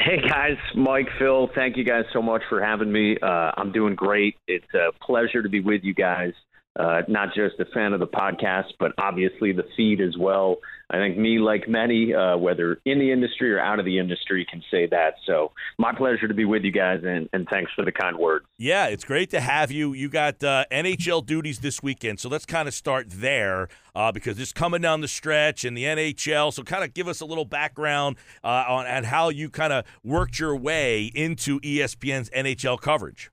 Hey 0.09 0.27
guys, 0.27 0.57
Mike, 0.73 1.07
Phil, 1.19 1.51
thank 1.53 1.77
you 1.77 1.83
guys 1.83 2.03
so 2.13 2.19
much 2.19 2.41
for 2.49 2.59
having 2.59 2.91
me. 2.91 3.15
Uh, 3.21 3.51
I'm 3.55 3.71
doing 3.71 3.93
great. 3.93 4.37
It's 4.47 4.65
a 4.73 4.91
pleasure 5.05 5.43
to 5.43 5.49
be 5.49 5.59
with 5.59 5.83
you 5.83 5.93
guys. 5.93 6.33
Uh, 6.77 7.01
not 7.07 7.29
just 7.35 7.59
a 7.59 7.65
fan 7.73 7.93
of 7.93 7.99
the 7.99 8.07
podcast, 8.07 8.71
but 8.79 8.93
obviously 8.97 9.51
the 9.51 9.65
feed 9.75 9.99
as 9.99 10.15
well. 10.17 10.59
I 10.91 10.97
think 10.97 11.17
me, 11.17 11.37
like 11.37 11.67
many, 11.67 12.13
uh, 12.13 12.37
whether 12.37 12.79
in 12.85 12.99
the 12.99 13.11
industry 13.11 13.53
or 13.53 13.59
out 13.59 13.79
of 13.79 13.85
the 13.85 13.99
industry, 13.99 14.45
can 14.49 14.63
say 14.71 14.87
that. 14.87 15.15
So, 15.25 15.51
my 15.77 15.93
pleasure 15.93 16.27
to 16.27 16.33
be 16.33 16.45
with 16.45 16.63
you 16.63 16.71
guys, 16.71 17.01
and, 17.03 17.29
and 17.31 17.47
thanks 17.49 17.71
for 17.75 17.85
the 17.85 17.91
kind 17.91 18.17
words. 18.17 18.45
Yeah, 18.57 18.87
it's 18.87 19.03
great 19.03 19.29
to 19.31 19.39
have 19.39 19.71
you. 19.71 19.93
You 19.93 20.09
got 20.09 20.43
uh, 20.43 20.65
NHL 20.71 21.25
duties 21.25 21.59
this 21.59 21.83
weekend, 21.83 22.19
so 22.19 22.29
let's 22.29 22.45
kind 22.45 22.67
of 22.67 22.73
start 22.73 23.07
there 23.09 23.67
uh, 23.93 24.11
because 24.11 24.39
it's 24.39 24.53
coming 24.53 24.81
down 24.81 25.01
the 25.01 25.07
stretch 25.07 25.63
in 25.63 25.75
the 25.75 25.83
NHL. 25.83 26.51
So, 26.53 26.63
kind 26.63 26.83
of 26.83 26.93
give 26.93 27.07
us 27.07 27.21
a 27.21 27.25
little 27.25 27.45
background 27.45 28.17
uh, 28.43 28.65
on 28.67 28.87
and 28.87 29.05
how 29.05 29.29
you 29.29 29.49
kind 29.49 29.73
of 29.73 29.85
worked 30.03 30.39
your 30.39 30.55
way 30.55 31.11
into 31.13 31.59
ESPN's 31.59 32.31
NHL 32.31 32.81
coverage. 32.81 33.29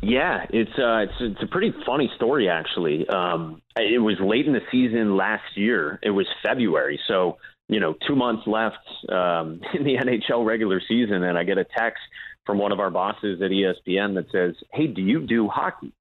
Yeah, 0.00 0.46
it's 0.50 0.70
uh, 0.78 0.98
it's 0.98 1.12
it's 1.20 1.42
a 1.42 1.46
pretty 1.46 1.74
funny 1.84 2.10
story 2.16 2.48
actually. 2.48 3.08
Um, 3.08 3.62
it 3.76 4.00
was 4.00 4.16
late 4.20 4.46
in 4.46 4.52
the 4.52 4.62
season 4.70 5.16
last 5.16 5.56
year. 5.56 5.98
It 6.02 6.10
was 6.10 6.26
February, 6.42 7.00
so 7.08 7.38
you 7.68 7.80
know, 7.80 7.94
two 8.06 8.16
months 8.16 8.46
left 8.46 8.76
um, 9.10 9.60
in 9.74 9.84
the 9.84 9.96
NHL 9.96 10.44
regular 10.44 10.80
season, 10.86 11.22
and 11.22 11.36
I 11.36 11.44
get 11.44 11.58
a 11.58 11.64
text 11.64 12.00
from 12.46 12.58
one 12.58 12.72
of 12.72 12.80
our 12.80 12.90
bosses 12.90 13.42
at 13.42 13.50
ESPN 13.50 14.14
that 14.14 14.26
says, 14.32 14.54
"Hey, 14.72 14.86
do 14.86 15.02
you 15.02 15.26
do 15.26 15.48
hockey?" 15.48 15.92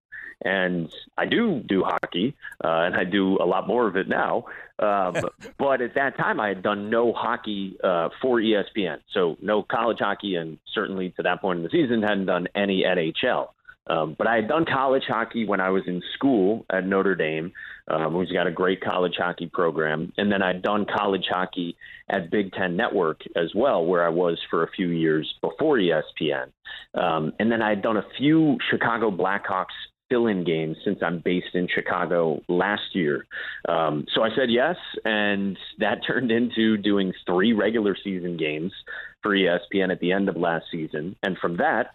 And 0.45 0.87
I 1.17 1.25
do 1.25 1.63
do 1.67 1.83
hockey, 1.83 2.35
uh, 2.63 2.85
and 2.85 2.95
I 2.95 3.03
do 3.03 3.37
a 3.41 3.45
lot 3.45 3.67
more 3.67 3.87
of 3.87 3.95
it 3.95 4.07
now. 4.07 4.45
Um, 4.77 5.15
but 5.57 5.81
at 5.81 5.95
that 5.95 6.15
time, 6.15 6.39
I 6.39 6.49
had 6.49 6.61
done 6.61 6.91
no 6.91 7.11
hockey 7.11 7.75
uh, 7.83 8.09
for 8.21 8.39
ESPN, 8.39 8.99
so 9.11 9.37
no 9.41 9.63
college 9.63 9.97
hockey, 9.99 10.35
and 10.35 10.59
certainly 10.75 11.09
to 11.17 11.23
that 11.23 11.41
point 11.41 11.57
in 11.57 11.63
the 11.63 11.71
season, 11.71 12.03
hadn't 12.03 12.27
done 12.27 12.47
any 12.53 12.83
NHL. 12.83 13.47
Um, 13.89 14.15
but 14.17 14.27
I 14.27 14.35
had 14.35 14.47
done 14.47 14.65
college 14.65 15.03
hockey 15.07 15.45
when 15.45 15.59
I 15.59 15.69
was 15.69 15.83
in 15.87 16.01
school 16.13 16.65
at 16.69 16.85
Notre 16.85 17.15
Dame, 17.15 17.51
um, 17.87 18.13
who's 18.13 18.31
got 18.31 18.47
a 18.47 18.51
great 18.51 18.81
college 18.81 19.15
hockey 19.17 19.47
program. 19.47 20.11
And 20.17 20.31
then 20.31 20.41
I'd 20.41 20.61
done 20.61 20.85
college 20.85 21.25
hockey 21.29 21.77
at 22.09 22.31
Big 22.31 22.51
Ten 22.53 22.75
Network 22.75 23.21
as 23.35 23.51
well, 23.55 23.85
where 23.85 24.05
I 24.05 24.09
was 24.09 24.37
for 24.49 24.63
a 24.63 24.71
few 24.71 24.89
years 24.89 25.33
before 25.41 25.77
ESPN. 25.77 26.51
Um, 26.93 27.33
and 27.39 27.51
then 27.51 27.61
I'd 27.61 27.81
done 27.81 27.97
a 27.97 28.05
few 28.17 28.57
Chicago 28.69 29.11
Blackhawks 29.11 29.75
fill 30.09 30.27
in 30.27 30.43
games 30.43 30.77
since 30.85 30.99
I'm 31.01 31.19
based 31.19 31.53
in 31.53 31.67
Chicago 31.73 32.41
last 32.47 32.93
year. 32.93 33.25
Um, 33.67 34.05
so 34.13 34.23
I 34.23 34.29
said 34.29 34.49
yes, 34.49 34.75
and 35.03 35.57
that 35.79 35.99
turned 36.07 36.31
into 36.31 36.77
doing 36.77 37.13
three 37.25 37.53
regular 37.53 37.95
season 38.03 38.37
games 38.37 38.71
for 39.21 39.31
ESPN 39.31 39.91
at 39.91 39.99
the 39.99 40.11
end 40.11 40.29
of 40.29 40.37
last 40.37 40.65
season. 40.71 41.15
And 41.23 41.37
from 41.37 41.57
that, 41.57 41.91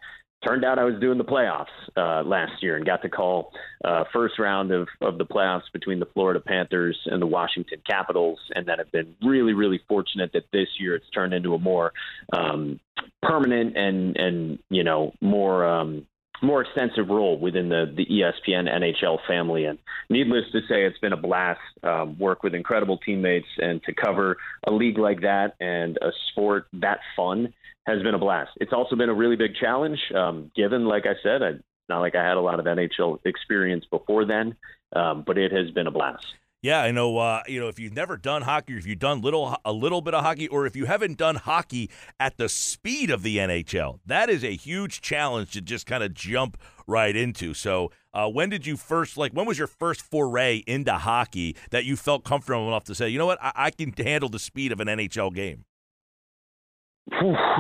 turned 0.47 0.65
out 0.65 0.79
I 0.79 0.85
was 0.85 1.01
doing 1.01 1.19
the 1.19 1.25
playoffs 1.25 1.67
uh, 1.97 2.27
last 2.27 2.63
year 2.63 2.77
and 2.77 2.85
got 2.85 3.03
to 3.03 3.09
call 3.09 3.53
uh, 3.85 4.05
first 4.13 4.39
round 4.39 4.73
of, 4.73 4.89
of 5.01 5.19
the 5.19 5.25
playoffs 5.25 5.71
between 5.73 6.01
the 6.01 6.07
Florida 6.07 6.41
Panthers 6.41 6.99
and 7.07 7.21
the 7.21 7.27
Washington 7.27 7.81
Capitals, 7.89 8.39
and 8.55 8.67
then 8.67 8.79
have 8.79 8.93
been 8.93 9.15
really, 9.23 9.53
really 9.53 9.81
fortunate 9.89 10.31
that 10.33 10.45
this 10.53 10.69
year 10.79 10.95
it's 10.95 11.09
turned 11.11 11.35
into 11.35 11.55
a 11.55 11.59
more 11.59 11.93
um, 12.33 12.81
permanent 13.23 13.77
and 13.77 14.17
and 14.17 14.59
you 14.69 14.85
know 14.85 15.13
more 15.21 15.67
um, 15.67 16.07
more 16.43 16.63
extensive 16.63 17.09
role 17.09 17.39
within 17.39 17.69
the 17.69 17.93
the 17.97 18.05
ESPN 18.07 18.69
NHL 18.69 19.19
family. 19.27 19.65
And 19.67 19.79
needless 20.11 20.45
to 20.53 20.61
say, 20.69 20.85
it's 20.85 20.99
been 20.99 21.13
a 21.13 21.17
blast. 21.17 21.61
Um, 21.83 22.19
work 22.19 22.43
with 22.43 22.55
incredible 22.55 22.99
teammates 22.99 23.49
and 23.59 23.83
to 23.85 23.95
cover 23.95 24.37
a 24.67 24.73
league 24.73 24.99
like 24.99 25.23
that 25.23 25.55
and 25.61 25.97
a 25.99 26.11
sport 26.31 26.67
that 26.75 27.01
fun 27.17 27.53
has 27.87 28.03
been 28.03 28.15
a 28.15 28.19
blast. 28.19 28.51
It's 28.57 28.73
also 28.73 28.97
been 28.97 29.09
a 29.09 29.15
really 29.15 29.37
big 29.37 29.55
challenge, 29.57 29.99
um, 30.15 30.51
given, 30.55 30.85
like 30.85 31.05
I 31.07 31.15
said, 31.23 31.43
I, 31.43 31.53
not 31.89 32.01
like 32.01 32.15
I 32.15 32.25
had 32.25 32.37
a 32.37 32.41
lot 32.41 32.61
of 32.61 32.67
NHL 32.67 33.19
experience 33.25 33.85
before 33.91 34.25
then, 34.25 34.55
um, 34.95 35.25
but 35.27 35.37
it 35.37 35.53
has 35.53 35.71
been 35.73 35.87
a 35.89 35.91
blast. 35.91 36.27
Yeah, 36.63 36.81
I 36.81 36.93
know. 36.93 37.19
Uh, 37.19 37.43
you 37.49 37.59
know, 37.59 37.67
if 37.67 37.81
you've 37.81 37.93
never 37.93 38.17
done 38.17 38.43
hockey, 38.43 38.75
or 38.75 38.79
if 38.79 38.87
you've 38.87 39.01
done 39.01 39.21
little 39.21 39.57
a 39.65 39.73
little 39.73 40.01
bit 40.01 40.15
of 40.15 40.23
hockey, 40.23 40.47
or 40.47 40.65
if 40.65 40.77
you 40.77 40.85
haven't 40.85 41.19
done 41.19 41.35
hockey 41.35 41.91
at 42.21 42.37
the 42.37 42.49
speed 42.49 43.11
of 43.11 43.25
the 43.25 43.39
NHL, 43.39 43.99
that 44.07 44.31
is 44.31 44.45
a 44.45 44.55
huge 44.55 45.01
challenge 45.01 45.51
to 45.53 45.61
just 45.61 45.87
kind 45.87 46.05
of 46.05 46.15
jump 46.15 46.57
right 46.87 47.17
into. 47.17 47.53
So, 47.53 47.91
uh, 48.15 48.29
when 48.29 48.49
did 48.49 48.65
you 48.65 48.77
first 48.77 49.17
like? 49.17 49.33
When 49.33 49.45
was 49.45 49.59
your 49.59 49.67
first 49.67 50.03
foray 50.03 50.63
into 50.69 50.93
hockey 50.93 51.57
that 51.71 51.85
you 51.85 51.97
felt 51.97 52.23
comfortable 52.23 52.69
enough 52.69 52.85
to 52.85 52.95
say, 52.95 53.09
you 53.09 53.19
know 53.19 53.27
what, 53.27 53.43
I, 53.43 53.53
I 53.57 53.71
can 53.71 53.93
handle 53.93 54.29
the 54.29 54.39
speed 54.39 54.71
of 54.71 54.79
an 54.79 54.87
NHL 54.87 55.35
game? 55.35 55.65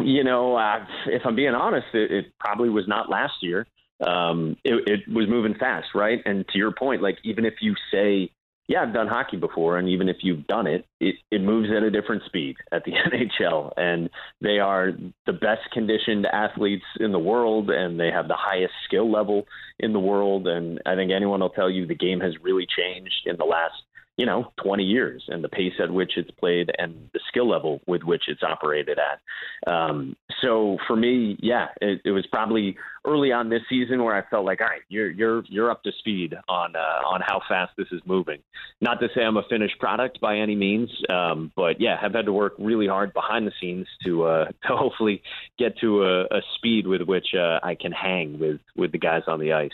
You 0.05 0.22
know, 0.22 0.57
uh, 0.57 0.86
if 1.07 1.22
I'm 1.24 1.34
being 1.34 1.55
honest, 1.55 1.88
it, 1.92 2.12
it 2.12 2.26
probably 2.38 2.68
was 2.68 2.86
not 2.86 3.11
last 3.11 3.34
year. 3.40 3.66
Um, 4.07 4.57
it, 4.64 4.88
it 4.88 5.12
was 5.12 5.28
moving 5.28 5.55
fast, 5.55 5.88
right? 5.94 6.20
And 6.24 6.46
to 6.48 6.59
your 6.59 6.72
point, 6.72 7.03
like 7.03 7.18
even 7.24 7.44
if 7.44 7.55
you 7.61 7.74
say, 7.92 8.30
"Yeah, 8.68 8.82
I've 8.82 8.92
done 8.92 9.08
hockey 9.08 9.36
before," 9.36 9.78
and 9.78 9.88
even 9.88 10.08
if 10.08 10.18
you've 10.22 10.46
done 10.46 10.66
it, 10.66 10.86
it, 11.00 11.16
it 11.30 11.42
moves 11.42 11.70
at 11.70 11.82
a 11.82 11.90
different 11.90 12.24
speed 12.24 12.56
at 12.70 12.84
the 12.84 12.92
NHL, 13.12 13.72
and 13.76 14.08
they 14.40 14.58
are 14.58 14.92
the 15.26 15.32
best 15.32 15.70
conditioned 15.72 16.26
athletes 16.26 16.84
in 17.00 17.12
the 17.12 17.18
world, 17.18 17.70
and 17.70 17.98
they 17.98 18.10
have 18.10 18.28
the 18.28 18.36
highest 18.36 18.74
skill 18.84 19.10
level 19.10 19.46
in 19.78 19.92
the 19.92 20.00
world. 20.00 20.46
And 20.46 20.80
I 20.86 20.94
think 20.94 21.12
anyone 21.12 21.40
will 21.40 21.50
tell 21.50 21.70
you 21.70 21.86
the 21.86 21.94
game 21.94 22.20
has 22.20 22.34
really 22.42 22.66
changed 22.66 23.26
in 23.26 23.36
the 23.36 23.44
last 23.44 23.74
you 24.22 24.26
know, 24.26 24.52
20 24.62 24.84
years 24.84 25.24
and 25.26 25.42
the 25.42 25.48
pace 25.48 25.72
at 25.82 25.90
which 25.90 26.12
it's 26.16 26.30
played 26.30 26.70
and 26.78 27.10
the 27.12 27.18
skill 27.26 27.48
level 27.48 27.80
with 27.88 28.04
which 28.04 28.22
it's 28.28 28.44
operated 28.44 28.96
at. 29.00 29.68
Um, 29.68 30.14
so 30.40 30.78
for 30.86 30.94
me, 30.94 31.36
yeah, 31.40 31.70
it, 31.80 32.02
it, 32.04 32.12
was 32.12 32.24
probably 32.28 32.76
early 33.04 33.32
on 33.32 33.48
this 33.48 33.62
season 33.68 34.04
where 34.04 34.14
I 34.14 34.22
felt 34.30 34.44
like, 34.44 34.60
all 34.60 34.68
right, 34.68 34.82
you're 34.88 35.10
you're 35.10 35.42
you're 35.48 35.72
up 35.72 35.82
to 35.82 35.90
speed 35.98 36.36
on 36.48 36.76
uh, 36.76 37.04
on 37.04 37.20
how 37.20 37.40
fast 37.48 37.72
this 37.76 37.88
is 37.90 38.00
moving. 38.06 38.38
Not 38.80 39.00
to 39.00 39.08
say 39.12 39.22
I'm 39.22 39.38
a 39.38 39.42
finished 39.50 39.80
product 39.80 40.20
by 40.20 40.36
any 40.36 40.54
means, 40.54 40.88
um, 41.10 41.50
but 41.56 41.80
yeah, 41.80 42.00
have 42.00 42.14
had 42.14 42.26
to 42.26 42.32
work 42.32 42.54
really 42.60 42.86
hard 42.86 43.12
behind 43.12 43.44
the 43.44 43.52
scenes 43.60 43.88
to 44.04 44.22
uh, 44.22 44.44
to 44.68 44.76
hopefully 44.76 45.20
get 45.58 45.76
to 45.78 46.04
a, 46.04 46.22
a 46.26 46.42
speed 46.54 46.86
with 46.86 47.02
which 47.02 47.34
uh, 47.36 47.58
I 47.60 47.74
can 47.74 47.90
hang 47.90 48.38
with 48.38 48.60
with 48.76 48.92
the 48.92 48.98
guys 48.98 49.22
on 49.26 49.40
the 49.40 49.52
ice. 49.52 49.72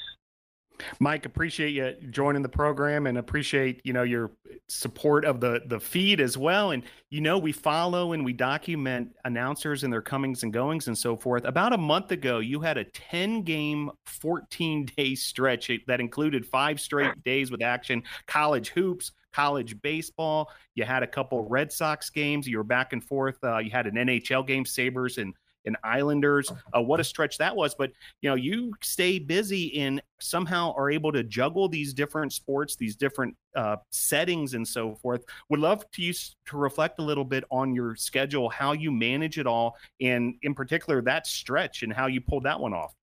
Mike, 1.00 1.26
appreciate 1.26 1.70
you 1.70 1.94
joining 2.10 2.42
the 2.42 2.48
program 2.48 3.06
and 3.06 3.18
appreciate 3.18 3.80
you 3.84 3.92
know 3.92 4.02
your 4.02 4.30
support 4.68 5.24
of 5.24 5.40
the 5.40 5.62
the 5.66 5.80
feed 5.80 6.20
as 6.20 6.36
well. 6.36 6.70
And 6.70 6.82
you 7.10 7.20
know 7.20 7.38
we 7.38 7.52
follow 7.52 8.12
and 8.12 8.24
we 8.24 8.32
document 8.32 9.14
announcers 9.24 9.84
and 9.84 9.92
their 9.92 10.02
comings 10.02 10.42
and 10.42 10.52
goings 10.52 10.88
and 10.88 10.96
so 10.96 11.16
forth. 11.16 11.44
About 11.44 11.72
a 11.72 11.78
month 11.78 12.12
ago, 12.12 12.38
you 12.38 12.60
had 12.60 12.78
a 12.78 12.84
ten 12.84 13.42
game, 13.42 13.90
fourteen 14.06 14.86
day 14.96 15.14
stretch 15.14 15.70
that 15.86 16.00
included 16.00 16.46
five 16.46 16.80
straight 16.80 17.22
days 17.24 17.50
with 17.50 17.62
action, 17.62 18.02
college 18.26 18.70
hoops, 18.70 19.12
college 19.32 19.80
baseball. 19.82 20.50
You 20.74 20.84
had 20.84 21.02
a 21.02 21.06
couple 21.06 21.48
Red 21.48 21.72
Sox 21.72 22.10
games. 22.10 22.46
You 22.46 22.58
were 22.58 22.64
back 22.64 22.92
and 22.92 23.02
forth. 23.02 23.38
Uh, 23.42 23.58
you 23.58 23.70
had 23.70 23.86
an 23.86 23.94
NHL 23.94 24.46
game, 24.46 24.64
Sabres 24.64 25.18
and 25.18 25.34
and 25.64 25.76
Islanders. 25.84 26.50
Uh, 26.76 26.82
what 26.82 27.00
a 27.00 27.04
stretch 27.04 27.38
that 27.38 27.54
was! 27.54 27.74
But 27.74 27.92
you 28.22 28.30
know, 28.30 28.36
you 28.36 28.72
stay 28.82 29.18
busy 29.18 29.80
and 29.80 30.02
somehow 30.20 30.74
are 30.76 30.90
able 30.90 31.12
to 31.12 31.22
juggle 31.22 31.68
these 31.68 31.92
different 31.94 32.32
sports, 32.32 32.76
these 32.76 32.96
different 32.96 33.36
uh, 33.56 33.76
settings, 33.90 34.54
and 34.54 34.66
so 34.66 34.94
forth. 34.94 35.24
Would 35.50 35.60
love 35.60 35.88
to 35.92 36.02
you 36.02 36.12
to 36.46 36.56
reflect 36.56 36.98
a 36.98 37.02
little 37.02 37.24
bit 37.24 37.44
on 37.50 37.74
your 37.74 37.96
schedule, 37.96 38.48
how 38.48 38.72
you 38.72 38.90
manage 38.90 39.38
it 39.38 39.46
all, 39.46 39.76
and 40.00 40.34
in 40.42 40.54
particular 40.54 41.02
that 41.02 41.26
stretch 41.26 41.82
and 41.82 41.92
how 41.92 42.06
you 42.06 42.20
pulled 42.20 42.44
that 42.44 42.58
one 42.58 42.72
off. 42.72 42.94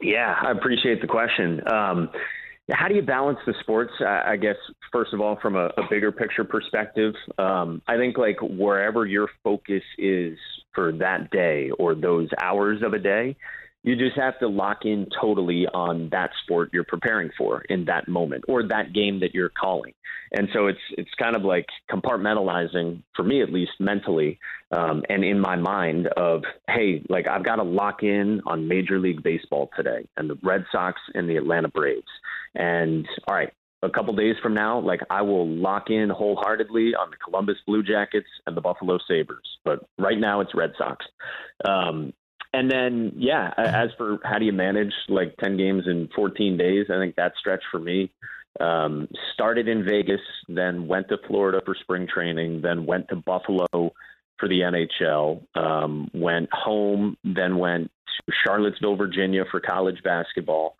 Yeah, 0.00 0.36
I 0.42 0.50
appreciate 0.50 1.00
the 1.00 1.06
question. 1.06 1.66
Um, 1.68 2.10
how 2.70 2.88
do 2.88 2.94
you 2.94 3.02
balance 3.02 3.38
the 3.46 3.54
sports? 3.60 3.92
I 4.00 4.36
guess 4.36 4.56
first 4.90 5.12
of 5.12 5.20
all, 5.20 5.38
from 5.40 5.54
a, 5.54 5.66
a 5.76 5.82
bigger 5.90 6.10
picture 6.10 6.44
perspective, 6.44 7.14
um, 7.38 7.82
I 7.86 7.96
think 7.96 8.16
like 8.16 8.38
wherever 8.40 9.04
your 9.04 9.28
focus 9.42 9.82
is 9.98 10.38
for 10.74 10.92
that 10.92 11.30
day 11.30 11.70
or 11.78 11.94
those 11.94 12.28
hours 12.40 12.82
of 12.82 12.94
a 12.94 12.98
day, 12.98 13.36
you 13.84 13.96
just 13.96 14.16
have 14.16 14.38
to 14.38 14.48
lock 14.48 14.84
in 14.84 15.06
totally 15.20 15.66
on 15.66 16.08
that 16.10 16.30
sport 16.42 16.70
you're 16.72 16.84
preparing 16.84 17.30
for 17.36 17.60
in 17.68 17.84
that 17.84 18.08
moment 18.08 18.44
or 18.48 18.66
that 18.66 18.94
game 18.94 19.20
that 19.20 19.34
you're 19.34 19.50
calling. 19.50 19.92
And 20.32 20.48
so 20.52 20.66
it's 20.66 20.80
it's 20.92 21.10
kind 21.18 21.36
of 21.36 21.42
like 21.42 21.66
compartmentalizing 21.90 23.02
for 23.14 23.22
me 23.22 23.42
at 23.42 23.52
least 23.52 23.72
mentally 23.78 24.40
um, 24.72 25.04
and 25.08 25.22
in 25.22 25.38
my 25.38 25.56
mind 25.56 26.08
of 26.16 26.42
hey, 26.68 27.02
like 27.08 27.28
I've 27.28 27.44
got 27.44 27.56
to 27.56 27.62
lock 27.62 28.02
in 28.02 28.40
on 28.46 28.66
Major 28.66 28.98
League 28.98 29.22
Baseball 29.22 29.70
today 29.76 30.08
and 30.16 30.28
the 30.28 30.38
Red 30.42 30.64
Sox 30.72 30.98
and 31.14 31.28
the 31.28 31.36
Atlanta 31.36 31.68
Braves. 31.68 32.02
And 32.54 33.06
all 33.28 33.34
right, 33.34 33.52
a 33.82 33.90
couple 33.90 34.14
days 34.16 34.36
from 34.42 34.54
now, 34.54 34.80
like 34.80 35.00
I 35.10 35.20
will 35.22 35.46
lock 35.46 35.90
in 35.90 36.08
wholeheartedly 36.08 36.94
on 36.94 37.10
the 37.10 37.16
Columbus 37.16 37.58
Blue 37.66 37.82
Jackets 37.82 38.28
and 38.46 38.56
the 38.56 38.62
Buffalo 38.62 38.98
Sabres. 39.06 39.46
But 39.62 39.86
right 39.98 40.18
now, 40.18 40.40
it's 40.40 40.54
Red 40.54 40.72
Sox. 40.78 41.04
Um, 41.68 42.14
and 42.54 42.70
then, 42.70 43.12
yeah, 43.16 43.52
as 43.56 43.90
for 43.98 44.18
how 44.24 44.38
do 44.38 44.44
you 44.44 44.52
manage 44.52 44.92
like 45.08 45.36
10 45.38 45.56
games 45.56 45.84
in 45.86 46.08
14 46.14 46.56
days, 46.56 46.86
I 46.88 46.98
think 46.98 47.16
that 47.16 47.32
stretch 47.38 47.62
for 47.70 47.78
me 47.78 48.10
um, 48.60 49.08
started 49.32 49.68
in 49.68 49.84
Vegas, 49.84 50.20
then 50.48 50.86
went 50.86 51.08
to 51.08 51.18
Florida 51.26 51.60
for 51.64 51.74
spring 51.74 52.06
training, 52.06 52.60
then 52.62 52.86
went 52.86 53.08
to 53.08 53.16
Buffalo 53.16 53.66
for 54.38 54.48
the 54.48 54.60
NHL, 54.60 55.42
um, 55.56 56.08
went 56.14 56.48
home, 56.52 57.16
then 57.24 57.58
went 57.58 57.90
to 58.26 58.32
Charlottesville, 58.44 58.96
Virginia 58.96 59.44
for 59.50 59.60
college 59.60 60.02
basketball. 60.02 60.76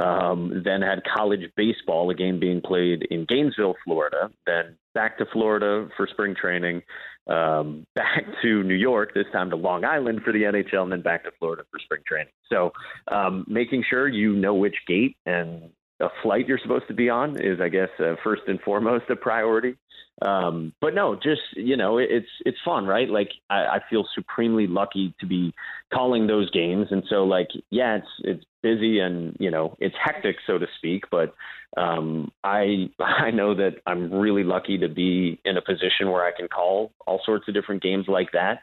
Um, 0.00 0.62
then 0.64 0.80
had 0.80 1.02
college 1.04 1.50
baseball, 1.54 2.08
a 2.10 2.14
game 2.14 2.40
being 2.40 2.62
played 2.62 3.02
in 3.10 3.26
Gainesville, 3.26 3.74
Florida. 3.84 4.30
Then 4.46 4.76
back 4.94 5.18
to 5.18 5.26
Florida 5.32 5.88
for 5.96 6.06
spring 6.06 6.34
training, 6.34 6.82
um, 7.26 7.86
back 7.94 8.24
to 8.42 8.62
New 8.62 8.74
York, 8.74 9.14
this 9.14 9.26
time 9.32 9.50
to 9.50 9.56
Long 9.56 9.84
Island 9.84 10.22
for 10.24 10.32
the 10.32 10.42
NHL, 10.42 10.82
and 10.82 10.92
then 10.92 11.02
back 11.02 11.24
to 11.24 11.30
Florida 11.38 11.64
for 11.70 11.78
spring 11.78 12.02
training. 12.06 12.32
So 12.50 12.72
um, 13.08 13.44
making 13.48 13.84
sure 13.88 14.08
you 14.08 14.34
know 14.34 14.54
which 14.54 14.76
gate 14.86 15.16
and 15.26 15.70
a 16.00 16.08
flight 16.22 16.48
you're 16.48 16.58
supposed 16.62 16.88
to 16.88 16.94
be 16.94 17.08
on 17.08 17.40
is, 17.40 17.60
I 17.60 17.68
guess, 17.68 17.88
uh, 18.00 18.16
first 18.24 18.42
and 18.48 18.60
foremost 18.60 19.04
a 19.10 19.16
priority. 19.16 19.76
Um, 20.24 20.72
but 20.80 20.94
no, 20.94 21.14
just 21.14 21.40
you 21.54 21.76
know, 21.76 21.98
it's 21.98 22.28
it's 22.44 22.58
fun, 22.64 22.86
right? 22.86 23.08
Like 23.08 23.30
I, 23.50 23.64
I 23.64 23.80
feel 23.90 24.04
supremely 24.14 24.66
lucky 24.66 25.14
to 25.20 25.26
be 25.26 25.52
calling 25.92 26.26
those 26.26 26.50
games, 26.50 26.88
and 26.90 27.02
so 27.08 27.24
like 27.24 27.48
yeah, 27.70 27.96
it's 27.96 28.08
it's 28.20 28.44
busy 28.62 29.00
and 29.00 29.36
you 29.40 29.50
know 29.50 29.76
it's 29.80 29.96
hectic, 30.02 30.36
so 30.46 30.58
to 30.58 30.66
speak. 30.78 31.04
But 31.10 31.34
um, 31.76 32.30
I 32.44 32.90
I 33.00 33.30
know 33.30 33.54
that 33.54 33.76
I'm 33.86 34.12
really 34.12 34.44
lucky 34.44 34.78
to 34.78 34.88
be 34.88 35.40
in 35.44 35.56
a 35.56 35.62
position 35.62 36.10
where 36.10 36.24
I 36.24 36.32
can 36.36 36.48
call 36.48 36.92
all 37.06 37.20
sorts 37.24 37.48
of 37.48 37.54
different 37.54 37.82
games 37.82 38.06
like 38.08 38.30
that. 38.32 38.60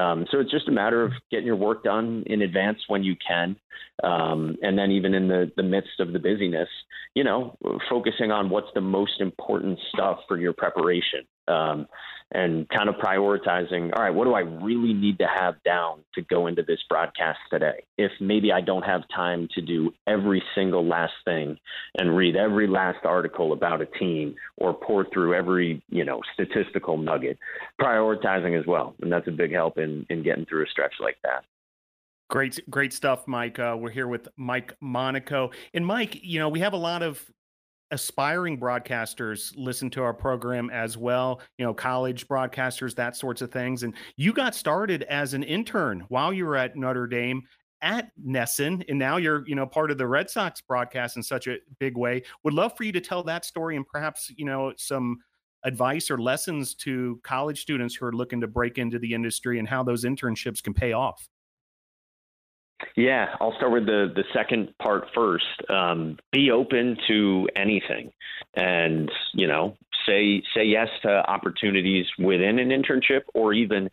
Um, 0.00 0.26
so 0.30 0.40
it's 0.40 0.50
just 0.50 0.68
a 0.68 0.72
matter 0.72 1.02
of 1.02 1.12
getting 1.30 1.46
your 1.46 1.56
work 1.56 1.84
done 1.84 2.22
in 2.26 2.42
advance 2.42 2.78
when 2.88 3.02
you 3.02 3.16
can, 3.26 3.56
um, 4.02 4.56
and 4.62 4.78
then 4.78 4.90
even 4.90 5.14
in 5.14 5.28
the 5.28 5.52
the 5.56 5.62
midst 5.62 6.00
of 6.00 6.12
the 6.12 6.18
busyness, 6.18 6.68
you 7.14 7.24
know, 7.24 7.56
focusing 7.90 8.30
on 8.30 8.48
what's 8.48 8.72
the 8.74 8.80
most 8.80 9.20
important 9.20 9.78
stuff 9.92 10.20
for 10.26 10.38
your 10.38 10.52
preparation 10.54 11.01
um, 11.48 11.86
and 12.34 12.68
kind 12.70 12.88
of 12.88 12.94
prioritizing 12.96 13.92
all 13.94 14.02
right 14.02 14.14
what 14.14 14.24
do 14.24 14.34
i 14.34 14.40
really 14.40 14.94
need 14.94 15.18
to 15.18 15.26
have 15.26 15.62
down 15.64 15.98
to 16.14 16.22
go 16.22 16.46
into 16.46 16.62
this 16.62 16.78
broadcast 16.88 17.38
today 17.50 17.84
if 17.98 18.10
maybe 18.20 18.52
i 18.52 18.60
don't 18.60 18.84
have 18.84 19.02
time 19.14 19.48
to 19.54 19.60
do 19.60 19.92
every 20.06 20.42
single 20.54 20.86
last 20.86 21.12
thing 21.24 21.56
and 21.98 22.16
read 22.16 22.36
every 22.36 22.66
last 22.66 23.04
article 23.04 23.52
about 23.52 23.80
a 23.80 23.86
team 23.86 24.34
or 24.56 24.72
pour 24.72 25.06
through 25.12 25.34
every 25.34 25.82
you 25.90 26.04
know 26.04 26.20
statistical 26.32 26.96
nugget 26.96 27.38
prioritizing 27.80 28.58
as 28.58 28.66
well 28.66 28.94
and 29.02 29.12
that's 29.12 29.28
a 29.28 29.32
big 29.32 29.52
help 29.52 29.78
in 29.78 30.06
in 30.08 30.22
getting 30.22 30.46
through 30.46 30.64
a 30.64 30.68
stretch 30.68 30.94
like 31.00 31.16
that 31.22 31.44
Great, 32.30 32.58
great 32.70 32.94
stuff, 32.94 33.28
Mike. 33.28 33.58
Uh, 33.58 33.76
we're 33.78 33.90
here 33.90 34.08
with 34.08 34.26
Mike 34.38 34.74
Monaco, 34.80 35.50
and 35.74 35.84
Mike. 35.84 36.18
You 36.22 36.38
know, 36.38 36.48
we 36.48 36.60
have 36.60 36.72
a 36.72 36.78
lot 36.78 37.02
of 37.02 37.30
aspiring 37.92 38.58
broadcasters 38.58 39.52
listen 39.56 39.88
to 39.88 40.02
our 40.02 40.14
program 40.14 40.68
as 40.70 40.96
well 40.96 41.40
you 41.58 41.64
know 41.64 41.72
college 41.72 42.26
broadcasters 42.26 42.94
that 42.96 43.16
sorts 43.16 43.42
of 43.42 43.52
things 43.52 43.84
and 43.84 43.94
you 44.16 44.32
got 44.32 44.54
started 44.54 45.04
as 45.04 45.34
an 45.34 45.44
intern 45.44 46.04
while 46.08 46.32
you 46.32 46.44
were 46.44 46.56
at 46.56 46.74
notre 46.74 47.06
dame 47.06 47.42
at 47.82 48.12
NESN, 48.24 48.84
and 48.88 48.98
now 48.98 49.16
you're, 49.16 49.46
you 49.46 49.56
know, 49.56 49.66
part 49.66 49.90
of 49.90 49.98
the 49.98 50.06
Red 50.06 50.30
Sox 50.30 50.60
broadcast 50.60 51.16
in 51.16 51.22
such 51.22 51.48
a 51.48 51.58
big 51.80 51.96
way. 51.98 52.22
Would 52.44 52.54
love 52.54 52.76
for 52.76 52.84
you 52.84 52.92
to 52.92 53.00
tell 53.00 53.24
that 53.24 53.44
story 53.44 53.76
and 53.76 53.86
perhaps, 53.86 54.30
you 54.36 54.44
know, 54.44 54.72
some 54.78 55.18
advice 55.64 56.10
or 56.10 56.18
lessons 56.18 56.74
to 56.74 57.20
college 57.24 57.60
students 57.60 57.94
who 57.94 58.06
are 58.06 58.12
looking 58.12 58.40
to 58.40 58.46
break 58.46 58.78
into 58.78 58.98
the 58.98 59.12
industry 59.12 59.58
and 59.58 59.68
how 59.68 59.82
those 59.82 60.04
internships 60.04 60.62
can 60.62 60.74
pay 60.74 60.92
off. 60.92 61.28
Yeah, 62.96 63.26
I'll 63.40 63.54
start 63.56 63.72
with 63.72 63.86
the 63.86 64.12
the 64.14 64.24
second 64.34 64.74
part 64.78 65.04
first. 65.14 65.44
Um, 65.68 66.18
be 66.32 66.50
open 66.50 66.96
to 67.08 67.48
anything, 67.56 68.12
and 68.54 69.10
you 69.34 69.46
know, 69.46 69.76
say 70.06 70.42
say 70.54 70.64
yes 70.64 70.88
to 71.02 71.08
opportunities 71.08 72.06
within 72.18 72.58
an 72.58 72.68
internship 72.68 73.22
or 73.34 73.52
even 73.52 73.90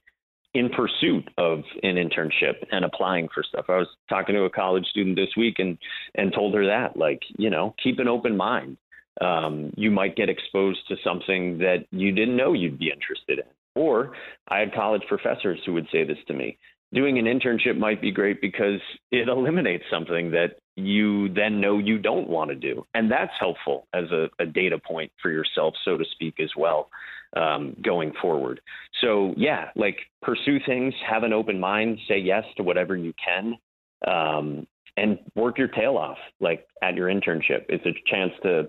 in 0.53 0.69
pursuit 0.69 1.29
of 1.37 1.59
an 1.83 1.95
internship 1.95 2.55
and 2.71 2.83
applying 2.83 3.29
for 3.33 3.43
stuff. 3.43 3.65
I 3.69 3.77
was 3.77 3.87
talking 4.09 4.35
to 4.35 4.43
a 4.43 4.49
college 4.49 4.85
student 4.87 5.15
this 5.15 5.35
week 5.37 5.59
and 5.59 5.77
and 6.15 6.33
told 6.33 6.53
her 6.55 6.65
that 6.65 6.97
like 6.97 7.21
you 7.37 7.49
know 7.49 7.75
keep 7.81 7.99
an 7.99 8.07
open 8.07 8.35
mind. 8.35 8.77
Um, 9.21 9.73
you 9.75 9.91
might 9.91 10.15
get 10.15 10.29
exposed 10.29 10.79
to 10.87 10.95
something 11.03 11.57
that 11.57 11.85
you 11.91 12.11
didn't 12.13 12.37
know 12.37 12.53
you'd 12.53 12.79
be 12.79 12.91
interested 12.91 13.39
in. 13.39 13.45
Or 13.75 14.13
I 14.47 14.59
had 14.59 14.73
college 14.73 15.03
professors 15.09 15.59
who 15.65 15.73
would 15.73 15.87
say 15.91 16.05
this 16.05 16.17
to 16.27 16.33
me 16.33 16.57
doing 16.93 17.19
an 17.19 17.25
internship 17.25 17.77
might 17.77 18.01
be 18.01 18.11
great 18.11 18.41
because 18.41 18.79
it 19.11 19.27
eliminates 19.27 19.83
something 19.91 20.31
that 20.31 20.59
you 20.75 21.29
then 21.33 21.59
know 21.61 21.77
you 21.77 21.97
don't 21.97 22.29
want 22.29 22.49
to 22.49 22.55
do. 22.55 22.85
And 22.93 23.11
that's 23.11 23.31
helpful 23.39 23.87
as 23.93 24.05
a, 24.11 24.29
a 24.39 24.45
data 24.45 24.77
point 24.79 25.11
for 25.21 25.29
yourself, 25.29 25.73
so 25.85 25.97
to 25.97 26.05
speak, 26.13 26.39
as 26.39 26.49
well, 26.57 26.89
um, 27.35 27.75
going 27.83 28.13
forward. 28.21 28.61
So, 29.01 29.33
yeah, 29.37 29.69
like 29.75 29.97
pursue 30.21 30.59
things, 30.65 30.93
have 31.07 31.23
an 31.23 31.33
open 31.33 31.59
mind, 31.59 31.99
say 32.07 32.17
yes 32.17 32.43
to 32.57 32.63
whatever 32.63 32.95
you 32.95 33.13
can. 33.23 33.55
Um, 34.07 34.67
and 34.97 35.19
work 35.35 35.57
your 35.57 35.67
tail 35.67 35.97
off 35.97 36.17
like 36.39 36.67
at 36.81 36.95
your 36.95 37.07
internship 37.07 37.65
it's 37.69 37.85
a 37.85 37.93
chance 38.09 38.31
to 38.43 38.67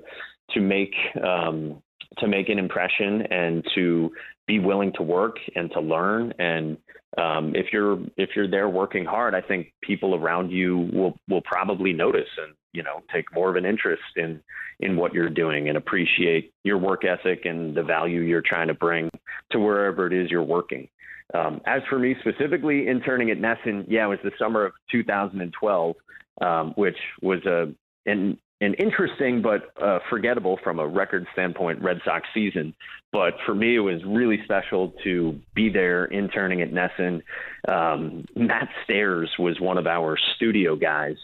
to 0.51 0.61
make 0.61 0.95
um, 1.25 1.83
to 2.19 2.27
make 2.27 2.49
an 2.49 2.59
impression 2.59 3.23
and 3.31 3.65
to 3.75 4.11
be 4.51 4.59
willing 4.59 4.93
to 4.95 5.03
work 5.03 5.37
and 5.55 5.71
to 5.71 5.81
learn. 5.81 6.33
And 6.41 6.77
um, 7.19 7.55
if 7.55 7.67
you're 7.73 7.99
if 8.17 8.31
you're 8.35 8.49
there 8.49 8.69
working 8.69 9.05
hard 9.05 9.35
i 9.35 9.41
think 9.41 9.73
people 9.83 10.15
around 10.15 10.51
you 10.51 10.89
will 10.93 11.15
will 11.29 11.43
probably 11.43 11.93
notice 11.93 12.29
and 12.39 12.55
you 12.73 12.85
know 12.85 13.03
take 13.13 13.25
more 13.35 13.51
of 13.51 13.57
an 13.57 13.67
interest 13.67 14.03
in 14.17 14.41
in 14.79 14.97
what 14.97 15.13
you're 15.13 15.29
doing 15.29 15.69
and 15.69 15.77
appreciate 15.77 16.53
your 16.63 16.79
work 16.79 17.05
ethic 17.05 17.47
and 17.47 17.77
the 17.77 17.83
value 17.83 18.21
you're 18.21 18.43
trying 18.53 18.69
to 18.69 18.75
bring 18.75 19.11
to 19.51 19.59
wherever 19.59 20.07
it 20.07 20.13
is 20.13 20.31
you're 20.31 20.43
working. 20.43 20.89
Um, 21.35 21.61
as 21.67 21.83
for 21.89 21.99
me 21.99 22.17
specifically 22.21 22.89
interning 22.89 23.31
at 23.31 23.39
NESN, 23.39 23.85
yeah, 23.89 24.07
it 24.07 24.09
was 24.09 24.19
the 24.25 24.33
summer 24.39 24.65
of 24.65 24.73
2012, 24.91 25.97
um, 26.41 26.73
which 26.77 26.97
was 27.21 27.45
a 27.45 27.73
an 28.07 28.39
an 28.61 28.75
interesting 28.75 29.43
but 29.43 29.73
uh, 29.83 30.01
forgettable 30.11 30.59
from 30.63 30.79
a 30.79 30.87
record 30.87 31.27
standpoint 31.33 31.83
Red 31.83 32.01
Sox 32.05 32.27
season. 32.35 32.75
But 33.13 33.35
for 33.45 33.55
me, 33.55 33.77
it 33.77 33.81
was 33.81 34.05
really 34.05 34.41
special 34.45 34.93
to 35.03 35.39
be 35.55 35.69
there 35.71 36.05
interning 36.05 36.61
at 36.63 36.71
NESN. 36.71 37.23
Um, 37.67 38.27
Matt 38.37 38.69
Stairs 38.85 39.31
was 39.39 39.59
one 39.61 39.79
of 39.79 39.87
our 39.87 40.17
studio 40.37 40.77
guys. 40.77 41.17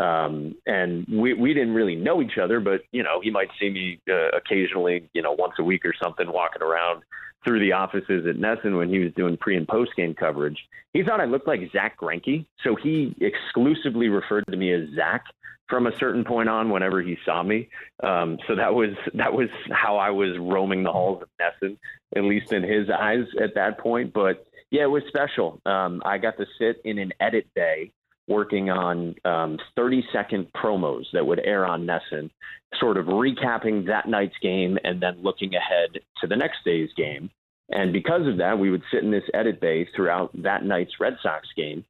Um, 0.00 0.54
and 0.66 1.06
we, 1.08 1.34
we 1.34 1.54
didn't 1.54 1.74
really 1.74 1.96
know 1.96 2.22
each 2.22 2.38
other, 2.40 2.60
but 2.60 2.82
you 2.92 3.02
know, 3.02 3.20
he 3.20 3.30
might 3.30 3.48
see 3.60 3.68
me 3.68 4.00
uh, 4.08 4.36
occasionally, 4.36 5.08
you 5.12 5.22
know, 5.22 5.32
once 5.32 5.54
a 5.58 5.64
week 5.64 5.84
or 5.84 5.92
something 6.00 6.30
walking 6.30 6.62
around 6.62 7.02
through 7.44 7.60
the 7.60 7.72
offices 7.72 8.26
at 8.26 8.36
NESN 8.36 8.76
when 8.76 8.88
he 8.90 8.98
was 8.98 9.12
doing 9.14 9.36
pre 9.36 9.56
and 9.56 9.66
post 9.66 9.92
game 9.96 10.14
coverage. 10.14 10.58
He 10.92 11.02
thought 11.02 11.20
I 11.20 11.24
looked 11.24 11.46
like 11.46 11.60
Zack 11.72 11.98
Greinke, 11.98 12.46
so 12.62 12.76
he 12.76 13.14
exclusively 13.20 14.08
referred 14.08 14.44
to 14.50 14.56
me 14.56 14.72
as 14.72 14.88
Zach 14.94 15.24
from 15.68 15.86
a 15.86 15.96
certain 15.98 16.24
point 16.24 16.48
on 16.48 16.70
whenever 16.70 17.02
he 17.02 17.16
saw 17.24 17.42
me. 17.42 17.68
Um, 18.02 18.38
so 18.46 18.56
that 18.56 18.74
was 18.74 18.90
that 19.14 19.32
was 19.32 19.48
how 19.70 19.96
I 19.96 20.10
was 20.10 20.38
roaming 20.38 20.82
the 20.82 20.92
halls 20.92 21.22
of 21.22 21.28
NESN, 21.40 21.76
at 22.16 22.24
least 22.24 22.52
in 22.52 22.62
his 22.62 22.88
eyes 22.90 23.26
at 23.42 23.54
that 23.54 23.78
point. 23.78 24.12
But 24.12 24.46
yeah, 24.70 24.82
it 24.82 24.90
was 24.90 25.02
special. 25.08 25.60
Um, 25.66 26.02
I 26.04 26.18
got 26.18 26.36
to 26.38 26.46
sit 26.58 26.80
in 26.84 26.98
an 26.98 27.12
edit 27.20 27.46
bay 27.54 27.92
working 28.28 28.68
on 28.68 29.14
um, 29.24 29.58
30 29.74 30.04
second 30.12 30.46
promos 30.52 31.04
that 31.14 31.26
would 31.26 31.40
air 31.40 31.66
on 31.66 31.86
NESN, 31.86 32.30
sort 32.78 32.98
of 32.98 33.06
recapping 33.06 33.86
that 33.86 34.06
night's 34.06 34.36
game 34.42 34.78
and 34.84 35.00
then 35.00 35.18
looking 35.22 35.54
ahead 35.54 35.98
to 36.20 36.26
the 36.26 36.36
next 36.36 36.58
day's 36.64 36.90
game. 36.94 37.30
And 37.70 37.92
because 37.92 38.26
of 38.26 38.38
that, 38.38 38.58
we 38.58 38.70
would 38.70 38.82
sit 38.92 39.02
in 39.02 39.10
this 39.10 39.24
edit 39.34 39.60
bay 39.60 39.88
throughout 39.94 40.30
that 40.42 40.64
night's 40.64 41.00
Red 41.00 41.16
Sox 41.22 41.48
game. 41.56 41.84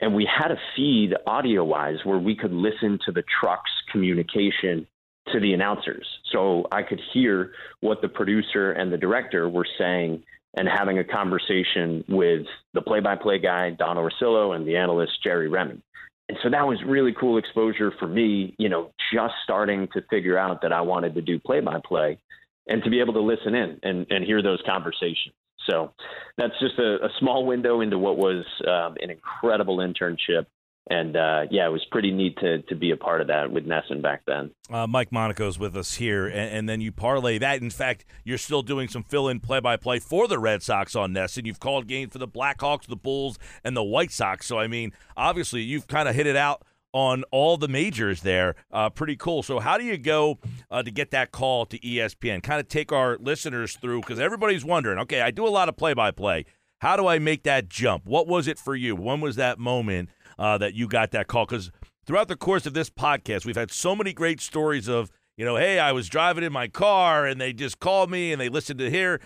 And 0.00 0.14
we 0.14 0.26
had 0.26 0.50
a 0.50 0.58
feed 0.76 1.14
audio 1.26 1.64
wise 1.64 1.98
where 2.04 2.18
we 2.18 2.34
could 2.34 2.52
listen 2.52 2.98
to 3.06 3.12
the 3.12 3.24
truck's 3.40 3.70
communication 3.90 4.86
to 5.32 5.40
the 5.40 5.54
announcers. 5.54 6.06
So 6.32 6.66
I 6.70 6.82
could 6.82 7.00
hear 7.12 7.52
what 7.80 8.02
the 8.02 8.08
producer 8.08 8.72
and 8.72 8.92
the 8.92 8.98
director 8.98 9.48
were 9.48 9.66
saying 9.78 10.22
and 10.56 10.68
having 10.68 10.98
a 10.98 11.04
conversation 11.04 12.04
with 12.08 12.46
the 12.74 12.82
play 12.82 13.00
by 13.00 13.16
play 13.16 13.38
guy, 13.38 13.70
Don 13.70 13.96
Orsillo, 13.96 14.54
and 14.54 14.66
the 14.66 14.76
analyst, 14.76 15.12
Jerry 15.22 15.48
Remy. 15.48 15.80
And 16.28 16.38
so 16.42 16.50
that 16.50 16.66
was 16.66 16.78
really 16.86 17.14
cool 17.18 17.38
exposure 17.38 17.92
for 17.98 18.06
me, 18.06 18.54
you 18.58 18.68
know, 18.68 18.92
just 19.12 19.34
starting 19.44 19.88
to 19.92 20.02
figure 20.08 20.38
out 20.38 20.62
that 20.62 20.72
I 20.72 20.80
wanted 20.80 21.14
to 21.14 21.22
do 21.22 21.38
play 21.38 21.60
by 21.60 21.80
play 21.84 22.18
and 22.66 22.82
to 22.82 22.90
be 22.90 23.00
able 23.00 23.12
to 23.14 23.20
listen 23.20 23.54
in 23.54 23.78
and, 23.82 24.06
and 24.10 24.24
hear 24.24 24.42
those 24.42 24.62
conversations. 24.64 25.34
So 25.68 25.92
that's 26.36 26.54
just 26.60 26.78
a, 26.78 27.04
a 27.04 27.08
small 27.20 27.46
window 27.46 27.80
into 27.80 27.98
what 27.98 28.16
was 28.16 28.44
um, 28.66 28.96
an 29.00 29.10
incredible 29.10 29.78
internship 29.78 30.46
and 30.90 31.16
uh, 31.16 31.42
yeah, 31.50 31.66
it 31.66 31.70
was 31.72 31.84
pretty 31.90 32.10
neat 32.10 32.36
to 32.38 32.60
to 32.62 32.74
be 32.74 32.90
a 32.90 32.96
part 32.96 33.22
of 33.22 33.28
that 33.28 33.50
with 33.50 33.66
NESN 33.66 34.02
back 34.02 34.22
then. 34.26 34.50
Uh, 34.70 34.86
Mike 34.86 35.10
Monaco's 35.10 35.58
with 35.58 35.76
us 35.76 35.94
here, 35.94 36.26
and, 36.26 36.56
and, 36.56 36.68
then 36.68 36.80
you 36.80 36.92
parlay 36.92 37.38
that. 37.38 37.62
In 37.62 37.70
fact, 37.70 38.04
you're 38.22 38.38
still 38.38 38.62
doing 38.62 38.88
some 38.88 39.02
fill-in 39.02 39.40
play-by-play 39.40 40.00
for 40.00 40.28
the 40.28 40.38
Red 40.38 40.62
Sox 40.62 40.94
on 40.94 41.14
NESN. 41.14 41.46
You've 41.46 41.60
called 41.60 41.86
games 41.86 42.12
for 42.12 42.18
the 42.18 42.28
Blackhawks, 42.28 42.86
the 42.86 42.96
Bulls, 42.96 43.38
and 43.62 43.74
the 43.76 43.82
White 43.82 44.12
Sox. 44.12 44.46
So 44.46 44.58
I 44.58 44.66
mean, 44.66 44.92
obviously, 45.16 45.62
you've 45.62 45.86
kind 45.86 46.08
of 46.08 46.14
hit 46.14 46.26
it 46.26 46.36
out 46.36 46.62
on 46.94 47.24
all 47.30 47.58
the 47.58 47.68
majors 47.68 48.22
there. 48.22 48.54
Uh, 48.72 48.88
pretty 48.88 49.16
cool. 49.16 49.42
So 49.42 49.58
how 49.58 49.76
do 49.76 49.84
you 49.84 49.98
go 49.98 50.38
uh, 50.70 50.82
to 50.82 50.90
get 50.90 51.10
that 51.10 51.30
call 51.30 51.66
to 51.66 51.78
ESPN? 51.78 52.42
Kind 52.42 52.60
of 52.60 52.68
take 52.68 52.90
our 52.90 53.18
listeners 53.18 53.76
through 53.76 54.00
because 54.00 54.18
everybody's 54.18 54.64
wondering. 54.64 54.98
Okay, 55.00 55.20
I 55.20 55.30
do 55.30 55.46
a 55.46 55.50
lot 55.50 55.68
of 55.68 55.76
play-by-play. 55.76 56.46
How 56.80 56.96
do 56.96 57.06
I 57.06 57.18
make 57.18 57.42
that 57.42 57.68
jump? 57.68 58.06
What 58.06 58.26
was 58.26 58.48
it 58.48 58.58
for 58.58 58.74
you? 58.74 58.96
When 58.96 59.20
was 59.20 59.36
that 59.36 59.58
moment? 59.58 60.08
uh, 60.38 60.58
that 60.58 60.74
you 60.74 60.86
got 60.86 61.10
that 61.12 61.26
call 61.26 61.46
because 61.46 61.70
throughout 62.06 62.28
the 62.28 62.36
course 62.36 62.66
of 62.66 62.74
this 62.74 62.90
podcast, 62.90 63.44
we've 63.44 63.56
had 63.56 63.70
so 63.70 63.94
many 63.94 64.12
great 64.12 64.40
stories 64.40 64.88
of, 64.88 65.10
you 65.36 65.44
know, 65.44 65.56
hey, 65.56 65.78
I 65.78 65.92
was 65.92 66.08
driving 66.08 66.44
in 66.44 66.52
my 66.52 66.68
car 66.68 67.26
and 67.26 67.40
they 67.40 67.52
just 67.52 67.80
called 67.80 68.10
me 68.10 68.32
and 68.32 68.40
they 68.40 68.48
listened 68.48 68.78
to 68.80 68.90
here. 68.90 69.20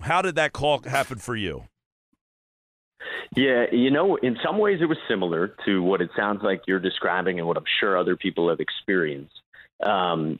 How 0.00 0.22
did 0.22 0.34
that 0.34 0.52
call 0.52 0.82
happen 0.82 1.18
for 1.18 1.36
you? 1.36 1.64
Yeah, 3.36 3.66
you 3.72 3.90
know, 3.90 4.16
in 4.16 4.36
some 4.44 4.58
ways 4.58 4.78
it 4.80 4.86
was 4.86 4.98
similar 5.08 5.54
to 5.66 5.82
what 5.82 6.00
it 6.00 6.10
sounds 6.16 6.42
like 6.42 6.62
you're 6.66 6.80
describing 6.80 7.38
and 7.38 7.48
what 7.48 7.56
I'm 7.56 7.64
sure 7.80 7.98
other 7.98 8.16
people 8.16 8.48
have 8.48 8.60
experienced. 8.60 9.34
Um, 9.82 10.38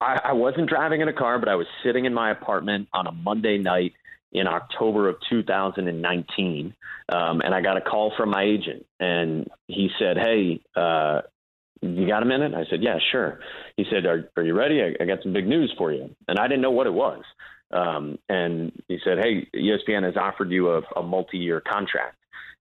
I, 0.00 0.20
I 0.26 0.32
wasn't 0.32 0.68
driving 0.68 1.00
in 1.00 1.08
a 1.08 1.12
car, 1.12 1.38
but 1.38 1.48
I 1.48 1.56
was 1.56 1.66
sitting 1.84 2.04
in 2.04 2.14
my 2.14 2.30
apartment 2.30 2.88
on 2.92 3.06
a 3.06 3.12
Monday 3.12 3.58
night 3.58 3.94
in 4.32 4.46
October 4.46 5.08
of 5.08 5.16
2019, 5.30 6.74
um, 7.08 7.40
and 7.40 7.54
I 7.54 7.60
got 7.60 7.76
a 7.76 7.80
call 7.80 8.12
from 8.16 8.30
my 8.30 8.42
agent, 8.42 8.84
and 9.00 9.48
he 9.66 9.88
said, 9.98 10.18
"Hey, 10.18 10.60
uh, 10.76 11.22
you 11.80 12.06
got 12.06 12.22
a 12.22 12.26
minute?" 12.26 12.52
I 12.54 12.64
said, 12.68 12.82
"Yeah, 12.82 12.98
sure." 13.10 13.40
He 13.76 13.86
said, 13.90 14.04
"Are, 14.04 14.28
are 14.36 14.42
you 14.42 14.54
ready? 14.54 14.82
I, 14.82 15.02
I 15.02 15.06
got 15.06 15.22
some 15.22 15.32
big 15.32 15.46
news 15.46 15.72
for 15.78 15.92
you," 15.92 16.14
and 16.28 16.38
I 16.38 16.46
didn't 16.46 16.60
know 16.60 16.70
what 16.70 16.86
it 16.86 16.92
was. 16.92 17.22
Um, 17.70 18.18
and 18.28 18.72
he 18.88 18.98
said, 19.04 19.18
"Hey, 19.18 19.48
ESPN 19.54 20.04
has 20.04 20.16
offered 20.16 20.50
you 20.50 20.70
a, 20.70 20.82
a 20.96 21.02
multi-year 21.02 21.60
contract," 21.60 22.16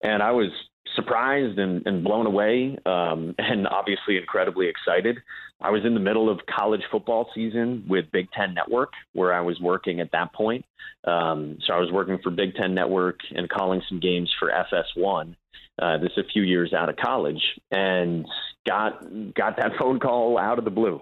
and 0.03 0.23
I 0.23 0.33
was 0.33 0.51
surprised 0.95 1.59
and, 1.59 1.87
and 1.87 2.03
blown 2.03 2.27
away, 2.27 2.77
um, 2.87 3.35
and 3.39 3.67
obviously 3.67 4.17
incredibly 4.17 4.69
excited. 4.69 5.19
I 5.61 5.71
was 5.71 5.85
in 5.85 5.95
the 5.95 6.01
middle 6.01 6.31
of 6.31 6.41
college 6.47 6.83
football 6.91 7.31
season 7.35 7.85
with 7.89 8.11
Big 8.13 8.31
Ten 8.33 8.55
Network, 8.55 8.93
where 9.13 9.33
I 9.33 9.41
was 9.41 9.59
working 9.61 10.01
at 10.01 10.13
that 10.13 10.33
point. 10.33 10.65
Um, 11.05 11.59
so 11.67 11.73
I 11.73 11.79
was 11.79 11.91
working 11.93 12.19
for 12.23 12.31
Big 12.31 12.55
Ten 12.55 12.75
Network 12.75 13.21
and 13.35 13.49
calling 13.49 13.83
some 13.89 14.01
games 14.01 14.31
for 14.39 14.51
FS1. 14.51 15.35
Uh, 15.81 15.97
this 15.99 16.11
a 16.17 16.25
few 16.33 16.43
years 16.43 16.73
out 16.73 16.89
of 16.89 16.97
college, 16.97 17.41
and 17.71 18.27
got 18.67 19.01
got 19.35 19.57
that 19.59 19.73
phone 19.79 20.01
call 20.01 20.37
out 20.37 20.59
of 20.59 20.65
the 20.65 20.71
blue. 20.71 21.01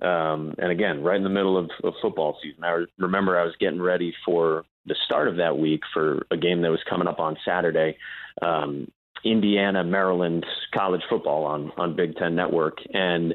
Um, 0.00 0.54
and 0.58 0.70
again, 0.70 1.02
right 1.02 1.16
in 1.16 1.22
the 1.22 1.28
middle 1.28 1.56
of, 1.56 1.70
of 1.82 1.94
football 2.02 2.36
season. 2.42 2.64
I 2.64 2.84
remember 2.98 3.38
I 3.38 3.44
was 3.44 3.54
getting 3.60 3.80
ready 3.80 4.12
for 4.24 4.64
the 4.86 4.96
start 5.04 5.28
of 5.28 5.36
that 5.36 5.56
week 5.56 5.80
for 5.92 6.26
a 6.30 6.36
game 6.36 6.62
that 6.62 6.70
was 6.70 6.82
coming 6.88 7.08
up 7.08 7.20
on 7.20 7.36
Saturday. 7.44 7.96
Um, 8.42 8.90
Indiana, 9.24 9.82
Maryland 9.84 10.44
college 10.74 11.00
football 11.08 11.44
on 11.44 11.72
on 11.78 11.96
Big 11.96 12.16
Ten 12.16 12.34
Network, 12.34 12.78
and 12.92 13.34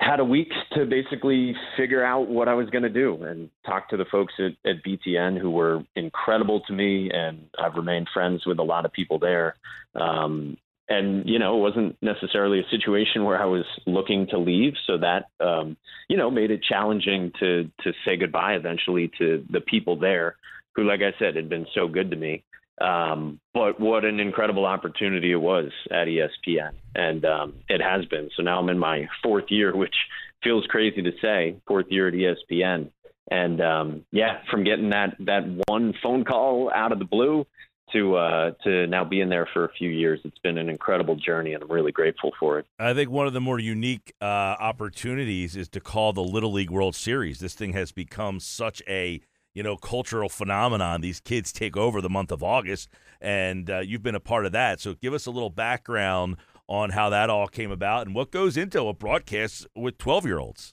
had 0.00 0.18
a 0.18 0.24
week 0.24 0.50
to 0.72 0.86
basically 0.86 1.54
figure 1.76 2.02
out 2.02 2.26
what 2.26 2.48
I 2.48 2.54
was 2.54 2.70
going 2.70 2.82
to 2.82 2.88
do 2.88 3.22
and 3.22 3.50
talk 3.66 3.90
to 3.90 3.98
the 3.98 4.06
folks 4.10 4.32
at, 4.38 4.52
at 4.68 4.82
BTN 4.82 5.38
who 5.38 5.50
were 5.50 5.84
incredible 5.94 6.60
to 6.66 6.72
me, 6.72 7.10
and 7.12 7.44
I've 7.62 7.74
remained 7.74 8.08
friends 8.12 8.46
with 8.46 8.58
a 8.58 8.62
lot 8.62 8.86
of 8.86 8.92
people 8.92 9.18
there. 9.18 9.56
Um, 9.94 10.56
and 10.90 11.26
you 11.26 11.38
know, 11.38 11.56
it 11.56 11.60
wasn't 11.60 11.96
necessarily 12.02 12.58
a 12.58 12.68
situation 12.68 13.24
where 13.24 13.40
I 13.40 13.46
was 13.46 13.64
looking 13.86 14.26
to 14.28 14.38
leave, 14.38 14.74
so 14.86 14.98
that 14.98 15.26
um, 15.38 15.76
you 16.08 16.16
know 16.16 16.30
made 16.30 16.50
it 16.50 16.62
challenging 16.62 17.32
to 17.38 17.70
to 17.84 17.92
say 18.04 18.16
goodbye 18.16 18.54
eventually 18.54 19.10
to 19.18 19.44
the 19.48 19.60
people 19.60 19.96
there 19.96 20.36
who, 20.74 20.82
like 20.82 21.00
I 21.00 21.16
said, 21.18 21.36
had 21.36 21.48
been 21.48 21.66
so 21.74 21.88
good 21.88 22.10
to 22.10 22.16
me. 22.16 22.42
Um, 22.80 23.40
but 23.54 23.78
what 23.78 24.04
an 24.04 24.20
incredible 24.20 24.64
opportunity 24.64 25.32
it 25.32 25.40
was 25.40 25.70
at 25.90 26.08
ESPN, 26.08 26.72
and 26.94 27.24
um, 27.24 27.54
it 27.68 27.80
has 27.80 28.04
been. 28.06 28.30
So 28.36 28.42
now 28.42 28.58
I'm 28.58 28.68
in 28.68 28.78
my 28.78 29.08
fourth 29.22 29.46
year, 29.48 29.74
which 29.76 29.94
feels 30.42 30.66
crazy 30.66 31.02
to 31.02 31.12
say, 31.22 31.56
fourth 31.68 31.86
year 31.90 32.08
at 32.08 32.14
ESPN. 32.14 32.90
And 33.30 33.60
um, 33.60 34.04
yeah, 34.10 34.38
from 34.50 34.64
getting 34.64 34.90
that 34.90 35.14
that 35.20 35.62
one 35.68 35.94
phone 36.02 36.24
call 36.24 36.70
out 36.74 36.90
of 36.90 36.98
the 36.98 37.04
blue 37.04 37.46
to 37.92 38.16
uh, 38.16 38.50
to 38.64 38.86
now 38.86 39.04
being 39.04 39.28
there 39.28 39.48
for 39.52 39.64
a 39.64 39.72
few 39.72 39.90
years, 39.90 40.20
it's 40.24 40.38
been 40.38 40.58
an 40.58 40.68
incredible 40.68 41.16
journey, 41.16 41.54
and 41.54 41.62
I'm 41.62 41.70
really 41.70 41.92
grateful 41.92 42.32
for 42.38 42.58
it. 42.58 42.66
I 42.78 42.94
think 42.94 43.10
one 43.10 43.26
of 43.26 43.32
the 43.32 43.40
more 43.40 43.58
unique 43.58 44.12
uh, 44.20 44.24
opportunities 44.24 45.56
is 45.56 45.68
to 45.70 45.80
call 45.80 46.12
the 46.12 46.22
Little 46.22 46.52
League 46.52 46.70
World 46.70 46.94
Series. 46.94 47.40
This 47.40 47.54
thing 47.54 47.72
has 47.72 47.92
become 47.92 48.40
such 48.40 48.82
a 48.88 49.20
you 49.54 49.62
know, 49.62 49.76
cultural 49.76 50.28
phenomenon. 50.28 51.00
These 51.00 51.20
kids 51.20 51.52
take 51.52 51.76
over 51.76 52.00
the 52.00 52.08
month 52.08 52.30
of 52.30 52.42
August, 52.42 52.88
and 53.20 53.68
uh, 53.68 53.80
you've 53.80 54.02
been 54.02 54.14
a 54.14 54.20
part 54.20 54.46
of 54.46 54.52
that. 54.52 54.80
So 54.80 54.94
give 54.94 55.12
us 55.12 55.26
a 55.26 55.30
little 55.30 55.50
background 55.50 56.36
on 56.68 56.90
how 56.90 57.10
that 57.10 57.28
all 57.30 57.48
came 57.48 57.70
about 57.70 58.06
and 58.06 58.14
what 58.14 58.30
goes 58.30 58.56
into 58.56 58.86
a 58.86 58.94
broadcast 58.94 59.66
with 59.74 59.98
12 59.98 60.24
year 60.24 60.38
olds. 60.38 60.72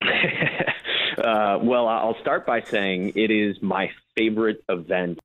uh, 0.02 1.58
well, 1.62 1.88
I'll 1.88 2.20
start 2.20 2.46
by 2.46 2.60
saying 2.62 3.12
it 3.16 3.30
is 3.30 3.60
my 3.62 3.90
favorite 4.16 4.62
event 4.68 5.18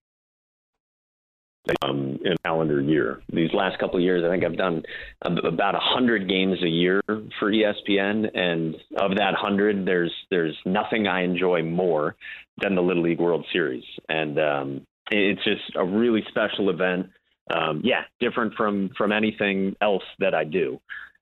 um, 1.81 2.19
in 2.23 2.33
a 2.33 2.37
calendar 2.43 2.81
year. 2.81 3.21
These 3.31 3.53
last 3.53 3.79
couple 3.79 3.97
of 3.97 4.03
years, 4.03 4.23
I 4.25 4.29
think 4.29 4.43
I've 4.43 4.57
done 4.57 4.83
about 5.21 5.75
a 5.75 5.79
hundred 5.79 6.27
games 6.27 6.61
a 6.63 6.67
year 6.67 7.01
for 7.07 7.51
ESPN, 7.51 8.37
and 8.37 8.75
of 8.97 9.15
that 9.17 9.33
hundred, 9.35 9.85
there's 9.85 10.13
there's 10.29 10.57
nothing 10.65 11.07
I 11.07 11.23
enjoy 11.23 11.63
more 11.63 12.15
than 12.61 12.75
the 12.75 12.81
Little 12.81 13.03
League 13.03 13.19
World 13.19 13.45
Series, 13.51 13.83
and 14.09 14.39
um, 14.39 14.87
it's 15.11 15.43
just 15.43 15.75
a 15.75 15.85
really 15.85 16.23
special 16.29 16.69
event. 16.69 17.07
Um, 17.53 17.81
yeah, 17.83 18.03
different 18.19 18.53
from 18.55 18.89
from 18.97 19.11
anything 19.11 19.75
else 19.81 20.03
that 20.19 20.33
I 20.33 20.43
do. 20.43 20.79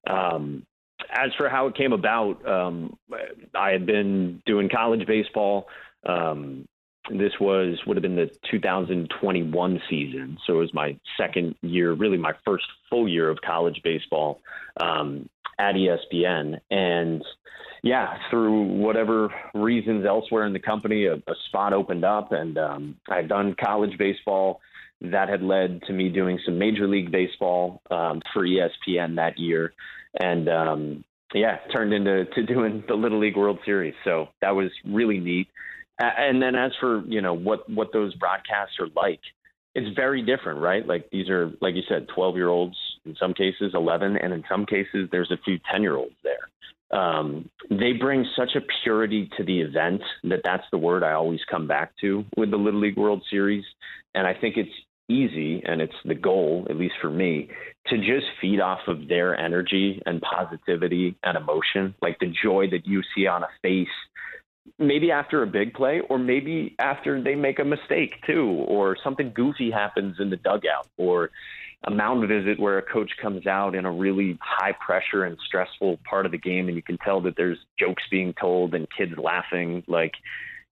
Um, 0.09 0.65
as 1.09 1.31
for 1.37 1.49
how 1.49 1.67
it 1.67 1.75
came 1.75 1.93
about, 1.93 2.45
um, 2.47 2.97
I 3.55 3.71
had 3.71 3.85
been 3.85 4.41
doing 4.45 4.69
college 4.69 5.05
baseball. 5.07 5.67
Um, 6.07 6.67
this 7.09 7.33
was 7.39 7.79
would 7.87 7.97
have 7.97 8.01
been 8.01 8.15
the 8.15 8.29
2021 8.49 9.81
season, 9.89 10.37
so 10.45 10.53
it 10.53 10.57
was 10.57 10.73
my 10.73 10.97
second 11.17 11.55
year, 11.61 11.93
really 11.93 12.17
my 12.17 12.33
first 12.45 12.65
full 12.89 13.07
year 13.07 13.29
of 13.29 13.39
college 13.41 13.81
baseball 13.83 14.41
um, 14.79 15.27
at 15.57 15.75
ESPN, 15.75 16.59
and 16.69 17.23
yeah, 17.83 18.17
through 18.29 18.63
whatever 18.63 19.33
reasons 19.55 20.05
elsewhere 20.05 20.45
in 20.45 20.53
the 20.53 20.59
company, 20.59 21.05
a, 21.05 21.15
a 21.15 21.35
spot 21.47 21.73
opened 21.73 22.05
up, 22.05 22.31
and 22.31 22.57
um, 22.57 22.95
I 23.09 23.17
had 23.17 23.29
done 23.29 23.55
college 23.63 23.97
baseball. 23.97 24.61
That 25.01 25.29
had 25.29 25.41
led 25.41 25.81
to 25.87 25.93
me 25.93 26.09
doing 26.09 26.39
some 26.45 26.59
Major 26.59 26.87
League 26.87 27.11
Baseball 27.11 27.81
um, 27.89 28.21
for 28.31 28.45
ESPN 28.45 29.15
that 29.15 29.39
year, 29.39 29.73
and 30.19 30.47
um, 30.47 31.03
yeah, 31.33 31.57
turned 31.73 31.93
into 31.93 32.25
to 32.25 32.43
doing 32.43 32.83
the 32.87 32.93
Little 32.93 33.19
League 33.19 33.37
World 33.37 33.57
Series. 33.65 33.95
So 34.03 34.29
that 34.41 34.51
was 34.51 34.69
really 34.85 35.19
neat. 35.19 35.47
And 36.01 36.41
then 36.41 36.55
as 36.55 36.71
for 36.79 37.03
you 37.05 37.21
know 37.21 37.33
what 37.33 37.69
what 37.69 37.93
those 37.93 38.13
broadcasts 38.15 38.75
are 38.79 38.87
like, 38.95 39.19
it's 39.75 39.95
very 39.95 40.21
different, 40.21 40.59
right? 40.59 40.85
Like 40.85 41.09
these 41.11 41.29
are 41.29 41.51
like 41.61 41.75
you 41.75 41.83
said, 41.87 42.07
twelve 42.13 42.35
year 42.35 42.49
olds 42.49 42.75
in 43.05 43.15
some 43.19 43.33
cases 43.33 43.71
11, 43.73 44.17
and 44.17 44.33
in 44.33 44.43
some 44.49 44.65
cases 44.65 45.09
there's 45.11 45.31
a 45.31 45.37
few 45.43 45.59
10 45.71 45.81
year 45.81 45.95
olds 45.95 46.15
there. 46.23 46.99
Um, 46.99 47.49
they 47.69 47.93
bring 47.93 48.25
such 48.35 48.55
a 48.55 48.61
purity 48.83 49.29
to 49.37 49.43
the 49.43 49.61
event 49.61 50.01
that 50.25 50.41
that's 50.43 50.65
the 50.71 50.77
word 50.77 51.03
I 51.03 51.13
always 51.13 51.39
come 51.49 51.67
back 51.67 51.93
to 52.01 52.25
with 52.35 52.51
the 52.51 52.57
Little 52.57 52.81
League 52.81 52.97
World 52.97 53.23
Series. 53.29 53.63
And 54.13 54.27
I 54.27 54.33
think 54.33 54.57
it's 54.57 54.69
easy, 55.09 55.61
and 55.65 55.81
it's 55.81 55.95
the 56.05 56.15
goal, 56.15 56.67
at 56.69 56.75
least 56.75 56.95
for 57.01 57.09
me, 57.09 57.49
to 57.87 57.97
just 57.97 58.27
feed 58.39 58.59
off 58.59 58.79
of 58.87 59.07
their 59.07 59.37
energy 59.37 60.01
and 60.05 60.21
positivity 60.21 61.15
and 61.23 61.37
emotion, 61.37 61.95
like 62.01 62.19
the 62.19 62.33
joy 62.43 62.67
that 62.71 62.85
you 62.85 63.01
see 63.15 63.25
on 63.25 63.43
a 63.43 63.49
face 63.61 63.87
maybe 64.77 65.11
after 65.11 65.43
a 65.43 65.47
big 65.47 65.73
play 65.73 66.01
or 66.09 66.17
maybe 66.17 66.75
after 66.79 67.21
they 67.21 67.35
make 67.35 67.59
a 67.59 67.65
mistake 67.65 68.15
too 68.25 68.63
or 68.67 68.97
something 69.03 69.31
goofy 69.33 69.71
happens 69.71 70.17
in 70.19 70.29
the 70.29 70.37
dugout 70.37 70.87
or 70.97 71.29
a 71.85 71.91
mound 71.91 72.27
visit 72.27 72.59
where 72.59 72.77
a 72.77 72.81
coach 72.81 73.11
comes 73.19 73.47
out 73.47 73.73
in 73.73 73.85
a 73.85 73.91
really 73.91 74.37
high 74.39 74.73
pressure 74.73 75.23
and 75.23 75.37
stressful 75.45 75.97
part 76.07 76.25
of 76.25 76.31
the 76.31 76.37
game 76.37 76.67
and 76.67 76.75
you 76.75 76.83
can 76.83 76.97
tell 76.99 77.21
that 77.21 77.35
there's 77.35 77.57
jokes 77.79 78.03
being 78.11 78.33
told 78.39 78.75
and 78.75 78.87
kids 78.95 79.13
laughing 79.17 79.83
like 79.87 80.13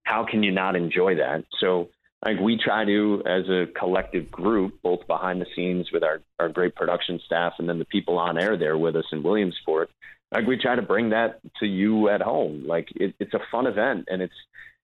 how 0.04 0.26
can 0.26 0.42
you 0.44 0.52
not 0.52 0.76
enjoy 0.76 1.16
that? 1.16 1.46
So 1.60 1.90
like 2.26 2.40
we 2.40 2.58
try 2.58 2.84
to 2.86 3.22
as 3.26 3.48
a 3.48 3.68
collective 3.78 4.30
group 4.32 4.82
both 4.82 5.06
behind 5.08 5.42
the 5.42 5.46
scenes 5.56 5.92
with 5.92 6.04
our, 6.04 6.22
our 6.40 6.50
great 6.50 6.76
production 6.76 7.20
staff 7.26 7.54
and 7.60 7.70
then 7.70 7.80
the 7.80 7.86
people 7.86 8.18
on 8.18 8.38
air 8.38 8.58
there 8.58 8.78
with 8.78 8.96
us 8.96 9.06
in 9.12 9.24
williamsport 9.24 9.90
like 10.32 10.46
we 10.46 10.58
try 10.58 10.76
to 10.76 10.82
bring 10.82 11.10
that 11.10 11.40
to 11.60 11.66
you 11.66 12.10
at 12.10 12.22
home. 12.22 12.66
Like 12.68 12.90
it, 12.96 13.16
it's 13.20 13.34
a 13.34 13.40
fun 13.52 13.68
event 13.68 14.06
and 14.10 14.22
it's 14.22 14.34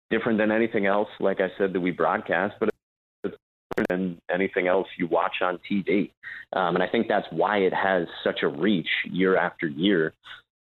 different 0.09 0.39
than 0.39 0.51
anything 0.51 0.85
else. 0.85 1.09
Like 1.19 1.39
I 1.41 1.49
said, 1.57 1.73
that 1.73 1.79
we 1.79 1.91
broadcast, 1.91 2.55
but 2.59 2.69
it's 3.23 3.37
different 3.75 3.89
than 3.89 4.21
anything 4.33 4.67
else 4.67 4.87
you 4.97 5.07
watch 5.07 5.35
on 5.41 5.59
TV. 5.69 6.11
Um, 6.53 6.75
and 6.75 6.83
I 6.83 6.87
think 6.87 7.07
that's 7.07 7.27
why 7.31 7.57
it 7.57 7.73
has 7.73 8.07
such 8.23 8.39
a 8.41 8.47
reach 8.47 8.89
year 9.05 9.37
after 9.37 9.67
year. 9.67 10.13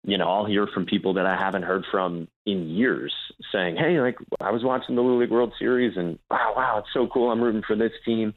You 0.03 0.17
know, 0.17 0.29
I'll 0.29 0.45
hear 0.45 0.67
from 0.73 0.85
people 0.85 1.13
that 1.15 1.25
I 1.25 1.35
haven't 1.35 1.63
heard 1.63 1.83
from 1.91 2.29
in 2.45 2.69
years 2.69 3.13
saying, 3.51 3.75
"Hey, 3.75 3.99
like 3.99 4.15
I 4.39 4.51
was 4.51 4.63
watching 4.63 4.95
the 4.95 5.01
Little 5.01 5.19
League 5.19 5.31
World 5.31 5.53
Series, 5.59 5.97
and 5.97 6.17
wow, 6.29 6.53
wow, 6.55 6.77
it's 6.77 6.93
so 6.93 7.07
cool. 7.07 7.29
I'm 7.29 7.41
rooting 7.41 7.63
for 7.67 7.75
this 7.75 7.91
team." 8.05 8.33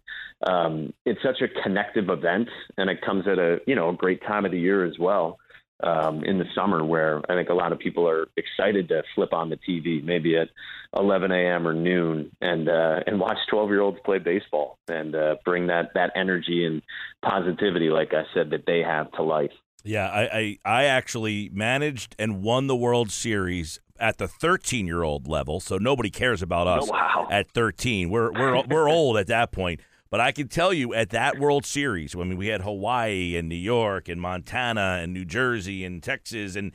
Um, 0.48 0.92
it's 1.04 1.22
such 1.22 1.42
a 1.42 1.62
connective 1.62 2.08
event, 2.08 2.48
and 2.76 2.90
it 2.90 3.02
comes 3.02 3.28
at 3.28 3.38
a 3.38 3.60
you 3.68 3.76
know 3.76 3.90
a 3.90 3.94
great 3.94 4.20
time 4.22 4.44
of 4.44 4.50
the 4.50 4.58
year 4.58 4.84
as 4.84 4.98
well 4.98 5.38
um, 5.82 6.24
in 6.24 6.38
the 6.38 6.44
summer 6.54 6.84
where 6.84 7.20
I 7.30 7.34
think 7.34 7.48
a 7.48 7.54
lot 7.54 7.72
of 7.72 7.78
people 7.78 8.08
are 8.08 8.28
excited 8.36 8.88
to 8.88 9.02
flip 9.14 9.32
on 9.32 9.50
the 9.50 9.56
TV, 9.56 10.02
maybe 10.02 10.36
at 10.36 10.48
11 10.96 11.30
a.m. 11.30 11.66
or 11.66 11.74
noon, 11.74 12.30
and 12.40 12.68
uh, 12.68 13.00
and 13.06 13.20
watch 13.20 13.38
12 13.50 13.70
year 13.70 13.80
olds 13.80 13.98
play 14.04 14.18
baseball 14.18 14.78
and 14.88 15.14
uh, 15.14 15.36
bring 15.44 15.68
that 15.68 15.90
that 15.94 16.12
energy 16.16 16.64
and 16.64 16.82
positivity, 17.22 17.88
like 17.88 18.12
I 18.12 18.24
said, 18.34 18.50
that 18.50 18.64
they 18.66 18.80
have 18.80 19.10
to 19.12 19.22
life. 19.22 19.52
Yeah, 19.82 20.08
I, 20.08 20.22
I, 20.22 20.58
I 20.64 20.84
actually 20.84 21.50
managed 21.52 22.14
and 22.18 22.42
won 22.42 22.66
the 22.66 22.76
World 22.76 23.10
Series 23.10 23.80
at 23.98 24.18
the 24.18 24.28
13 24.28 24.86
year 24.86 25.02
old 25.02 25.28
level, 25.28 25.60
so 25.60 25.78
nobody 25.78 26.10
cares 26.10 26.42
about 26.42 26.66
us 26.66 26.88
oh, 26.88 26.92
wow. 26.92 27.28
at 27.30 27.50
13. 27.50 28.10
We're 28.10 28.32
we're 28.32 28.62
we're 28.68 28.88
old 28.88 29.16
at 29.16 29.28
that 29.28 29.52
point. 29.52 29.80
But 30.10 30.20
I 30.20 30.32
can 30.32 30.48
tell 30.48 30.72
you 30.72 30.92
at 30.92 31.10
that 31.10 31.38
World 31.38 31.64
Series, 31.64 32.16
I 32.16 32.18
mean, 32.24 32.36
we 32.36 32.48
had 32.48 32.62
Hawaii 32.62 33.36
and 33.36 33.48
New 33.48 33.54
York 33.54 34.08
and 34.08 34.20
Montana 34.20 34.98
and 35.00 35.12
New 35.12 35.24
Jersey 35.24 35.84
and 35.84 36.02
Texas, 36.02 36.56
and 36.56 36.72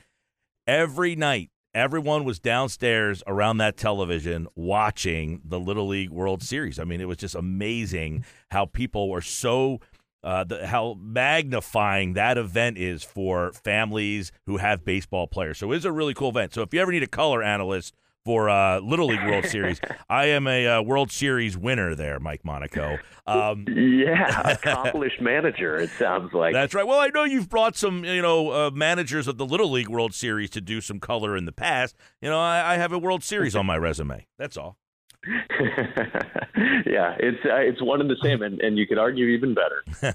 every 0.66 1.14
night, 1.14 1.50
everyone 1.74 2.24
was 2.24 2.38
downstairs 2.38 3.22
around 3.26 3.58
that 3.58 3.76
television 3.76 4.48
watching 4.54 5.42
the 5.44 5.60
Little 5.60 5.86
League 5.86 6.10
World 6.10 6.42
Series. 6.42 6.78
I 6.78 6.84
mean, 6.84 7.02
it 7.02 7.08
was 7.08 7.18
just 7.18 7.34
amazing 7.34 8.24
how 8.50 8.66
people 8.66 9.10
were 9.10 9.22
so. 9.22 9.80
Uh, 10.24 10.42
the, 10.42 10.66
how 10.66 10.96
magnifying 10.98 12.14
that 12.14 12.36
event 12.36 12.76
is 12.76 13.04
for 13.04 13.52
families 13.52 14.32
who 14.46 14.56
have 14.56 14.84
baseball 14.84 15.28
players. 15.28 15.56
So 15.56 15.70
it's 15.70 15.84
a 15.84 15.92
really 15.92 16.14
cool 16.14 16.30
event. 16.30 16.52
So 16.52 16.62
if 16.62 16.74
you 16.74 16.80
ever 16.80 16.90
need 16.90 17.04
a 17.04 17.06
color 17.06 17.44
analyst 17.44 17.94
for 18.26 18.50
uh, 18.50 18.80
Little 18.80 19.06
League 19.06 19.24
World 19.24 19.44
Series. 19.48 19.80
I 20.10 20.26
am 20.26 20.48
a 20.48 20.66
uh, 20.66 20.82
World 20.82 21.12
Series 21.12 21.56
winner 21.56 21.94
there, 21.94 22.18
Mike 22.18 22.44
Monaco. 22.44 22.98
Um, 23.24 23.64
yeah, 23.68 24.40
accomplished 24.50 25.20
manager. 25.20 25.76
It 25.78 25.90
sounds 25.90 26.34
like 26.34 26.52
that's 26.52 26.74
right. 26.74 26.86
Well, 26.86 26.98
I 26.98 27.08
know 27.08 27.22
you've 27.22 27.48
brought 27.48 27.76
some, 27.76 28.04
you 28.04 28.20
know, 28.20 28.50
uh, 28.50 28.70
managers 28.72 29.28
of 29.28 29.38
the 29.38 29.46
Little 29.46 29.70
League 29.70 29.88
World 29.88 30.12
Series 30.12 30.50
to 30.50 30.60
do 30.60 30.80
some 30.80 30.98
color 30.98 31.36
in 31.36 31.44
the 31.44 31.52
past. 31.52 31.96
You 32.20 32.28
know, 32.28 32.40
I, 32.40 32.74
I 32.74 32.76
have 32.76 32.92
a 32.92 32.98
World 32.98 33.22
Series 33.22 33.54
on 33.54 33.64
my 33.64 33.78
resume. 33.78 34.26
That's 34.38 34.56
all. 34.56 34.76
yeah, 35.24 37.16
it's 37.18 37.44
uh, 37.44 37.56
it's 37.56 37.80
one 37.80 38.00
and 38.00 38.10
the 38.10 38.16
same, 38.22 38.42
and, 38.42 38.60
and 38.60 38.76
you 38.76 38.88
could 38.88 38.98
argue 38.98 39.26
even 39.26 39.54
better. 39.54 40.14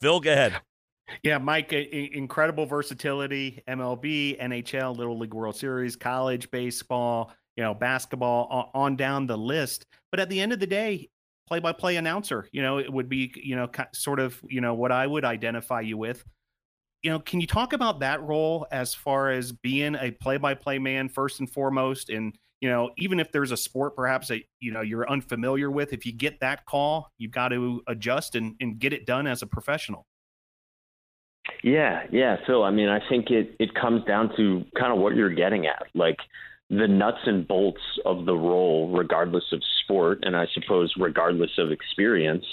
Phil, 0.00 0.20
go 0.20 0.30
ahead. 0.30 0.60
Yeah, 1.22 1.38
Mike, 1.38 1.72
incredible 1.72 2.66
versatility, 2.66 3.62
MLB, 3.68 4.40
NHL, 4.40 4.96
Little 4.96 5.18
League 5.18 5.34
World 5.34 5.56
Series, 5.56 5.94
college 5.94 6.50
baseball, 6.50 7.32
you 7.56 7.64
know, 7.64 7.74
basketball 7.74 8.70
on 8.74 8.96
down 8.96 9.26
the 9.26 9.36
list. 9.36 9.86
But 10.10 10.20
at 10.20 10.28
the 10.28 10.40
end 10.40 10.52
of 10.52 10.60
the 10.60 10.66
day, 10.66 11.08
play 11.46 11.58
by 11.60 11.72
play 11.72 11.96
announcer, 11.96 12.48
you 12.52 12.62
know, 12.62 12.78
it 12.78 12.92
would 12.92 13.08
be, 13.08 13.32
you 13.36 13.56
know, 13.56 13.70
sort 13.92 14.20
of, 14.20 14.40
you 14.48 14.60
know, 14.60 14.74
what 14.74 14.92
I 14.92 15.06
would 15.06 15.24
identify 15.24 15.80
you 15.80 15.96
with. 15.96 16.24
You 17.02 17.10
know, 17.10 17.20
can 17.20 17.40
you 17.40 17.46
talk 17.46 17.72
about 17.72 18.00
that 18.00 18.22
role 18.22 18.66
as 18.70 18.94
far 18.94 19.30
as 19.30 19.52
being 19.52 19.94
a 19.94 20.10
play 20.10 20.38
by 20.38 20.54
play 20.54 20.78
man 20.78 21.08
first 21.08 21.40
and 21.40 21.48
foremost? 21.48 22.10
And, 22.10 22.36
you 22.60 22.68
know, 22.68 22.90
even 22.96 23.20
if 23.20 23.30
there's 23.30 23.52
a 23.52 23.56
sport 23.56 23.94
perhaps 23.94 24.28
that, 24.28 24.42
you 24.60 24.72
know, 24.72 24.80
you're 24.80 25.08
unfamiliar 25.08 25.70
with, 25.70 25.92
if 25.92 26.04
you 26.04 26.12
get 26.12 26.40
that 26.40 26.64
call, 26.64 27.12
you've 27.18 27.30
got 27.30 27.48
to 27.48 27.82
adjust 27.86 28.34
and, 28.34 28.56
and 28.60 28.78
get 28.78 28.92
it 28.92 29.06
done 29.06 29.26
as 29.26 29.42
a 29.42 29.46
professional. 29.46 30.06
Yeah, 31.62 32.06
yeah, 32.10 32.38
Phil. 32.44 32.64
I 32.64 32.70
mean, 32.70 32.88
I 32.88 33.00
think 33.08 33.30
it 33.30 33.54
it 33.60 33.72
comes 33.74 34.04
down 34.04 34.34
to 34.36 34.64
kind 34.76 34.92
of 34.92 34.98
what 34.98 35.14
you're 35.14 35.30
getting 35.30 35.66
at. 35.66 35.84
Like, 35.94 36.16
the 36.70 36.88
nuts 36.88 37.20
and 37.26 37.46
bolts 37.46 37.80
of 38.04 38.26
the 38.26 38.34
role, 38.34 38.90
regardless 38.90 39.44
of 39.52 39.62
sport, 39.82 40.20
and 40.22 40.36
I 40.36 40.46
suppose 40.52 40.92
regardless 40.98 41.52
of 41.58 41.70
experience, 41.70 42.44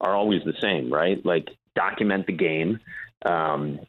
are 0.00 0.14
always 0.14 0.42
the 0.44 0.54
same, 0.60 0.92
right? 0.92 1.24
Like 1.24 1.48
document 1.74 2.26
the 2.26 2.32
game, 2.32 2.78
um, 3.26 3.80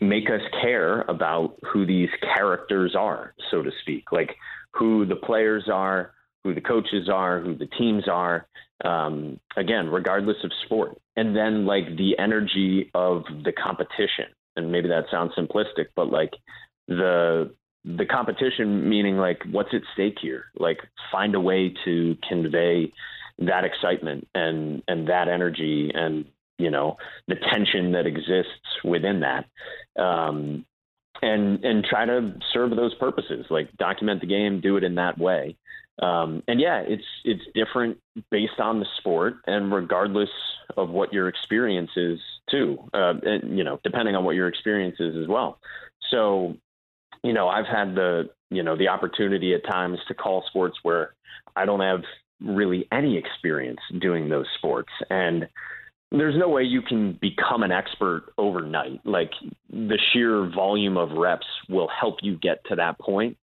make 0.00 0.28
us 0.28 0.42
care 0.60 1.02
about 1.02 1.56
who 1.72 1.86
these 1.86 2.08
characters 2.34 2.94
are, 2.96 3.34
so 3.50 3.62
to 3.62 3.70
speak, 3.82 4.12
like 4.12 4.36
who 4.72 5.06
the 5.06 5.16
players 5.16 5.68
are, 5.72 6.12
who 6.44 6.54
the 6.54 6.60
coaches 6.60 7.08
are, 7.08 7.40
who 7.40 7.56
the 7.56 7.68
teams 7.78 8.08
are. 8.08 8.46
Um, 8.84 9.38
again, 9.56 9.88
regardless 9.88 10.38
of 10.42 10.50
sport, 10.64 10.98
and 11.14 11.36
then 11.36 11.66
like 11.66 11.96
the 11.96 12.18
energy 12.18 12.90
of 12.94 13.22
the 13.44 13.52
competition. 13.52 14.26
And 14.56 14.72
maybe 14.72 14.88
that 14.88 15.04
sounds 15.08 15.32
simplistic, 15.38 15.86
but 15.94 16.10
like 16.10 16.32
the 16.88 17.54
the 17.84 18.06
competition 18.06 18.88
meaning 18.88 19.16
like 19.16 19.42
what's 19.50 19.74
at 19.74 19.82
stake 19.94 20.18
here? 20.20 20.46
Like 20.56 20.78
find 21.10 21.34
a 21.34 21.40
way 21.40 21.74
to 21.84 22.16
convey 22.28 22.92
that 23.38 23.64
excitement 23.64 24.28
and 24.34 24.82
and 24.88 25.08
that 25.08 25.28
energy 25.28 25.90
and 25.94 26.26
you 26.58 26.70
know 26.70 26.96
the 27.28 27.34
tension 27.34 27.92
that 27.92 28.06
exists 28.06 28.50
within 28.84 29.20
that 29.20 29.46
um, 30.00 30.64
and 31.22 31.64
and 31.64 31.84
try 31.84 32.04
to 32.04 32.34
serve 32.52 32.70
those 32.70 32.94
purposes 32.94 33.46
like 33.50 33.72
document 33.76 34.20
the 34.20 34.26
game 34.26 34.60
do 34.60 34.76
it 34.76 34.84
in 34.84 34.94
that 34.96 35.18
way. 35.18 35.56
Um, 36.00 36.42
and 36.48 36.60
yeah 36.60 36.82
it's 36.86 37.04
it's 37.24 37.42
different 37.54 37.98
based 38.30 38.60
on 38.60 38.80
the 38.80 38.86
sport 38.98 39.36
and 39.46 39.72
regardless 39.72 40.30
of 40.76 40.88
what 40.88 41.12
your 41.12 41.28
experience 41.28 41.90
is 41.96 42.18
too 42.50 42.78
uh, 42.94 43.14
and, 43.22 43.58
you 43.58 43.64
know 43.64 43.78
depending 43.84 44.14
on 44.14 44.24
what 44.24 44.36
your 44.36 44.48
experience 44.48 44.96
is 45.00 45.16
as 45.16 45.26
well. 45.26 45.58
So 46.10 46.56
you 47.22 47.32
know, 47.32 47.48
I've 47.48 47.66
had 47.66 47.94
the, 47.94 48.30
you 48.50 48.62
know, 48.62 48.76
the 48.76 48.88
opportunity 48.88 49.54
at 49.54 49.64
times 49.64 49.98
to 50.08 50.14
call 50.14 50.44
sports 50.48 50.78
where 50.82 51.14
I 51.56 51.64
don't 51.64 51.80
have 51.80 52.02
really 52.40 52.88
any 52.92 53.16
experience 53.16 53.80
doing 54.00 54.28
those 54.28 54.46
sports. 54.58 54.90
And 55.10 55.48
there's 56.10 56.36
no 56.36 56.48
way 56.48 56.62
you 56.62 56.82
can 56.82 57.18
become 57.20 57.62
an 57.62 57.72
expert 57.72 58.32
overnight. 58.36 59.00
Like 59.04 59.30
the 59.70 59.98
sheer 60.12 60.50
volume 60.54 60.96
of 60.96 61.12
reps 61.12 61.46
will 61.68 61.88
help 61.88 62.16
you 62.22 62.36
get 62.36 62.64
to 62.66 62.76
that 62.76 62.98
point, 62.98 63.36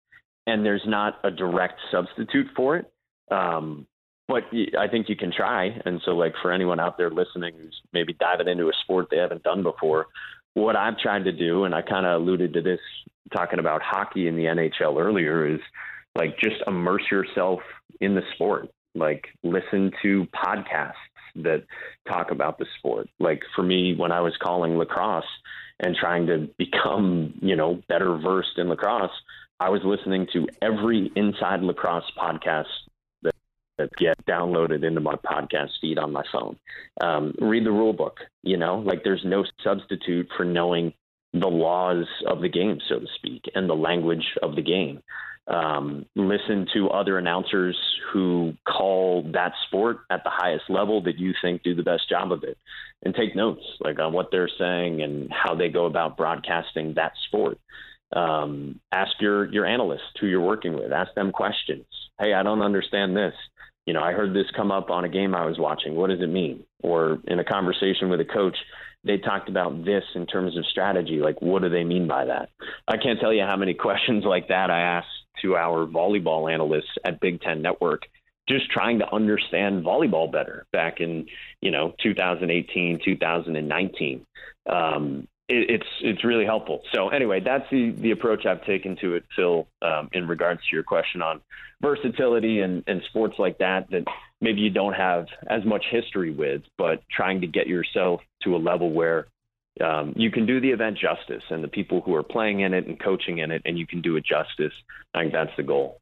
and 0.46 0.64
there's 0.64 0.84
not 0.86 1.20
a 1.24 1.32
direct 1.32 1.80
substitute 1.92 2.48
for 2.56 2.78
it. 2.78 2.92
Um, 3.32 3.88
but 4.28 4.44
I 4.78 4.88
think 4.88 5.10
you 5.10 5.16
can 5.16 5.32
try. 5.36 5.76
And 5.86 6.00
so, 6.06 6.12
like 6.12 6.34
for 6.42 6.52
anyone 6.52 6.80
out 6.80 6.98
there 6.98 7.10
listening 7.10 7.56
who's 7.58 7.82
maybe 7.92 8.14
diving 8.14 8.48
into 8.48 8.68
a 8.68 8.74
sport 8.84 9.08
they 9.10 9.18
haven't 9.18 9.42
done 9.42 9.64
before, 9.64 10.06
what 10.54 10.76
I've 10.76 10.98
tried 10.98 11.26
to 11.26 11.32
do, 11.32 11.64
and 11.64 11.74
I 11.74 11.82
kind 11.82 12.06
of 12.06 12.22
alluded 12.22 12.54
to 12.54 12.62
this 12.62 12.80
talking 13.34 13.60
about 13.60 13.82
hockey 13.82 14.28
in 14.28 14.36
the 14.36 14.46
NHL 14.46 15.00
earlier, 15.00 15.48
is 15.48 15.60
like 16.16 16.38
just 16.40 16.58
immerse 16.68 17.04
yourself 17.12 17.60
in 18.02 18.16
the 18.16 18.24
sport. 18.34 18.70
Like 18.96 19.28
listen 19.44 19.92
to 20.02 20.26
podcasts 20.36 20.94
that 21.36 21.64
talk 22.08 22.32
about 22.32 22.58
the 22.58 22.66
sport. 22.78 23.08
Like 23.20 23.42
for 23.56 23.64
me, 23.64 23.96
when 23.96 24.12
I 24.12 24.22
was 24.22 24.34
calling 24.42 24.78
lacrosse 24.78 25.24
and 25.80 25.96
trying 25.96 26.28
to 26.28 26.50
become, 26.58 27.36
you 27.42 27.56
know, 27.56 27.82
better 27.88 28.18
versed 28.18 28.58
in 28.58 28.68
lacrosse, 28.68 29.12
I 29.60 29.70
was 29.70 29.82
listening 29.84 30.28
to 30.34 30.48
every 30.62 31.12
inside 31.16 31.62
lacrosse 31.62 32.10
podcast 32.18 32.66
that 33.80 33.96
get 33.96 34.24
downloaded 34.28 34.84
into 34.84 35.02
my 35.02 35.16
podcast 35.16 35.72
feed 35.82 35.98
on 35.98 36.12
my 36.12 36.24
phone. 36.32 36.58
Um, 37.02 37.34
read 37.40 37.66
the 37.66 37.72
rule 37.72 37.94
book. 37.94 38.18
You 38.44 38.58
know, 38.58 38.80
like 38.80 39.04
there's 39.04 39.24
no 39.26 39.46
substitute 39.64 40.30
for 40.38 40.46
knowing 40.46 40.94
the 41.34 41.48
laws 41.48 42.06
of 42.28 42.42
the 42.42 42.50
game, 42.50 42.80
so 42.88 43.00
to 43.00 43.08
speak, 43.16 43.44
and 43.56 43.70
the 43.70 43.76
language 43.76 44.26
of 44.44 44.56
the 44.56 44.62
game. 44.62 45.02
Um, 45.48 46.06
listen 46.16 46.68
to 46.74 46.90
other 46.90 47.18
announcers 47.18 47.76
who 48.14 48.54
call 48.68 49.24
that 49.34 49.54
sport 49.66 50.00
at 50.12 50.24
the 50.24 50.30
highest 50.30 50.66
level 50.70 51.02
that 51.04 51.18
you 51.18 51.34
think 51.42 51.64
do 51.64 51.74
the 51.74 51.82
best 51.82 52.08
job 52.08 52.32
of 52.32 52.44
it, 52.44 52.58
and 53.04 53.16
take 53.16 53.36
notes 53.36 53.64
like 53.80 54.00
on 54.00 54.14
what 54.14 54.30
they're 54.32 54.50
saying 54.60 55.02
and 55.02 55.32
how 55.32 55.56
they 55.56 55.70
go 55.70 55.86
about 55.86 56.18
broadcasting 56.18 56.94
that 56.96 57.14
sport. 57.28 57.58
Um, 58.12 58.80
ask 58.92 59.12
your 59.22 59.52
your 59.52 59.66
analyst 59.66 60.04
who 60.20 60.28
you're 60.28 60.42
working 60.42 60.74
with. 60.74 60.92
Ask 60.92 61.14
them 61.16 61.32
questions. 61.32 61.86
Hey, 62.20 62.34
I 62.34 62.44
don't 62.44 62.62
understand 62.62 63.16
this. 63.16 63.34
You 63.90 63.94
know, 63.94 64.04
I 64.04 64.12
heard 64.12 64.36
this 64.36 64.46
come 64.56 64.70
up 64.70 64.92
on 64.92 65.04
a 65.04 65.10
game 65.10 65.34
I 65.34 65.48
was 65.48 65.58
watching. 65.58 65.96
What 65.96 66.12
does 66.12 66.22
it 66.22 66.30
mean? 66.30 66.64
Or 66.84 67.18
in 67.26 67.40
a 67.40 67.44
conversation 67.44 68.10
with 68.10 68.20
a 68.20 68.24
coach, 68.24 68.56
they 69.04 69.18
talked 69.18 69.50
about 69.50 69.84
this 69.84 70.04
in 70.14 70.28
terms 70.28 70.56
of 70.56 70.66
strategy. 70.68 71.18
Like, 71.18 71.42
what 71.42 71.64
do 71.64 71.70
they 71.70 71.84
mean 71.84 72.08
by 72.08 72.26
that? 72.26 72.50
I 72.88 72.98
can't 72.98 73.20
tell 73.20 73.34
you 73.34 73.42
how 73.42 73.56
many 73.56 73.74
questions 73.88 74.26
like 74.26 74.50
that 74.50 74.70
I 74.70 74.82
asked 74.82 75.08
to 75.42 75.56
our 75.56 75.88
volleyball 75.88 76.54
analysts 76.54 77.00
at 77.04 77.20
Big 77.20 77.42
Ten 77.42 77.64
Network, 77.64 78.04
just 78.48 78.70
trying 78.70 79.00
to 79.00 79.12
understand 79.12 79.84
volleyball 79.84 80.32
better 80.32 80.68
back 80.72 81.00
in, 81.00 81.26
you 81.60 81.72
know, 81.72 81.96
2018, 82.04 83.00
2019. 83.04 84.26
Um, 84.72 85.28
it, 85.50 85.70
it's 85.70 85.88
it's 86.02 86.24
really 86.24 86.46
helpful. 86.46 86.82
So 86.94 87.10
anyway, 87.10 87.42
that's 87.42 87.70
the 87.72 87.92
the 87.92 88.12
approach 88.12 88.46
I've 88.46 88.64
taken 88.66 88.96
to 88.98 89.16
it, 89.16 89.26
Phil. 89.36 89.68
Um, 89.82 90.10
in 90.14 90.28
regards 90.28 90.62
to 90.62 90.76
your 90.76 90.84
question 90.84 91.22
on 91.22 91.42
versatility 91.82 92.62
and, 92.62 92.84
and 92.88 93.02
sports 93.10 93.36
like 93.40 93.58
that 93.60 93.90
that 93.92 94.06
maybe 94.42 94.62
you 94.62 94.70
don't 94.70 94.94
have 94.94 95.28
as 95.50 95.66
much 95.66 95.86
history 95.90 96.32
with, 96.32 96.62
but 96.78 97.02
trying 97.10 97.42
to 97.42 97.48
get 97.48 97.68
yourself 97.68 98.22
to 98.44 98.56
a 98.56 98.58
level 98.58 98.92
where 98.92 99.28
um, 99.84 100.14
you 100.16 100.32
can 100.32 100.46
do 100.46 100.60
the 100.60 100.70
event 100.70 100.98
justice 100.98 101.44
and 101.50 101.64
the 101.64 101.68
people 101.68 102.02
who 102.02 102.16
are 102.16 102.24
playing 102.24 102.62
in 102.62 102.74
it 102.74 102.88
and 102.88 103.00
coaching 103.00 103.40
in 103.40 103.52
it, 103.52 103.62
and 103.66 103.78
you 103.78 103.88
can 103.88 104.02
do 104.02 104.18
it 104.18 104.26
justice. 104.26 104.74
I 105.14 105.22
think 105.22 105.34
that's 105.34 105.56
the 105.58 105.64
goal. 105.64 106.00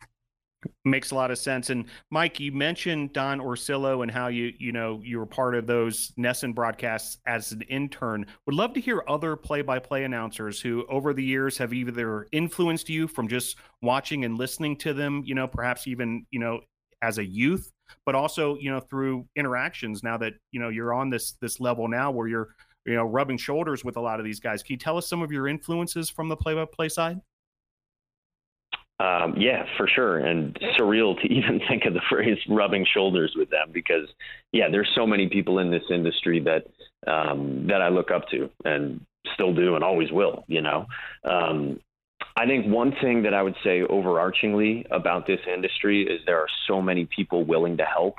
Makes 0.85 1.11
a 1.11 1.15
lot 1.15 1.31
of 1.31 1.37
sense. 1.37 1.69
And 1.69 1.85
Mike, 2.11 2.39
you 2.39 2.51
mentioned 2.51 3.13
Don 3.13 3.39
Orsillo 3.39 4.01
and 4.03 4.11
how 4.11 4.27
you 4.27 4.53
you 4.59 4.71
know 4.71 5.01
you 5.03 5.19
were 5.19 5.25
part 5.25 5.55
of 5.55 5.67
those 5.67 6.11
NESN 6.17 6.55
broadcasts 6.55 7.17
as 7.25 7.51
an 7.51 7.61
intern. 7.63 8.25
Would 8.45 8.55
love 8.55 8.73
to 8.73 8.79
hear 8.79 9.03
other 9.07 9.35
play-by-play 9.35 10.03
announcers 10.03 10.61
who, 10.61 10.85
over 10.89 11.13
the 11.13 11.23
years, 11.23 11.57
have 11.57 11.73
either 11.73 12.27
influenced 12.31 12.89
you 12.89 13.07
from 13.07 13.27
just 13.27 13.57
watching 13.81 14.25
and 14.25 14.37
listening 14.37 14.77
to 14.77 14.93
them. 14.93 15.23
You 15.25 15.35
know, 15.35 15.47
perhaps 15.47 15.87
even 15.87 16.25
you 16.31 16.39
know 16.39 16.61
as 17.01 17.17
a 17.17 17.25
youth, 17.25 17.71
but 18.05 18.15
also 18.15 18.57
you 18.57 18.71
know 18.71 18.79
through 18.79 19.27
interactions. 19.35 20.03
Now 20.03 20.17
that 20.17 20.33
you 20.51 20.59
know 20.59 20.69
you're 20.69 20.93
on 20.93 21.09
this 21.09 21.33
this 21.41 21.59
level 21.59 21.87
now 21.87 22.11
where 22.11 22.27
you're 22.27 22.49
you 22.85 22.95
know 22.95 23.05
rubbing 23.05 23.37
shoulders 23.37 23.83
with 23.83 23.97
a 23.97 24.01
lot 24.01 24.19
of 24.19 24.25
these 24.25 24.39
guys. 24.39 24.63
Can 24.63 24.73
you 24.73 24.77
tell 24.77 24.97
us 24.97 25.07
some 25.07 25.21
of 25.21 25.31
your 25.31 25.47
influences 25.47 26.09
from 26.09 26.29
the 26.29 26.37
play-by-play 26.37 26.89
side? 26.89 27.19
Um, 28.99 29.35
yeah, 29.37 29.63
for 29.77 29.87
sure. 29.87 30.17
And 30.17 30.57
surreal 30.79 31.19
to 31.21 31.27
even 31.33 31.61
think 31.67 31.85
of 31.85 31.93
the 31.93 32.01
phrase 32.09 32.37
rubbing 32.49 32.85
shoulders 32.93 33.33
with 33.35 33.49
them 33.49 33.69
because, 33.71 34.07
yeah, 34.51 34.69
there's 34.71 34.89
so 34.95 35.05
many 35.05 35.27
people 35.29 35.59
in 35.59 35.71
this 35.71 35.83
industry 35.91 36.39
that 36.41 36.65
um, 37.09 37.67
that 37.67 37.81
I 37.81 37.89
look 37.89 38.11
up 38.11 38.27
to 38.29 38.49
and 38.65 39.01
still 39.33 39.53
do 39.53 39.75
and 39.75 39.83
always 39.83 40.11
will. 40.11 40.43
You 40.47 40.61
know, 40.61 40.85
um, 41.23 41.79
I 42.35 42.45
think 42.45 42.65
one 42.67 42.93
thing 43.01 43.23
that 43.23 43.33
I 43.33 43.43
would 43.43 43.55
say 43.63 43.81
overarchingly 43.81 44.85
about 44.91 45.27
this 45.27 45.39
industry 45.51 46.03
is 46.03 46.21
there 46.25 46.39
are 46.39 46.47
so 46.67 46.81
many 46.81 47.05
people 47.05 47.45
willing 47.45 47.77
to 47.77 47.85
help 47.85 48.15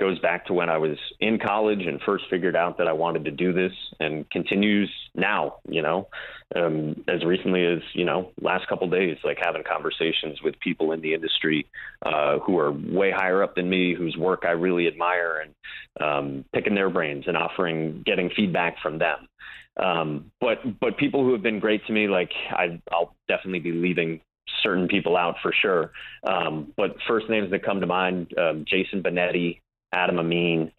goes 0.00 0.18
back 0.18 0.46
to 0.46 0.54
when 0.54 0.70
I 0.70 0.78
was 0.78 0.96
in 1.20 1.38
college 1.38 1.86
and 1.86 2.00
first 2.00 2.24
figured 2.30 2.56
out 2.56 2.78
that 2.78 2.88
I 2.88 2.92
wanted 2.92 3.26
to 3.26 3.30
do 3.30 3.52
this 3.52 3.72
and 4.00 4.28
continues 4.30 4.90
now, 5.14 5.56
you 5.68 5.82
know, 5.82 6.08
um, 6.56 7.04
as 7.06 7.24
recently 7.24 7.64
as, 7.66 7.80
you 7.92 8.04
know, 8.04 8.32
last 8.40 8.66
couple 8.66 8.88
days, 8.88 9.18
like 9.22 9.38
having 9.40 9.62
conversations 9.62 10.42
with 10.42 10.58
people 10.60 10.92
in 10.92 11.02
the 11.02 11.12
industry 11.12 11.66
uh, 12.04 12.38
who 12.38 12.58
are 12.58 12.72
way 12.72 13.12
higher 13.12 13.42
up 13.42 13.54
than 13.54 13.68
me, 13.68 13.94
whose 13.94 14.16
work 14.16 14.44
I 14.44 14.52
really 14.52 14.86
admire 14.88 15.44
and 15.44 15.54
um, 16.00 16.44
picking 16.54 16.74
their 16.74 16.90
brains 16.90 17.24
and 17.26 17.36
offering, 17.36 18.02
getting 18.04 18.30
feedback 18.34 18.76
from 18.82 18.98
them. 18.98 19.28
Um, 19.76 20.32
but, 20.40 20.58
but 20.80 20.96
people 20.96 21.24
who 21.24 21.32
have 21.32 21.42
been 21.42 21.60
great 21.60 21.86
to 21.86 21.92
me, 21.92 22.08
like 22.08 22.32
I, 22.50 22.80
I'll 22.90 23.14
definitely 23.28 23.60
be 23.60 23.72
leaving 23.72 24.20
certain 24.62 24.88
people 24.88 25.16
out 25.16 25.36
for 25.42 25.52
sure. 25.62 25.92
Um, 26.26 26.72
but 26.76 26.96
first 27.06 27.28
names 27.28 27.50
that 27.50 27.64
come 27.64 27.80
to 27.80 27.86
mind, 27.86 28.34
um, 28.38 28.64
Jason 28.66 29.02
Benetti, 29.02 29.60
Adam 29.92 30.18
Amin, 30.18 30.70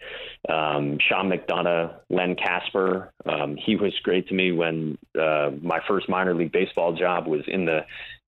um, 0.48 0.98
Sean 1.08 1.30
McDonough, 1.30 1.96
Len 2.10 2.36
Kasper. 2.36 3.12
Um, 3.26 3.58
he 3.58 3.76
was 3.76 3.94
great 4.04 4.28
to 4.30 4.34
me 4.34 4.52
when 4.52 4.98
uh, 5.20 5.52
my 5.62 5.80
first 5.88 6.08
minor 6.08 6.34
league 6.34 6.52
baseball 6.52 6.94
job 6.94 7.28
was 7.28 7.42
in 7.48 7.66
the 7.66 7.82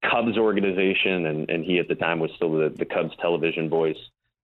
Cubs 0.10 0.38
organization, 0.38 1.26
and, 1.28 1.50
and 1.50 1.64
he 1.64 1.80
at 1.80 1.88
the 1.88 1.96
time 1.96 2.20
was 2.20 2.32
still 2.36 2.52
the, 2.52 2.74
the 2.78 2.86
Cubs 2.86 3.14
television 3.22 3.70
voice. 3.70 3.98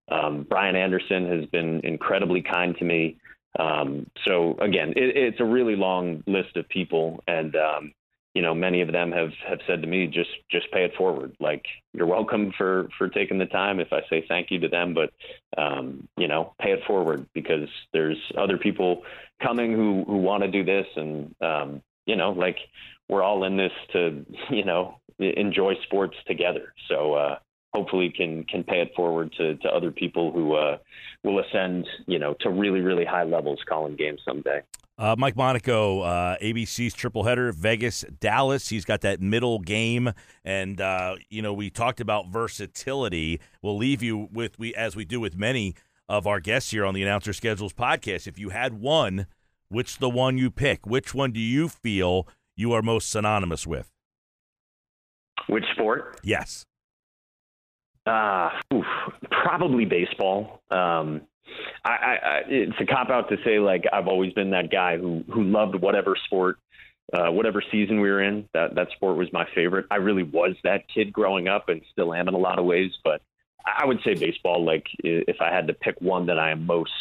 Um, 0.09 0.45
Brian 0.49 0.75
Anderson 0.75 1.27
has 1.27 1.45
been 1.49 1.81
incredibly 1.83 2.41
kind 2.41 2.75
to 2.77 2.85
me. 2.85 3.17
Um, 3.59 4.09
so 4.27 4.57
again, 4.59 4.91
it, 4.91 5.17
it's 5.17 5.39
a 5.39 5.45
really 5.45 5.75
long 5.75 6.23
list 6.25 6.55
of 6.55 6.69
people, 6.69 7.23
and 7.27 7.55
um, 7.55 7.93
you 8.39 8.45
know, 8.45 8.55
many 8.55 8.79
of 8.79 8.93
them 8.93 9.11
have 9.11 9.33
have 9.45 9.59
said 9.67 9.81
to 9.81 9.87
me, 9.89 10.07
just 10.07 10.29
just 10.49 10.71
pay 10.71 10.85
it 10.85 10.95
forward. 10.95 11.35
Like 11.41 11.65
you're 11.91 12.07
welcome 12.07 12.53
for 12.57 12.87
for 12.97 13.09
taking 13.09 13.37
the 13.37 13.45
time. 13.45 13.81
If 13.81 13.91
I 13.91 13.99
say 14.09 14.23
thank 14.29 14.49
you 14.49 14.59
to 14.61 14.69
them, 14.69 14.93
but 14.93 15.11
um, 15.61 16.07
you 16.15 16.29
know, 16.29 16.53
pay 16.57 16.71
it 16.71 16.79
forward 16.87 17.27
because 17.33 17.67
there's 17.91 18.15
other 18.37 18.57
people 18.57 19.03
coming 19.43 19.73
who 19.73 20.05
who 20.07 20.19
want 20.19 20.43
to 20.43 20.49
do 20.49 20.63
this, 20.63 20.85
and 20.95 21.35
um, 21.41 21.81
you 22.05 22.15
know, 22.15 22.31
like 22.31 22.55
we're 23.09 23.23
all 23.23 23.43
in 23.43 23.57
this 23.57 23.73
to 23.91 24.25
you 24.49 24.63
know 24.63 25.01
enjoy 25.19 25.73
sports 25.83 26.15
together. 26.25 26.73
So 26.87 27.15
uh, 27.15 27.39
hopefully 27.73 28.09
can 28.09 28.45
can 28.45 28.63
pay 28.63 28.79
it 28.79 28.93
forward 28.95 29.33
to 29.33 29.57
to 29.57 29.67
other 29.67 29.91
people 29.91 30.31
who 30.31 30.55
uh, 30.55 30.77
will 31.25 31.39
ascend 31.39 31.89
you 32.07 32.19
know 32.19 32.35
to 32.39 32.49
really 32.49 32.79
really 32.79 33.03
high 33.03 33.25
levels 33.25 33.59
calling 33.67 33.97
games 33.97 34.21
someday. 34.23 34.61
Uh, 34.99 35.15
Mike 35.17 35.37
Monaco, 35.37 36.01
uh, 36.01 36.37
ABC's 36.39 36.93
triple 36.93 37.23
header, 37.23 37.53
Vegas, 37.53 38.03
Dallas. 38.19 38.67
He's 38.67 38.83
got 38.83 38.99
that 39.01 39.21
middle 39.21 39.59
game, 39.59 40.11
and 40.43 40.81
uh, 40.81 41.15
you 41.29 41.41
know 41.41 41.53
we 41.53 41.69
talked 41.69 42.01
about 42.01 42.27
versatility. 42.27 43.39
We'll 43.61 43.77
leave 43.77 44.03
you 44.03 44.27
with 44.29 44.59
we 44.59 44.75
as 44.75 44.97
we 44.97 45.05
do 45.05 45.21
with 45.21 45.37
many 45.37 45.75
of 46.09 46.27
our 46.27 46.41
guests 46.41 46.71
here 46.71 46.85
on 46.85 46.93
the 46.93 47.01
Announcer 47.01 47.31
Schedules 47.31 47.71
podcast. 47.71 48.27
If 48.27 48.37
you 48.37 48.49
had 48.49 48.73
one, 48.73 49.27
which 49.69 49.99
the 49.99 50.09
one 50.09 50.37
you 50.37 50.51
pick? 50.51 50.85
Which 50.85 51.13
one 51.13 51.31
do 51.31 51.39
you 51.39 51.69
feel 51.69 52.27
you 52.57 52.73
are 52.73 52.81
most 52.81 53.09
synonymous 53.09 53.65
with? 53.65 53.89
Which 55.47 55.63
sport? 55.75 56.19
Yes. 56.23 56.65
Uh, 58.05 58.49
oof, 58.73 58.85
probably 59.31 59.85
baseball. 59.85 60.61
Um, 60.69 61.21
I, 61.83 61.89
I, 61.91 62.41
it's 62.47 62.79
a 62.79 62.85
cop 62.85 63.09
out 63.09 63.29
to 63.29 63.37
say 63.43 63.59
like 63.59 63.85
I've 63.91 64.07
always 64.07 64.33
been 64.33 64.51
that 64.51 64.71
guy 64.71 64.97
who 64.97 65.23
who 65.31 65.43
loved 65.43 65.75
whatever 65.75 66.15
sport, 66.25 66.57
uh, 67.13 67.31
whatever 67.31 67.63
season 67.71 68.01
we 68.01 68.09
were 68.09 68.21
in. 68.21 68.47
That 68.53 68.75
that 68.75 68.89
sport 68.91 69.17
was 69.17 69.31
my 69.31 69.45
favorite. 69.55 69.85
I 69.91 69.95
really 69.95 70.23
was 70.23 70.55
that 70.63 70.83
kid 70.93 71.13
growing 71.13 71.47
up, 71.47 71.69
and 71.69 71.81
still 71.91 72.13
am 72.13 72.27
in 72.27 72.33
a 72.33 72.37
lot 72.37 72.59
of 72.59 72.65
ways. 72.65 72.91
But 73.03 73.21
I 73.65 73.85
would 73.85 73.99
say 74.03 74.13
baseball. 74.13 74.65
Like 74.65 74.85
if 75.03 75.37
I 75.41 75.53
had 75.53 75.67
to 75.67 75.73
pick 75.73 75.99
one 76.01 76.25
that 76.27 76.39
I 76.39 76.51
am 76.51 76.65
most 76.65 76.91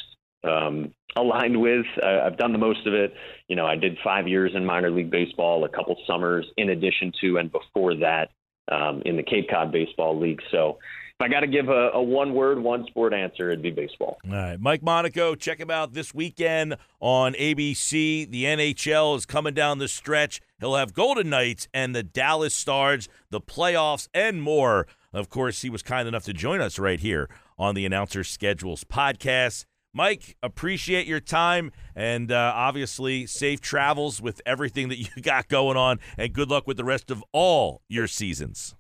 um, 0.45 0.93
aligned 1.17 1.61
with, 1.61 1.87
uh, 2.03 2.21
I've 2.25 2.39
done 2.39 2.53
the 2.53 2.59
most 2.59 2.87
of 2.87 2.95
it. 2.95 3.15
You 3.49 3.57
know, 3.57 3.67
I 3.67 3.77
did 3.77 3.99
five 4.05 4.29
years 4.29 4.53
in 4.55 4.65
minor 4.65 4.91
league 4.91 5.11
baseball, 5.11 5.65
a 5.65 5.69
couple 5.69 5.97
summers 6.07 6.47
in 6.57 6.71
addition 6.71 7.13
to, 7.21 7.39
and 7.39 7.51
before 7.51 7.95
that 7.97 8.31
um, 8.71 9.03
in 9.05 9.17
the 9.17 9.23
Cape 9.23 9.49
Cod 9.51 9.73
Baseball 9.73 10.19
League. 10.19 10.41
So 10.51 10.79
if 11.19 11.25
I 11.25 11.29
got 11.29 11.41
to 11.41 11.49
give 11.49 11.69
a, 11.69 11.91
a, 11.95 12.03
one 12.03 12.33
word, 12.33 12.61
one 12.61 12.87
sport 12.87 13.13
answer, 13.13 13.51
it'd 13.51 13.61
be 13.61 13.73
baseball. 13.73 14.19
All 14.25 14.31
right. 14.31 14.61
Mike 14.61 14.85
Monaco, 14.85 15.35
check 15.35 15.59
him 15.59 15.69
out 15.69 15.93
this 15.93 16.15
weekend 16.15 16.77
on 17.01 17.33
ABC. 17.35 18.31
The 18.31 18.45
NHL 18.45 19.17
is 19.17 19.27
coming 19.27 19.53
down 19.53 19.79
the 19.79 19.89
stretch. 19.89 20.41
He'll 20.61 20.77
have 20.77 20.95
Golden 20.95 21.29
Knights 21.29 21.67
and 21.75 21.93
the 21.93 22.05
Dallas 22.05 22.55
Stars, 22.55 23.09
the 23.31 23.41
playoffs, 23.41 24.07
and 24.15 24.41
more. 24.41 24.87
Of 25.13 25.29
course, 25.29 25.63
he 25.63 25.71
was 25.71 25.83
kind 25.83 26.07
enough 26.07 26.25
to 26.27 26.33
join 26.33 26.61
us 26.61 26.79
right 26.79 27.01
here 27.01 27.29
on 27.59 27.75
the 27.75 27.85
Announcer 27.85 28.23
Schedules 28.23 28.85
podcast. 28.85 29.65
Mike, 29.93 30.37
appreciate 30.41 31.09
your 31.09 31.19
time 31.19 31.73
and 31.97 32.31
uh, 32.31 32.53
obviously 32.55 33.27
safe 33.27 33.61
travels 33.61 34.23
with 34.23 34.41
everything 34.47 34.89
that 34.91 34.99
you 34.99 35.09
got 35.23 35.49
going 35.49 35.77
on, 35.77 35.99
and 36.17 36.33
good 36.33 36.49
luck 36.49 36.69
with 36.69 36.77
the 36.77 36.85
rest 36.85 37.11
of 37.11 37.25
all 37.33 37.83
your 37.89 38.07
seasons. 38.07 38.77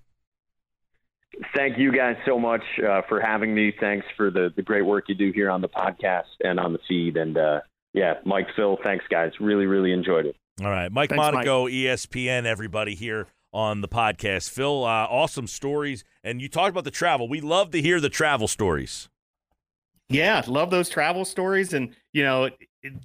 Thank 1.55 1.79
you 1.79 1.93
guys 1.93 2.17
so 2.27 2.39
much 2.39 2.63
uh, 2.87 3.03
for 3.09 3.21
having 3.21 3.55
me. 3.55 3.73
Thanks 3.79 4.07
for 4.17 4.31
the, 4.31 4.53
the 4.57 4.63
great 4.63 4.83
work 4.83 5.05
you 5.09 5.15
do 5.15 5.31
here 5.33 5.51
on 5.51 5.61
the 5.61 5.69
podcast 5.69 6.25
and 6.43 6.59
on 6.59 6.73
the 6.73 6.79
feed. 6.89 7.17
And 7.17 7.37
uh, 7.37 7.61
yeah, 7.93 8.15
Mike, 8.25 8.49
Phil, 8.57 8.79
thanks, 8.83 9.05
guys. 9.11 9.33
Really, 9.41 9.67
really 9.67 9.93
enjoyed 9.93 10.27
it. 10.27 10.37
All 10.63 10.71
right. 10.71 10.91
Mike 10.91 11.11
thanks, 11.11 11.21
Monaco, 11.21 11.65
Mike. 11.65 11.73
ESPN, 11.73 12.45
everybody 12.45 12.95
here 12.95 13.29
on 13.53 13.81
the 13.81 13.89
podcast. 13.89 14.51
Phil, 14.51 14.85
uh, 14.85 15.07
awesome 15.07 15.47
stories. 15.47 16.05
And 16.25 16.41
you 16.41 16.49
talked 16.49 16.71
about 16.71 16.85
the 16.85 16.91
travel. 16.91 17.29
We 17.29 17.41
love 17.41 17.71
to 17.73 17.83
hear 17.83 18.01
the 18.01 18.11
travel 18.11 18.49
stories. 18.49 19.09
Yeah, 20.09 20.43
love 20.47 20.71
those 20.71 20.89
travel 20.89 21.25
stories. 21.25 21.75
And, 21.75 21.95
you 22.13 22.23
know, 22.25 22.49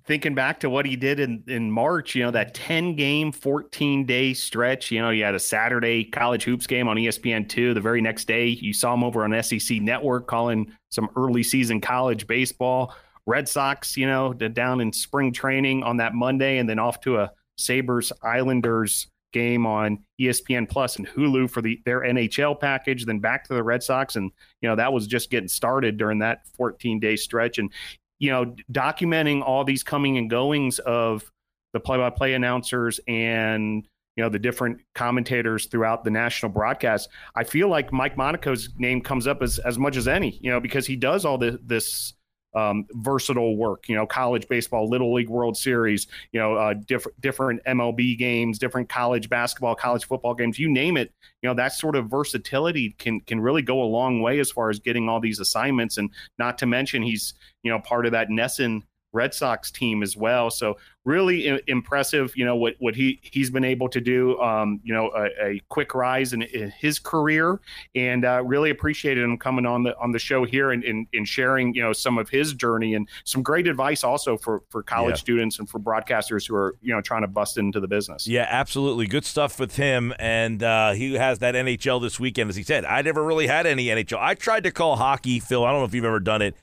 thinking 0.05 0.36
back 0.36 0.59
to 0.59 0.69
what 0.69 0.86
he 0.86 0.95
did 0.95 1.19
in, 1.19 1.43
in 1.47 1.71
March, 1.71 2.15
you 2.15 2.24
know, 2.24 2.32
that 2.32 2.53
10 2.53 2.95
game, 2.95 3.32
14 3.32 4.05
day 4.05 4.34
stretch, 4.34 4.91
you 4.91 5.01
know, 5.01 5.09
you 5.09 5.24
had 5.24 5.36
a 5.36 5.39
Saturday 5.39 6.03
college 6.03 6.43
hoops 6.43 6.67
game 6.67 6.88
on 6.88 6.97
ESPN2. 6.97 7.74
The 7.74 7.82
very 7.82 8.01
next 8.01 8.26
day, 8.26 8.47
you 8.47 8.74
saw 8.74 8.93
him 8.93 9.03
over 9.03 9.24
on 9.24 9.43
SEC 9.43 9.82
Network 9.82 10.28
calling 10.28 10.71
some 10.89 11.09
early 11.15 11.43
season 11.43 11.82
college 11.82 12.28
baseball. 12.28 12.95
Red 13.26 13.47
Sox, 13.47 13.95
you 13.95 14.05
know, 14.05 14.34
down 14.34 14.82
in 14.82 14.91
spring 14.91 15.32
training 15.32 15.84
on 15.84 15.97
that 15.97 16.13
Monday, 16.13 16.57
and 16.57 16.69
then 16.69 16.78
off 16.78 16.99
to 17.01 17.17
a 17.17 17.32
Sabres 17.57 18.11
Islanders 18.21 19.07
game 19.32 19.65
on 19.65 20.03
ESPN 20.21 20.69
Plus 20.69 20.97
and 20.97 21.07
Hulu 21.07 21.49
for 21.49 21.61
the 21.61 21.82
their 21.86 22.01
NHL 22.01 22.59
package, 22.59 23.05
then 23.05 23.19
back 23.19 23.45
to 23.45 23.53
the 23.53 23.63
Red 23.63 23.82
Sox, 23.82 24.17
and 24.17 24.32
you 24.61 24.69
know 24.69 24.76
that 24.76 24.91
was 24.91 25.07
just 25.07 25.30
getting 25.30 25.47
started 25.47 25.97
during 25.97 26.19
that 26.19 26.45
14 26.57 26.99
day 26.99 27.15
stretch, 27.15 27.59
and 27.59 27.71
you 28.20 28.32
know 28.32 28.55
documenting 28.72 29.41
all 29.41 29.64
these 29.64 29.84
coming 29.84 30.18
and 30.18 30.30
goings 30.30 30.80
of 30.80 31.32
the 31.74 31.80
play-by-play 31.80 32.34
announcers 32.34 32.99
and 33.07 33.88
you 34.16 34.24
know 34.24 34.30
the 34.30 34.39
different 34.39 34.82
commentators 34.93 35.66
throughout 35.66 36.03
the 36.03 36.11
national 36.11 36.51
broadcast. 36.51 37.09
I 37.36 37.43
feel 37.43 37.68
like 37.68 37.91
Mike 37.91 38.16
Monaco's 38.16 38.70
name 38.78 39.01
comes 39.01 39.28
up 39.28 39.41
as 39.41 39.59
as 39.59 39.78
much 39.78 39.97
as 39.97 40.07
any, 40.07 40.38
you 40.41 40.51
know, 40.51 40.59
because 40.59 40.86
he 40.86 40.95
does 40.95 41.26
all 41.26 41.38
the, 41.38 41.59
this 41.64 42.14
um, 42.55 42.85
versatile 42.91 43.55
work. 43.55 43.87
You 43.89 43.95
know, 43.95 44.05
college 44.05 44.47
baseball, 44.47 44.89
Little 44.89 45.13
League 45.13 45.29
World 45.29 45.57
Series. 45.57 46.07
You 46.31 46.39
know, 46.39 46.55
uh, 46.55 46.73
different 46.73 47.19
different 47.21 47.63
MLB 47.65 48.17
games, 48.17 48.59
different 48.59 48.89
college 48.89 49.29
basketball, 49.29 49.75
college 49.75 50.05
football 50.05 50.33
games. 50.33 50.59
You 50.59 50.69
name 50.69 50.97
it. 50.97 51.11
You 51.41 51.49
know, 51.49 51.55
that 51.55 51.73
sort 51.73 51.95
of 51.95 52.09
versatility 52.09 52.95
can 52.97 53.21
can 53.21 53.39
really 53.39 53.61
go 53.61 53.81
a 53.81 53.85
long 53.85 54.21
way 54.21 54.39
as 54.39 54.51
far 54.51 54.69
as 54.69 54.79
getting 54.79 55.09
all 55.09 55.19
these 55.19 55.39
assignments. 55.39 55.97
And 55.97 56.09
not 56.37 56.57
to 56.59 56.65
mention, 56.65 57.03
he's 57.03 57.33
you 57.63 57.71
know 57.71 57.79
part 57.79 58.05
of 58.05 58.11
that 58.11 58.29
NESN 58.29 58.83
Red 59.14 59.34
Sox 59.34 59.72
team 59.72 60.03
as 60.03 60.18
well. 60.18 60.49
So 60.49 60.78
really 61.05 61.51
I- 61.51 61.61
impressive, 61.68 62.36
you 62.36 62.45
know, 62.45 62.55
what, 62.55 62.76
what 62.80 62.95
he, 62.95 63.20
he's 63.22 63.49
been 63.49 63.64
able 63.64 63.88
to 63.89 64.01
do, 64.01 64.39
um, 64.39 64.80
you 64.84 64.93
know, 64.93 65.11
a, 65.16 65.45
a 65.45 65.61
quick 65.70 65.93
rise 65.93 66.34
in, 66.34 66.41
in, 66.41 66.72
his 66.72 66.97
career 66.97 67.59
and 67.93 68.26
uh, 68.26 68.41
really 68.43 68.70
appreciated 68.70 69.24
him 69.24 69.38
coming 69.38 69.66
on 69.66 69.84
the, 69.84 69.97
on 69.99 70.11
the 70.11 70.20
show 70.20 70.43
here 70.43 70.72
and, 70.72 70.84
and, 70.84 71.07
and, 71.14 71.28
sharing, 71.28 71.74
you 71.76 71.82
know, 71.82 71.93
some 71.93 72.18
of 72.18 72.30
his 72.30 72.53
journey 72.53 72.95
and 72.95 73.07
some 73.26 73.43
great 73.43 73.68
advice 73.68 74.03
also 74.03 74.38
for, 74.38 74.64
for 74.70 74.82
college 74.82 75.16
yeah. 75.16 75.20
students 75.20 75.59
and 75.59 75.70
for 75.70 75.80
broadcasters 75.80 76.47
who 76.47 76.55
are, 76.55 76.76
you 76.82 76.93
know, 76.93 77.01
trying 77.01 77.22
to 77.22 77.28
bust 77.28 77.57
into 77.57 77.80
the 77.80 77.88
business. 77.88 78.26
Yeah, 78.28 78.47
absolutely. 78.49 79.07
Good 79.07 79.26
stuff 79.26 79.59
with 79.59 79.76
him. 79.76 80.14
And 80.18 80.64
uh, 80.64 80.93
he 80.93 81.14
has 81.14 81.39
that 81.39 81.53
NHL 81.53 82.01
this 82.01 82.20
weekend, 82.20 82.49
as 82.49 82.55
he 82.55 82.64
said. 82.64 82.86
I 82.86 83.01
never 83.01 83.24
really 83.24 83.47
had 83.47 83.66
any 83.66 83.88
NHL. 83.88 84.20
I 84.20 84.34
tried 84.34 84.64
to 84.64 84.72
call 84.72 84.95
hockey, 84.95 85.39
Phil. 85.39 85.64
I 85.64 85.72
don't 85.72 85.82
know 85.82 85.86
if 85.86 85.93
you've 85.93 86.05
ever 86.05 86.20
done 86.20 86.41
it 86.41 86.55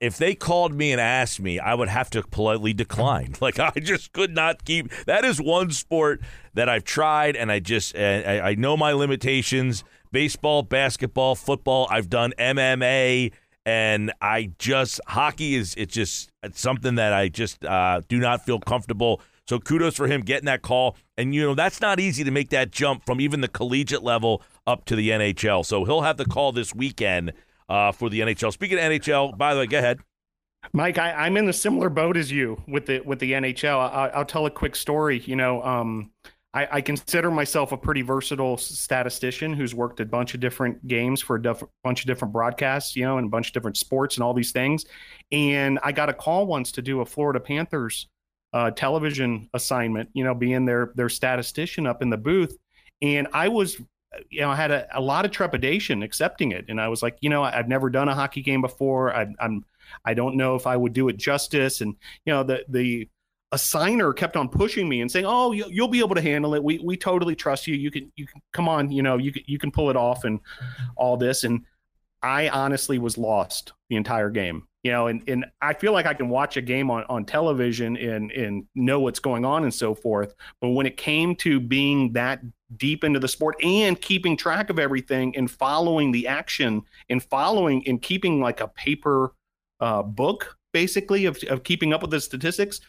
if 0.00 0.18
they 0.18 0.34
called 0.34 0.74
me 0.74 0.92
and 0.92 1.00
asked 1.00 1.40
me, 1.40 1.58
I 1.58 1.74
would 1.74 1.88
have 1.88 2.10
to 2.10 2.22
politely 2.22 2.72
decline. 2.72 3.34
Like 3.46 3.60
I 3.60 3.70
just 3.80 4.12
could 4.12 4.34
not 4.34 4.64
keep. 4.64 4.90
That 5.06 5.24
is 5.24 5.40
one 5.40 5.70
sport 5.70 6.20
that 6.54 6.68
I've 6.68 6.82
tried, 6.82 7.36
and 7.36 7.52
I 7.52 7.60
just 7.60 7.96
I, 7.96 8.40
I 8.40 8.54
know 8.54 8.76
my 8.76 8.92
limitations. 8.92 9.84
Baseball, 10.10 10.62
basketball, 10.62 11.36
football. 11.36 11.86
I've 11.90 12.08
done 12.08 12.32
MMA, 12.38 13.30
and 13.64 14.12
I 14.20 14.50
just 14.58 15.00
hockey 15.06 15.54
is 15.54 15.74
it's 15.76 15.94
just 15.94 16.30
it's 16.42 16.60
something 16.60 16.96
that 16.96 17.12
I 17.12 17.28
just 17.28 17.64
uh, 17.64 18.00
do 18.08 18.18
not 18.18 18.44
feel 18.44 18.58
comfortable. 18.58 19.20
So 19.46 19.60
kudos 19.60 19.94
for 19.94 20.08
him 20.08 20.22
getting 20.22 20.46
that 20.46 20.62
call, 20.62 20.96
and 21.16 21.34
you 21.34 21.42
know 21.42 21.54
that's 21.54 21.80
not 21.80 22.00
easy 22.00 22.24
to 22.24 22.30
make 22.32 22.48
that 22.50 22.72
jump 22.72 23.04
from 23.06 23.20
even 23.20 23.42
the 23.42 23.48
collegiate 23.48 24.02
level 24.02 24.42
up 24.66 24.86
to 24.86 24.96
the 24.96 25.10
NHL. 25.10 25.64
So 25.64 25.84
he'll 25.84 26.02
have 26.02 26.16
the 26.16 26.24
call 26.24 26.50
this 26.50 26.74
weekend 26.74 27.32
uh, 27.68 27.92
for 27.92 28.10
the 28.10 28.20
NHL. 28.20 28.52
Speaking 28.52 28.78
of 28.78 28.84
NHL, 28.84 29.36
by 29.36 29.54
the 29.54 29.60
way, 29.60 29.66
go 29.66 29.78
ahead. 29.78 29.98
Mike, 30.72 30.98
I, 30.98 31.26
am 31.26 31.36
in 31.36 31.48
a 31.48 31.52
similar 31.52 31.88
boat 31.88 32.16
as 32.16 32.30
you 32.30 32.60
with 32.66 32.86
the 32.86 33.00
with 33.00 33.18
the 33.18 33.32
NHL. 33.32 33.78
I, 33.78 34.18
will 34.18 34.24
tell 34.24 34.46
a 34.46 34.50
quick 34.50 34.74
story. 34.74 35.20
You 35.20 35.36
know, 35.36 35.62
um, 35.62 36.10
I, 36.54 36.68
I, 36.72 36.80
consider 36.80 37.30
myself 37.30 37.72
a 37.72 37.76
pretty 37.76 38.02
versatile 38.02 38.56
statistician 38.56 39.52
who's 39.52 39.74
worked 39.74 40.00
a 40.00 40.06
bunch 40.06 40.34
of 40.34 40.40
different 40.40 40.86
games 40.88 41.20
for 41.20 41.36
a 41.36 41.42
diff- 41.42 41.62
bunch 41.84 42.00
of 42.00 42.06
different 42.06 42.32
broadcasts, 42.32 42.96
you 42.96 43.04
know, 43.04 43.18
and 43.18 43.26
a 43.26 43.30
bunch 43.30 43.48
of 43.48 43.52
different 43.52 43.76
sports 43.76 44.16
and 44.16 44.24
all 44.24 44.34
these 44.34 44.52
things. 44.52 44.86
And 45.30 45.78
I 45.82 45.92
got 45.92 46.08
a 46.08 46.14
call 46.14 46.46
once 46.46 46.72
to 46.72 46.82
do 46.82 47.00
a 47.00 47.06
Florida 47.06 47.40
Panthers 47.40 48.08
uh, 48.52 48.70
television 48.70 49.48
assignment. 49.54 50.08
You 50.14 50.24
know, 50.24 50.34
being 50.34 50.64
their 50.64 50.92
their 50.94 51.08
statistician 51.08 51.86
up 51.86 52.02
in 52.02 52.10
the 52.10 52.16
booth, 52.16 52.56
and 53.02 53.28
I 53.32 53.48
was 53.48 53.80
you 54.30 54.40
know, 54.40 54.50
I 54.50 54.56
had 54.56 54.70
a, 54.70 54.98
a, 54.98 55.00
lot 55.00 55.24
of 55.24 55.30
trepidation 55.30 56.02
accepting 56.02 56.52
it. 56.52 56.66
And 56.68 56.80
I 56.80 56.88
was 56.88 57.02
like, 57.02 57.16
you 57.20 57.30
know, 57.30 57.42
I've 57.42 57.68
never 57.68 57.90
done 57.90 58.08
a 58.08 58.14
hockey 58.14 58.42
game 58.42 58.60
before. 58.60 59.14
I, 59.14 59.26
I'm, 59.40 59.64
I 60.04 60.14
don't 60.14 60.36
know 60.36 60.54
if 60.54 60.66
I 60.66 60.76
would 60.76 60.92
do 60.92 61.08
it 61.08 61.16
justice. 61.16 61.80
And, 61.80 61.94
you 62.24 62.32
know, 62.32 62.42
the, 62.42 62.64
the 62.68 63.08
assigner 63.52 64.14
kept 64.14 64.36
on 64.36 64.48
pushing 64.48 64.88
me 64.88 65.00
and 65.00 65.10
saying, 65.10 65.26
oh, 65.26 65.52
you, 65.52 65.66
will 65.82 65.88
be 65.88 66.00
able 66.00 66.14
to 66.14 66.20
handle 66.20 66.54
it. 66.54 66.62
We, 66.62 66.78
we 66.78 66.96
totally 66.96 67.36
trust 67.36 67.66
you. 67.66 67.74
You 67.74 67.90
can, 67.90 68.12
you 68.16 68.26
can 68.26 68.40
come 68.52 68.68
on, 68.68 68.90
you 68.90 69.02
know, 69.02 69.16
you 69.16 69.32
can, 69.32 69.42
you 69.46 69.58
can 69.58 69.70
pull 69.70 69.90
it 69.90 69.96
off 69.96 70.24
and 70.24 70.40
all 70.96 71.16
this. 71.16 71.44
And 71.44 71.64
I 72.22 72.48
honestly 72.48 72.98
was 72.98 73.16
lost 73.16 73.72
the 73.88 73.96
entire 73.96 74.30
game 74.30 74.66
you 74.86 74.92
know, 74.92 75.08
and, 75.08 75.28
and 75.28 75.46
I 75.60 75.74
feel 75.74 75.92
like 75.92 76.06
I 76.06 76.14
can 76.14 76.28
watch 76.28 76.56
a 76.56 76.62
game 76.62 76.92
on, 76.92 77.02
on 77.08 77.24
television 77.24 77.96
and, 77.96 78.30
and 78.30 78.66
know 78.76 79.00
what's 79.00 79.18
going 79.18 79.44
on 79.44 79.64
and 79.64 79.74
so 79.74 79.96
forth. 79.96 80.32
But 80.60 80.68
when 80.68 80.86
it 80.86 80.96
came 80.96 81.34
to 81.36 81.58
being 81.58 82.12
that 82.12 82.40
deep 82.76 83.04
into 83.04 83.20
the 83.20 83.28
sport 83.28 83.56
and 83.62 84.00
keeping 84.00 84.36
track 84.36 84.70
of 84.70 84.78
everything 84.78 85.36
and 85.36 85.50
following 85.50 86.10
the 86.10 86.26
action 86.26 86.82
and 87.08 87.22
following 87.22 87.86
and 87.86 88.02
keeping 88.02 88.40
like 88.40 88.60
a 88.60 88.68
paper 88.68 89.32
uh, 89.80 90.02
book, 90.02 90.56
basically, 90.72 91.26
of, 91.26 91.38
of 91.48 91.62
keeping 91.62 91.92
up 91.92 92.02
with 92.02 92.10
the 92.10 92.20
statistics, 92.20 92.80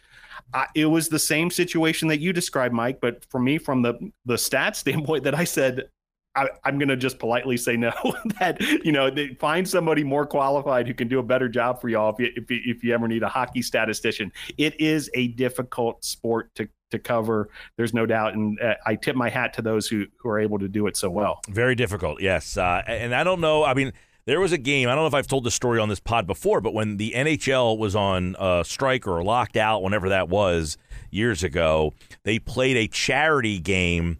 I, 0.53 0.67
it 0.75 0.86
was 0.86 1.09
the 1.09 1.19
same 1.19 1.49
situation 1.51 2.07
that 2.07 2.19
you 2.19 2.34
described, 2.34 2.73
Mike. 2.73 2.99
But 3.01 3.25
for 3.30 3.39
me, 3.39 3.57
from 3.57 3.82
the 3.82 3.95
the 4.25 4.36
stats 4.36 4.75
standpoint, 4.78 5.23
that 5.23 5.36
I 5.36 5.43
said 5.43 5.89
I, 6.38 6.69
am 6.69 6.77
going 6.77 6.89
to 6.89 6.95
just 6.95 7.19
politely 7.19 7.57
say 7.57 7.75
no. 7.75 7.91
that 8.39 8.61
you 8.83 8.91
know, 8.91 9.09
find 9.39 9.67
somebody 9.67 10.03
more 10.03 10.25
qualified 10.25 10.88
who 10.88 10.93
can 10.93 11.07
do 11.07 11.19
a 11.19 11.23
better 11.23 11.49
job 11.49 11.81
for 11.81 11.89
y'all 11.89 12.13
if 12.13 12.19
you, 12.19 12.31
if 12.35 12.51
you, 12.51 12.59
if 12.65 12.83
you 12.83 12.93
ever 12.93 13.07
need 13.07 13.23
a 13.23 13.29
hockey 13.29 13.61
statistician. 13.61 14.31
It 14.57 14.79
is 14.79 15.09
a 15.13 15.29
difficult 15.29 16.03
sport 16.03 16.53
to 16.55 16.69
to 16.91 16.99
cover. 16.99 17.49
There's 17.75 17.93
no 17.93 18.05
doubt, 18.05 18.33
and 18.33 18.59
uh, 18.61 18.75
I 18.85 18.95
tip 18.95 19.15
my 19.15 19.29
hat 19.29 19.53
to 19.55 19.61
those 19.61 19.88
who 19.88 20.05
who 20.17 20.29
are 20.29 20.39
able 20.39 20.59
to 20.59 20.67
do 20.67 20.88
it 20.88 20.95
so 20.95 21.09
well. 21.09 21.41
Very 21.49 21.75
difficult, 21.75 22.21
yes. 22.21 22.57
Uh, 22.57 22.83
and 22.88 23.13
I 23.15 23.23
don't 23.23 23.41
know. 23.41 23.63
I 23.63 23.73
mean. 23.73 23.93
There 24.25 24.41
was 24.41 24.51
a 24.51 24.57
game. 24.57 24.89
I 24.89 24.91
don't 24.91 25.03
know 25.03 25.07
if 25.07 25.13
I've 25.13 25.25
told 25.25 25.45
the 25.45 25.51
story 25.51 25.79
on 25.79 25.88
this 25.88 26.01
pod 26.01 26.27
before, 26.27 26.59
but 26.59 26.73
when 26.73 26.97
the 26.97 27.13
NHL 27.15 27.77
was 27.77 27.95
on 27.95 28.35
strike 28.65 29.07
or 29.07 29.23
locked 29.23 29.55
out, 29.55 29.81
whenever 29.81 30.09
that 30.09 30.27
was 30.27 30.77
years 31.09 31.43
ago, 31.43 31.93
they 32.23 32.38
played 32.38 32.75
a 32.75 32.89
charity 32.89 33.57
game 33.57 34.17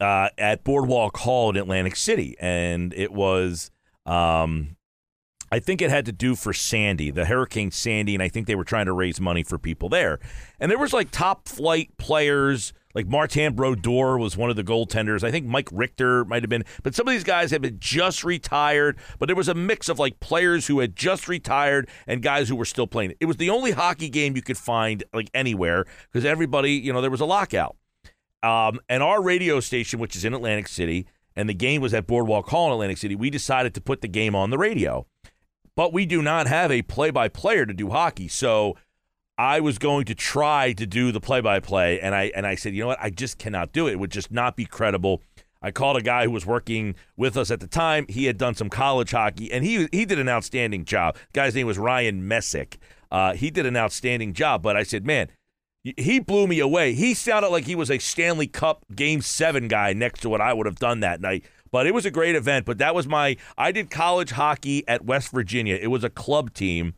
uh, 0.00 0.28
at 0.38 0.64
Boardwalk 0.64 1.16
Hall 1.18 1.50
in 1.50 1.56
Atlantic 1.56 1.96
City, 1.96 2.36
and 2.38 2.92
it 2.94 3.12
was. 3.12 3.70
Um, 4.06 4.76
I 5.50 5.60
think 5.60 5.80
it 5.80 5.88
had 5.88 6.04
to 6.04 6.12
do 6.12 6.34
for 6.34 6.52
Sandy, 6.52 7.10
the 7.10 7.24
Hurricane 7.24 7.70
Sandy, 7.70 8.14
and 8.14 8.22
I 8.22 8.28
think 8.28 8.46
they 8.46 8.54
were 8.54 8.64
trying 8.64 8.84
to 8.84 8.92
raise 8.92 9.18
money 9.18 9.42
for 9.42 9.58
people 9.58 9.88
there. 9.88 10.18
And 10.60 10.70
there 10.70 10.78
was 10.78 10.92
like 10.92 11.10
top 11.10 11.48
flight 11.48 11.96
players, 11.96 12.74
like 12.94 13.06
Martin 13.06 13.54
Brodeur 13.54 14.18
was 14.18 14.36
one 14.36 14.50
of 14.50 14.56
the 14.56 14.64
goaltenders. 14.64 15.24
I 15.24 15.30
think 15.30 15.46
Mike 15.46 15.70
Richter 15.72 16.26
might 16.26 16.42
have 16.42 16.50
been, 16.50 16.64
but 16.82 16.94
some 16.94 17.08
of 17.08 17.12
these 17.12 17.24
guys 17.24 17.50
had 17.50 17.62
been 17.62 17.78
just 17.78 18.24
retired. 18.24 18.98
But 19.18 19.26
there 19.26 19.36
was 19.36 19.48
a 19.48 19.54
mix 19.54 19.88
of 19.88 19.98
like 19.98 20.20
players 20.20 20.66
who 20.66 20.80
had 20.80 20.94
just 20.94 21.28
retired 21.28 21.88
and 22.06 22.22
guys 22.22 22.50
who 22.50 22.56
were 22.56 22.66
still 22.66 22.86
playing. 22.86 23.14
It 23.18 23.26
was 23.26 23.38
the 23.38 23.48
only 23.48 23.70
hockey 23.70 24.10
game 24.10 24.36
you 24.36 24.42
could 24.42 24.58
find 24.58 25.02
like 25.14 25.30
anywhere 25.32 25.86
because 26.12 26.26
everybody, 26.26 26.72
you 26.72 26.92
know, 26.92 27.00
there 27.00 27.10
was 27.10 27.22
a 27.22 27.26
lockout. 27.26 27.76
Um, 28.42 28.80
and 28.88 29.02
our 29.02 29.22
radio 29.22 29.60
station, 29.60 29.98
which 29.98 30.14
is 30.14 30.24
in 30.24 30.34
Atlantic 30.34 30.68
City, 30.68 31.06
and 31.34 31.48
the 31.48 31.54
game 31.54 31.80
was 31.80 31.94
at 31.94 32.06
Boardwalk 32.06 32.48
Hall 32.48 32.66
in 32.66 32.72
Atlantic 32.72 32.98
City, 32.98 33.14
we 33.14 33.30
decided 33.30 33.74
to 33.74 33.80
put 33.80 34.00
the 34.00 34.08
game 34.08 34.34
on 34.34 34.50
the 34.50 34.58
radio. 34.58 35.06
But 35.76 35.92
we 35.92 36.06
do 36.06 36.22
not 36.22 36.48
have 36.48 36.72
a 36.72 36.82
play 36.82 37.10
by 37.10 37.28
player 37.28 37.64
to 37.64 37.72
do 37.72 37.90
hockey. 37.90 38.26
So 38.26 38.76
I 39.38 39.60
was 39.60 39.78
going 39.78 40.04
to 40.06 40.14
try 40.16 40.72
to 40.72 40.84
do 40.84 41.12
the 41.12 41.20
play 41.20 41.40
by 41.40 41.60
play, 41.60 42.00
and 42.00 42.12
I 42.12 42.32
and 42.34 42.44
I 42.44 42.56
said, 42.56 42.74
you 42.74 42.82
know 42.82 42.88
what, 42.88 42.98
I 43.00 43.10
just 43.10 43.38
cannot 43.38 43.72
do 43.72 43.86
it. 43.86 43.92
It 43.92 44.00
would 44.00 44.10
just 44.10 44.32
not 44.32 44.56
be 44.56 44.64
credible. 44.64 45.22
I 45.62 45.70
called 45.70 45.96
a 45.96 46.02
guy 46.02 46.24
who 46.24 46.30
was 46.32 46.46
working 46.46 46.96
with 47.16 47.36
us 47.36 47.50
at 47.50 47.60
the 47.60 47.66
time. 47.68 48.06
He 48.08 48.26
had 48.26 48.36
done 48.36 48.54
some 48.56 48.68
college 48.68 49.12
hockey, 49.12 49.52
and 49.52 49.64
he 49.64 49.88
he 49.92 50.04
did 50.04 50.18
an 50.18 50.28
outstanding 50.28 50.84
job. 50.84 51.14
The 51.32 51.40
guy's 51.40 51.54
name 51.54 51.68
was 51.68 51.78
Ryan 51.78 52.26
Messick. 52.26 52.78
Uh, 53.12 53.34
he 53.34 53.50
did 53.50 53.64
an 53.64 53.76
outstanding 53.76 54.32
job, 54.34 54.60
but 54.62 54.76
I 54.76 54.82
said, 54.82 55.06
man, 55.06 55.28
he 55.84 56.18
blew 56.18 56.46
me 56.46 56.58
away. 56.60 56.94
He 56.94 57.14
sounded 57.14 57.48
like 57.48 57.64
he 57.64 57.74
was 57.74 57.90
a 57.90 57.98
Stanley 57.98 58.46
Cup 58.46 58.84
Game 58.94 59.20
7 59.20 59.68
guy 59.68 59.92
next 59.92 60.20
to 60.20 60.28
what 60.28 60.40
I 60.40 60.52
would 60.52 60.66
have 60.66 60.78
done 60.78 61.00
that 61.00 61.20
night. 61.20 61.44
But 61.70 61.86
it 61.86 61.94
was 61.94 62.06
a 62.06 62.10
great 62.10 62.34
event. 62.34 62.66
But 62.66 62.78
that 62.78 62.94
was 62.94 63.06
my. 63.06 63.36
I 63.56 63.72
did 63.72 63.90
college 63.90 64.30
hockey 64.30 64.86
at 64.88 65.04
West 65.04 65.30
Virginia. 65.30 65.78
It 65.80 65.88
was 65.88 66.04
a 66.04 66.10
club 66.10 66.52
team. 66.52 66.94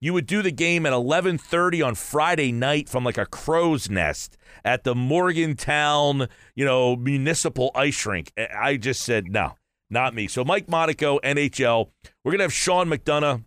You 0.00 0.12
would 0.14 0.26
do 0.26 0.42
the 0.42 0.50
game 0.50 0.84
at 0.84 0.92
11:30 0.92 1.86
on 1.86 1.94
Friday 1.94 2.52
night 2.52 2.88
from 2.88 3.04
like 3.04 3.18
a 3.18 3.26
crow's 3.26 3.88
nest 3.88 4.36
at 4.64 4.84
the 4.84 4.94
Morgantown, 4.94 6.28
you 6.54 6.64
know, 6.64 6.96
municipal 6.96 7.70
ice 7.74 8.04
rink. 8.04 8.32
I 8.36 8.76
just 8.76 9.02
said 9.02 9.30
no, 9.30 9.56
not 9.90 10.14
me. 10.14 10.26
So 10.26 10.44
Mike 10.44 10.68
Monaco, 10.68 11.18
NHL. 11.20 11.90
We're 12.24 12.32
gonna 12.32 12.44
have 12.44 12.52
Sean 12.52 12.88
McDonough 12.88 13.44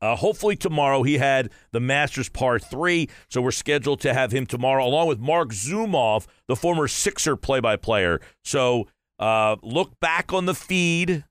Uh, 0.00 0.16
hopefully 0.16 0.56
tomorrow 0.56 1.02
he 1.02 1.18
had 1.18 1.50
the 1.72 1.80
Masters 1.80 2.28
Par 2.28 2.58
Three, 2.58 3.08
so 3.28 3.40
we're 3.40 3.50
scheduled 3.50 4.00
to 4.00 4.14
have 4.14 4.32
him 4.32 4.46
tomorrow, 4.46 4.84
along 4.84 5.08
with 5.08 5.18
Marc 5.18 5.50
Zumoff, 5.50 6.26
the 6.48 6.56
former 6.56 6.88
Sixer 6.88 7.36
play-by-player. 7.36 8.20
So 8.44 8.88
uh, 9.18 9.56
look 9.62 9.98
back 10.00 10.32
on 10.32 10.46
the 10.46 10.54
feed. 10.54 11.24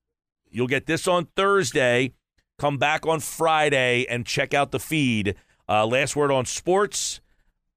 You'll 0.49 0.67
get 0.67 0.85
this 0.85 1.07
on 1.07 1.27
Thursday. 1.35 2.13
Come 2.59 2.77
back 2.77 3.05
on 3.07 3.19
Friday 3.19 4.05
and 4.07 4.25
check 4.25 4.53
out 4.53 4.71
the 4.71 4.79
feed. 4.79 5.35
Uh, 5.67 5.85
last 5.85 6.15
word 6.15 6.31
on 6.31 6.45
sports, 6.45 7.21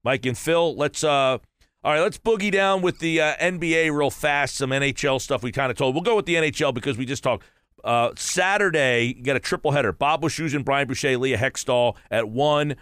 Mike 0.03 0.25
and 0.25 0.37
Phil. 0.37 0.75
Let's 0.75 1.03
uh, 1.03 1.37
all 1.85 1.91
right. 1.93 2.01
Let's 2.01 2.17
boogie 2.17 2.51
down 2.51 2.81
with 2.81 2.99
the 2.99 3.21
uh, 3.21 3.35
NBA 3.35 3.95
real 3.95 4.09
fast. 4.09 4.55
Some 4.55 4.71
NHL 4.71 5.21
stuff 5.21 5.43
we 5.43 5.51
kind 5.51 5.71
of 5.71 5.77
told. 5.77 5.93
We'll 5.93 6.03
go 6.03 6.15
with 6.15 6.25
the 6.25 6.33
NHL 6.35 6.73
because 6.73 6.97
we 6.97 7.05
just 7.05 7.23
talked. 7.23 7.45
Uh, 7.85 8.09
Saturday, 8.17 9.13
you 9.15 9.23
got 9.23 9.35
a 9.35 9.39
triple 9.39 9.71
header. 9.71 9.91
Bob 9.91 10.23
Wischusen, 10.23 10.65
Brian 10.65 10.87
Boucher, 10.87 11.17
Leah 11.17 11.37
Hextall 11.37 11.95
at 12.09 12.27
one. 12.27 12.75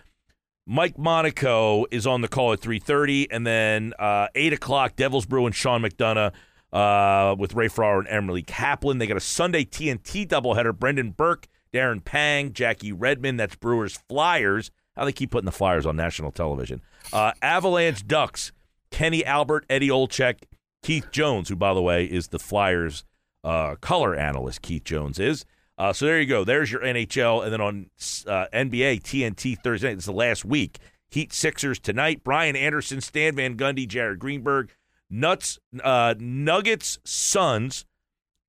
Mike 0.66 0.98
Monaco 0.98 1.86
is 1.92 2.08
on 2.08 2.22
the 2.22 2.30
call 2.30 2.54
at 2.54 2.62
3.30. 2.62 3.28
And 3.30 3.46
then 3.46 3.94
uh, 4.00 4.28
8 4.34 4.54
o'clock, 4.54 4.96
Devils 4.96 5.26
Brew 5.26 5.46
and 5.46 5.54
Sean 5.54 5.82
McDonough 5.82 6.32
uh, 6.72 7.36
with 7.38 7.54
Ray 7.54 7.68
Ferraro 7.68 8.00
and 8.00 8.08
Emily 8.08 8.44
Kaplan. 8.44 8.98
They 8.98 9.08
got 9.08 9.18
a 9.18 9.22
Sunday 9.22 9.66
TNT 9.66 10.26
doubleheader. 10.26 10.78
Brendan 10.78 11.12
Burke, 11.12 11.48
Darren 11.74 12.04
Pang, 12.04 12.54
Jackie 12.54 12.94
Redmond. 12.94 13.40
That's 13.40 13.56
Brewers 13.56 14.00
Flyers. 14.08 14.72
How 14.96 15.04
they 15.04 15.12
keep 15.12 15.32
putting 15.32 15.46
the 15.46 15.52
Flyers 15.52 15.86
on 15.86 15.98
national 15.98 16.32
television. 16.32 16.82
Uh, 17.12 17.32
Avalanche 17.42 18.08
Ducks, 18.08 18.52
Kenny 18.90 19.26
Albert, 19.26 19.66
Eddie 19.70 19.90
Olczyk, 19.90 20.44
Keith 20.84 21.12
Jones, 21.12 21.50
who, 21.50 21.56
by 21.56 21.74
the 21.74 21.82
way, 21.82 22.06
is 22.06 22.28
the 22.30 22.40
Flyers' 22.40 23.04
uh, 23.44 23.76
color 23.76 24.16
analyst, 24.16 24.62
Keith 24.62 24.84
Jones 24.84 25.20
is. 25.20 25.46
Uh, 25.78 25.92
so 25.92 26.06
there 26.06 26.20
you 26.20 26.28
go. 26.28 26.44
There's 26.44 26.72
your 26.72 26.82
NHL. 26.82 27.44
And 27.44 27.52
then 27.52 27.62
on 27.62 27.90
uh, 28.28 28.48
NBA, 28.54 29.02
TNT 29.02 29.58
Thursday 29.62 29.88
night, 29.88 29.98
it's 29.98 30.06
the 30.06 30.12
last 30.12 30.46
week. 30.46 30.80
Heat 31.10 31.34
Sixers 31.34 31.80
tonight. 31.80 32.24
Brian 32.24 32.56
Anderson, 32.56 33.02
Stan 33.02 33.36
Van 33.36 33.58
Gundy, 33.58 33.88
Jared 33.88 34.20
Greenberg. 34.20 34.72
Nuts, 35.10 35.60
uh, 35.84 36.16
Nuggets, 36.18 37.00
Suns. 37.04 37.86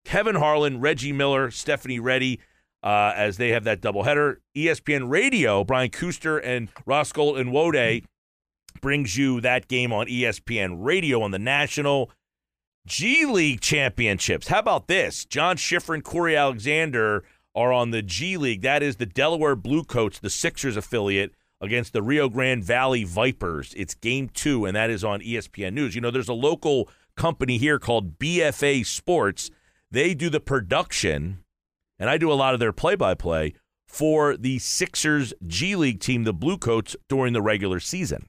Kevin 0.04 0.34
Harlan, 0.34 0.80
Reggie 0.80 1.12
Miller, 1.12 1.50
Stephanie 1.50 1.98
Ready, 1.98 2.40
uh, 2.82 3.12
as 3.16 3.38
they 3.38 3.50
have 3.50 3.64
that 3.64 3.80
doubleheader. 3.80 4.36
ESPN 4.54 5.08
Radio, 5.08 5.64
Brian 5.64 5.90
Kuster 5.90 6.40
and 6.44 6.72
Roskol 6.86 7.38
and 7.38 7.52
Wode 7.52 8.04
brings 8.80 9.16
you 9.16 9.40
that 9.40 9.66
game 9.66 9.92
on 9.92 10.06
ESPN 10.06 10.76
Radio 10.78 11.22
on 11.22 11.30
the 11.30 11.38
national. 11.38 12.10
G 12.86 13.24
League 13.24 13.62
championships. 13.62 14.48
How 14.48 14.58
about 14.58 14.88
this? 14.88 15.24
John 15.24 15.56
Schriffen 15.56 15.94
and 15.94 16.04
Corey 16.04 16.36
Alexander 16.36 17.24
are 17.54 17.72
on 17.72 17.92
the 17.92 18.02
G 18.02 18.36
League. 18.36 18.60
That 18.60 18.82
is 18.82 18.96
the 18.96 19.06
Delaware 19.06 19.56
Bluecoats, 19.56 20.18
the 20.18 20.28
Sixers 20.28 20.76
affiliate, 20.76 21.32
against 21.62 21.94
the 21.94 22.02
Rio 22.02 22.28
Grande 22.28 22.62
Valley 22.62 23.04
Vipers. 23.04 23.72
It's 23.74 23.94
game 23.94 24.28
two, 24.28 24.66
and 24.66 24.76
that 24.76 24.90
is 24.90 25.02
on 25.02 25.20
ESPN 25.20 25.72
News. 25.72 25.94
You 25.94 26.02
know, 26.02 26.10
there's 26.10 26.28
a 26.28 26.34
local 26.34 26.90
company 27.16 27.56
here 27.56 27.78
called 27.78 28.18
BFA 28.18 28.84
Sports. 28.84 29.50
They 29.90 30.12
do 30.12 30.28
the 30.28 30.40
production, 30.40 31.38
and 31.98 32.10
I 32.10 32.18
do 32.18 32.30
a 32.30 32.34
lot 32.34 32.52
of 32.52 32.60
their 32.60 32.72
play 32.72 32.96
by 32.96 33.14
play 33.14 33.54
for 33.88 34.36
the 34.36 34.58
Sixers 34.58 35.32
G 35.46 35.74
League 35.74 36.00
team, 36.00 36.24
the 36.24 36.34
Bluecoats, 36.34 36.96
during 37.08 37.32
the 37.32 37.40
regular 37.40 37.80
season. 37.80 38.28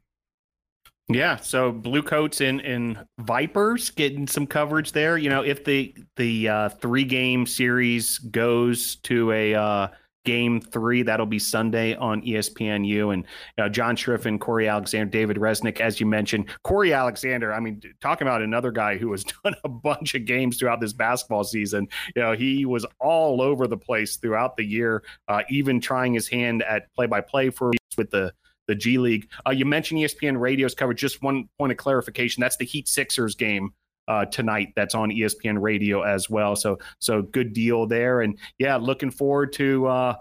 Yeah, 1.07 1.35
so 1.35 1.71
Bluecoats 1.71 2.41
and, 2.41 2.61
and 2.61 3.05
Vipers 3.19 3.91
getting 3.91 4.27
some 4.27 4.47
coverage 4.47 4.91
there. 4.91 5.17
You 5.19 5.29
know, 5.29 5.43
if 5.43 5.63
the 5.63 5.93
the 6.15 6.49
uh, 6.49 6.69
three 6.69 7.03
game 7.03 7.45
series 7.45 8.17
goes 8.17 8.95
to 9.03 9.31
a 9.31 9.53
uh, 9.53 9.87
game 10.23 10.59
three, 10.59 11.03
that'll 11.03 11.27
be 11.27 11.37
Sunday 11.37 11.93
on 11.95 12.23
ESPNU. 12.23 13.13
And 13.13 13.25
uh, 13.59 13.69
John 13.69 13.95
Schriffen, 13.95 14.39
Corey 14.39 14.67
Alexander, 14.67 15.05
David 15.05 15.37
Resnick, 15.37 15.79
as 15.79 15.99
you 15.99 16.07
mentioned, 16.07 16.49
Corey 16.63 16.91
Alexander. 16.91 17.53
I 17.53 17.59
mean, 17.59 17.81
talking 18.01 18.27
about 18.27 18.41
another 18.41 18.71
guy 18.71 18.97
who 18.97 19.11
has 19.11 19.23
done 19.43 19.53
a 19.63 19.69
bunch 19.69 20.15
of 20.15 20.25
games 20.25 20.57
throughout 20.57 20.81
this 20.81 20.93
basketball 20.93 21.43
season. 21.43 21.87
You 22.15 22.23
know, 22.23 22.31
he 22.31 22.65
was 22.65 22.83
all 22.99 23.43
over 23.43 23.67
the 23.67 23.77
place 23.77 24.17
throughout 24.17 24.57
the 24.57 24.65
year, 24.65 25.03
uh, 25.27 25.43
even 25.49 25.79
trying 25.79 26.15
his 26.15 26.27
hand 26.27 26.63
at 26.63 26.91
play 26.95 27.05
by 27.05 27.21
play 27.21 27.51
for 27.51 27.73
with 27.95 28.09
the 28.09 28.33
the 28.67 28.75
G 28.75 28.97
League. 28.97 29.29
Uh, 29.47 29.51
you 29.51 29.65
mentioned 29.65 29.99
ESPN 29.99 30.39
Radio's 30.39 30.75
coverage. 30.75 30.99
Just 30.99 31.21
one 31.21 31.49
point 31.57 31.71
of 31.71 31.77
clarification: 31.77 32.41
that's 32.41 32.57
the 32.57 32.65
Heat 32.65 32.87
Sixers 32.87 33.35
game 33.35 33.71
uh, 34.07 34.25
tonight. 34.25 34.69
That's 34.75 34.95
on 34.95 35.09
ESPN 35.09 35.61
Radio 35.61 36.01
as 36.01 36.29
well. 36.29 36.55
So 36.55 36.77
so 36.99 37.21
good 37.21 37.53
deal 37.53 37.87
there. 37.87 38.21
And 38.21 38.37
yeah, 38.57 38.77
looking 38.77 39.11
forward 39.11 39.53
to. 39.53 39.87
Uh, 39.87 40.15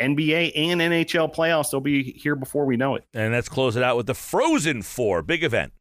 NBA 0.00 0.52
and 0.56 0.80
NHL 0.80 1.32
playoffs. 1.32 1.70
They'll 1.70 1.80
be 1.80 2.02
here 2.02 2.34
before 2.34 2.64
we 2.64 2.76
know 2.76 2.96
it. 2.96 3.04
And 3.14 3.32
let's 3.32 3.48
close 3.48 3.76
it 3.76 3.82
out 3.84 3.96
with 3.96 4.06
the 4.06 4.14
Frozen 4.14 4.82
Four 4.82 5.22
big 5.22 5.44
event. 5.44 5.72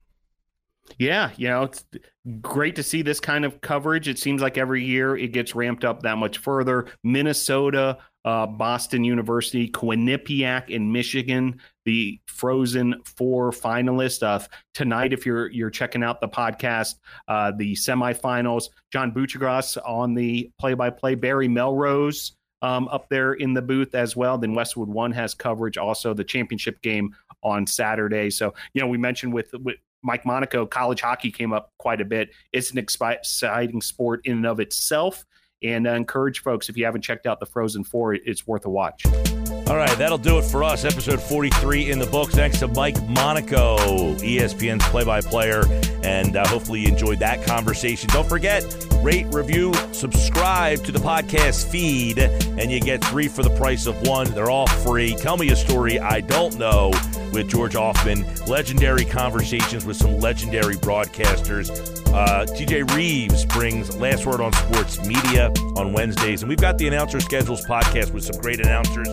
Yeah, 0.97 1.31
you 1.37 1.47
know, 1.47 1.63
it's 1.63 1.85
great 2.41 2.75
to 2.75 2.83
see 2.83 3.01
this 3.01 3.19
kind 3.19 3.45
of 3.45 3.61
coverage. 3.61 4.07
It 4.07 4.19
seems 4.19 4.41
like 4.41 4.57
every 4.57 4.83
year 4.83 5.15
it 5.17 5.31
gets 5.31 5.55
ramped 5.55 5.85
up 5.85 6.03
that 6.03 6.17
much 6.17 6.37
further. 6.37 6.87
Minnesota, 7.03 7.97
uh, 8.25 8.45
Boston 8.47 9.03
University, 9.03 9.69
Quinnipiac 9.69 10.69
in 10.69 10.91
Michigan, 10.91 11.59
the 11.85 12.19
Frozen 12.27 13.01
Four 13.17 13.51
finalists. 13.51 14.23
Uh, 14.23 14.45
tonight, 14.73 15.13
if 15.13 15.25
you're 15.25 15.49
you're 15.51 15.69
checking 15.69 16.03
out 16.03 16.21
the 16.21 16.29
podcast, 16.29 16.95
uh, 17.27 17.51
the 17.57 17.73
semifinals, 17.73 18.65
John 18.91 19.11
Buccigross 19.11 19.77
on 19.85 20.13
the 20.13 20.51
play-by-play, 20.59 21.15
Barry 21.15 21.47
Melrose 21.47 22.33
um, 22.61 22.87
up 22.89 23.09
there 23.09 23.33
in 23.33 23.53
the 23.53 23.61
booth 23.61 23.95
as 23.95 24.15
well. 24.15 24.37
Then 24.37 24.53
Westwood 24.53 24.89
One 24.89 25.11
has 25.13 25.33
coverage, 25.33 25.77
also 25.77 26.13
the 26.13 26.23
championship 26.23 26.81
game 26.81 27.15
on 27.41 27.65
Saturday. 27.67 28.29
So 28.29 28.53
you 28.73 28.81
know, 28.81 28.87
we 28.87 28.97
mentioned 28.97 29.33
with, 29.33 29.51
with 29.53 29.77
Mike 30.03 30.25
Monaco, 30.25 30.65
college 30.65 31.01
hockey 31.01 31.31
came 31.31 31.53
up 31.53 31.71
quite 31.77 32.01
a 32.01 32.05
bit. 32.05 32.29
It's 32.51 32.71
an 32.71 32.77
exciting 32.77 33.81
sport 33.81 34.21
in 34.25 34.37
and 34.37 34.45
of 34.45 34.59
itself 34.59 35.25
and 35.63 35.87
uh, 35.87 35.91
encourage 35.91 36.41
folks 36.41 36.69
if 36.69 36.77
you 36.77 36.85
haven't 36.85 37.01
checked 37.01 37.25
out 37.25 37.39
the 37.39 37.45
Frozen 37.45 37.85
Four, 37.85 38.13
it's 38.13 38.45
worth 38.45 38.65
a 38.65 38.69
watch. 38.69 39.03
All 39.67 39.77
right, 39.77 39.97
that'll 39.97 40.17
do 40.17 40.37
it 40.37 40.43
for 40.43 40.61
us. 40.63 40.83
Episode 40.83 41.21
43 41.21 41.89
in 41.91 41.97
the 41.97 42.05
books. 42.05 42.35
Thanks 42.35 42.59
to 42.59 42.67
Mike 42.67 43.01
Monaco, 43.07 43.77
ESPN's 44.15 44.85
play 44.89 45.05
by 45.05 45.21
player. 45.21 45.63
And 46.03 46.35
uh, 46.35 46.45
hopefully 46.45 46.81
you 46.81 46.89
enjoyed 46.89 47.19
that 47.19 47.45
conversation. 47.45 48.09
Don't 48.11 48.27
forget, 48.27 48.63
rate, 49.01 49.25
review, 49.33 49.73
subscribe 49.93 50.83
to 50.83 50.91
the 50.91 50.99
podcast 50.99 51.65
feed, 51.71 52.19
and 52.19 52.69
you 52.69 52.81
get 52.81 53.03
three 53.05 53.29
for 53.29 53.41
the 53.41 53.55
price 53.55 53.85
of 53.85 54.05
one. 54.05 54.29
They're 54.33 54.49
all 54.51 54.67
free. 54.67 55.15
Tell 55.15 55.37
me 55.37 55.49
a 55.49 55.55
story 55.55 55.97
I 55.97 56.19
don't 56.19 56.57
know 56.57 56.91
with 57.31 57.49
George 57.49 57.73
Hoffman. 57.73 58.25
Legendary 58.45 59.05
conversations 59.05 59.85
with 59.85 59.95
some 59.95 60.19
legendary 60.19 60.75
broadcasters. 60.75 61.69
Uh, 62.13 62.45
TJ 62.45 62.93
Reeves 62.95 63.45
brings 63.45 63.95
Last 63.97 64.25
Word 64.25 64.39
on 64.39 64.53
Sports 64.53 65.03
Media 65.05 65.51
on 65.75 65.93
Wednesdays. 65.93 66.43
And 66.43 66.49
we've 66.49 66.59
got 66.59 66.77
the 66.77 66.87
Announcer 66.87 67.19
Schedules 67.19 67.65
podcast 67.65 68.13
with 68.13 68.23
some 68.23 68.39
great 68.39 68.59
announcers. 68.59 69.07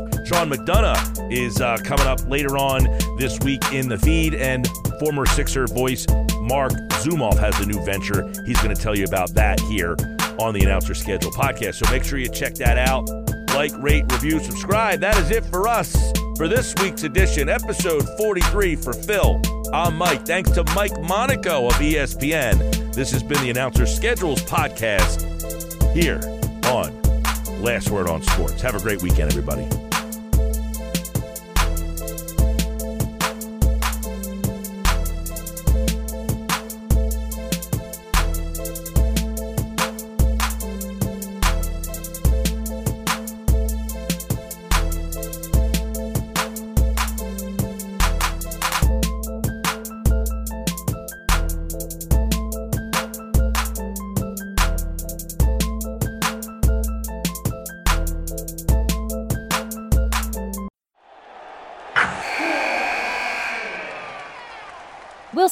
McDonough 0.49 1.33
is 1.33 1.61
uh, 1.61 1.77
coming 1.85 2.07
up 2.07 2.27
later 2.29 2.57
on 2.57 2.85
this 3.19 3.39
week 3.41 3.63
in 3.73 3.89
the 3.89 3.99
feed. 3.99 4.35
And 4.35 4.69
former 4.99 5.27
Sixer 5.27 5.67
voice 5.67 6.07
Marc 6.41 6.73
Zumoff 7.03 7.39
has 7.39 7.59
a 7.61 7.67
new 7.67 7.83
venture. 7.85 8.27
He's 8.47 8.61
going 8.61 8.75
to 8.75 8.81
tell 8.81 8.97
you 8.97 9.05
about 9.05 9.35
that 9.35 9.61
here 9.61 9.97
on 10.39 10.55
the 10.55 10.63
Announcer 10.63 10.95
Schedule 10.95 11.31
podcast. 11.33 11.75
So 11.75 11.91
make 11.91 12.05
sure 12.05 12.19
you 12.19 12.29
check 12.29 12.55
that 12.57 12.79
out. 12.79 13.09
Like, 13.55 13.73
rate, 13.79 14.11
review, 14.13 14.39
subscribe. 14.39 15.01
That 15.01 15.17
is 15.19 15.31
it 15.31 15.45
for 15.47 15.67
us 15.67 15.95
for 16.37 16.49
this 16.49 16.75
week's 16.81 17.03
edition, 17.03 17.49
episode 17.49 18.07
43 18.17 18.77
for 18.77 18.93
Phil. 18.93 19.43
I'm 19.73 19.97
Mike. 19.97 20.25
Thanks 20.25 20.51
to 20.53 20.65
Mike 20.75 20.99
Monaco 21.03 21.67
of 21.67 21.75
ESPN. 21.75 22.95
This 22.95 23.11
has 23.11 23.23
been 23.23 23.43
the 23.43 23.51
Announcer 23.51 23.87
Schedules 23.87 24.43
podcast 24.43 25.23
here 25.93 26.21
on 26.71 27.01
Last 27.61 27.91
Word 27.91 28.09
on 28.09 28.23
Sports. 28.23 28.63
Have 28.63 28.75
a 28.75 28.81
great 28.81 29.03
weekend, 29.03 29.31
everybody. 29.31 29.69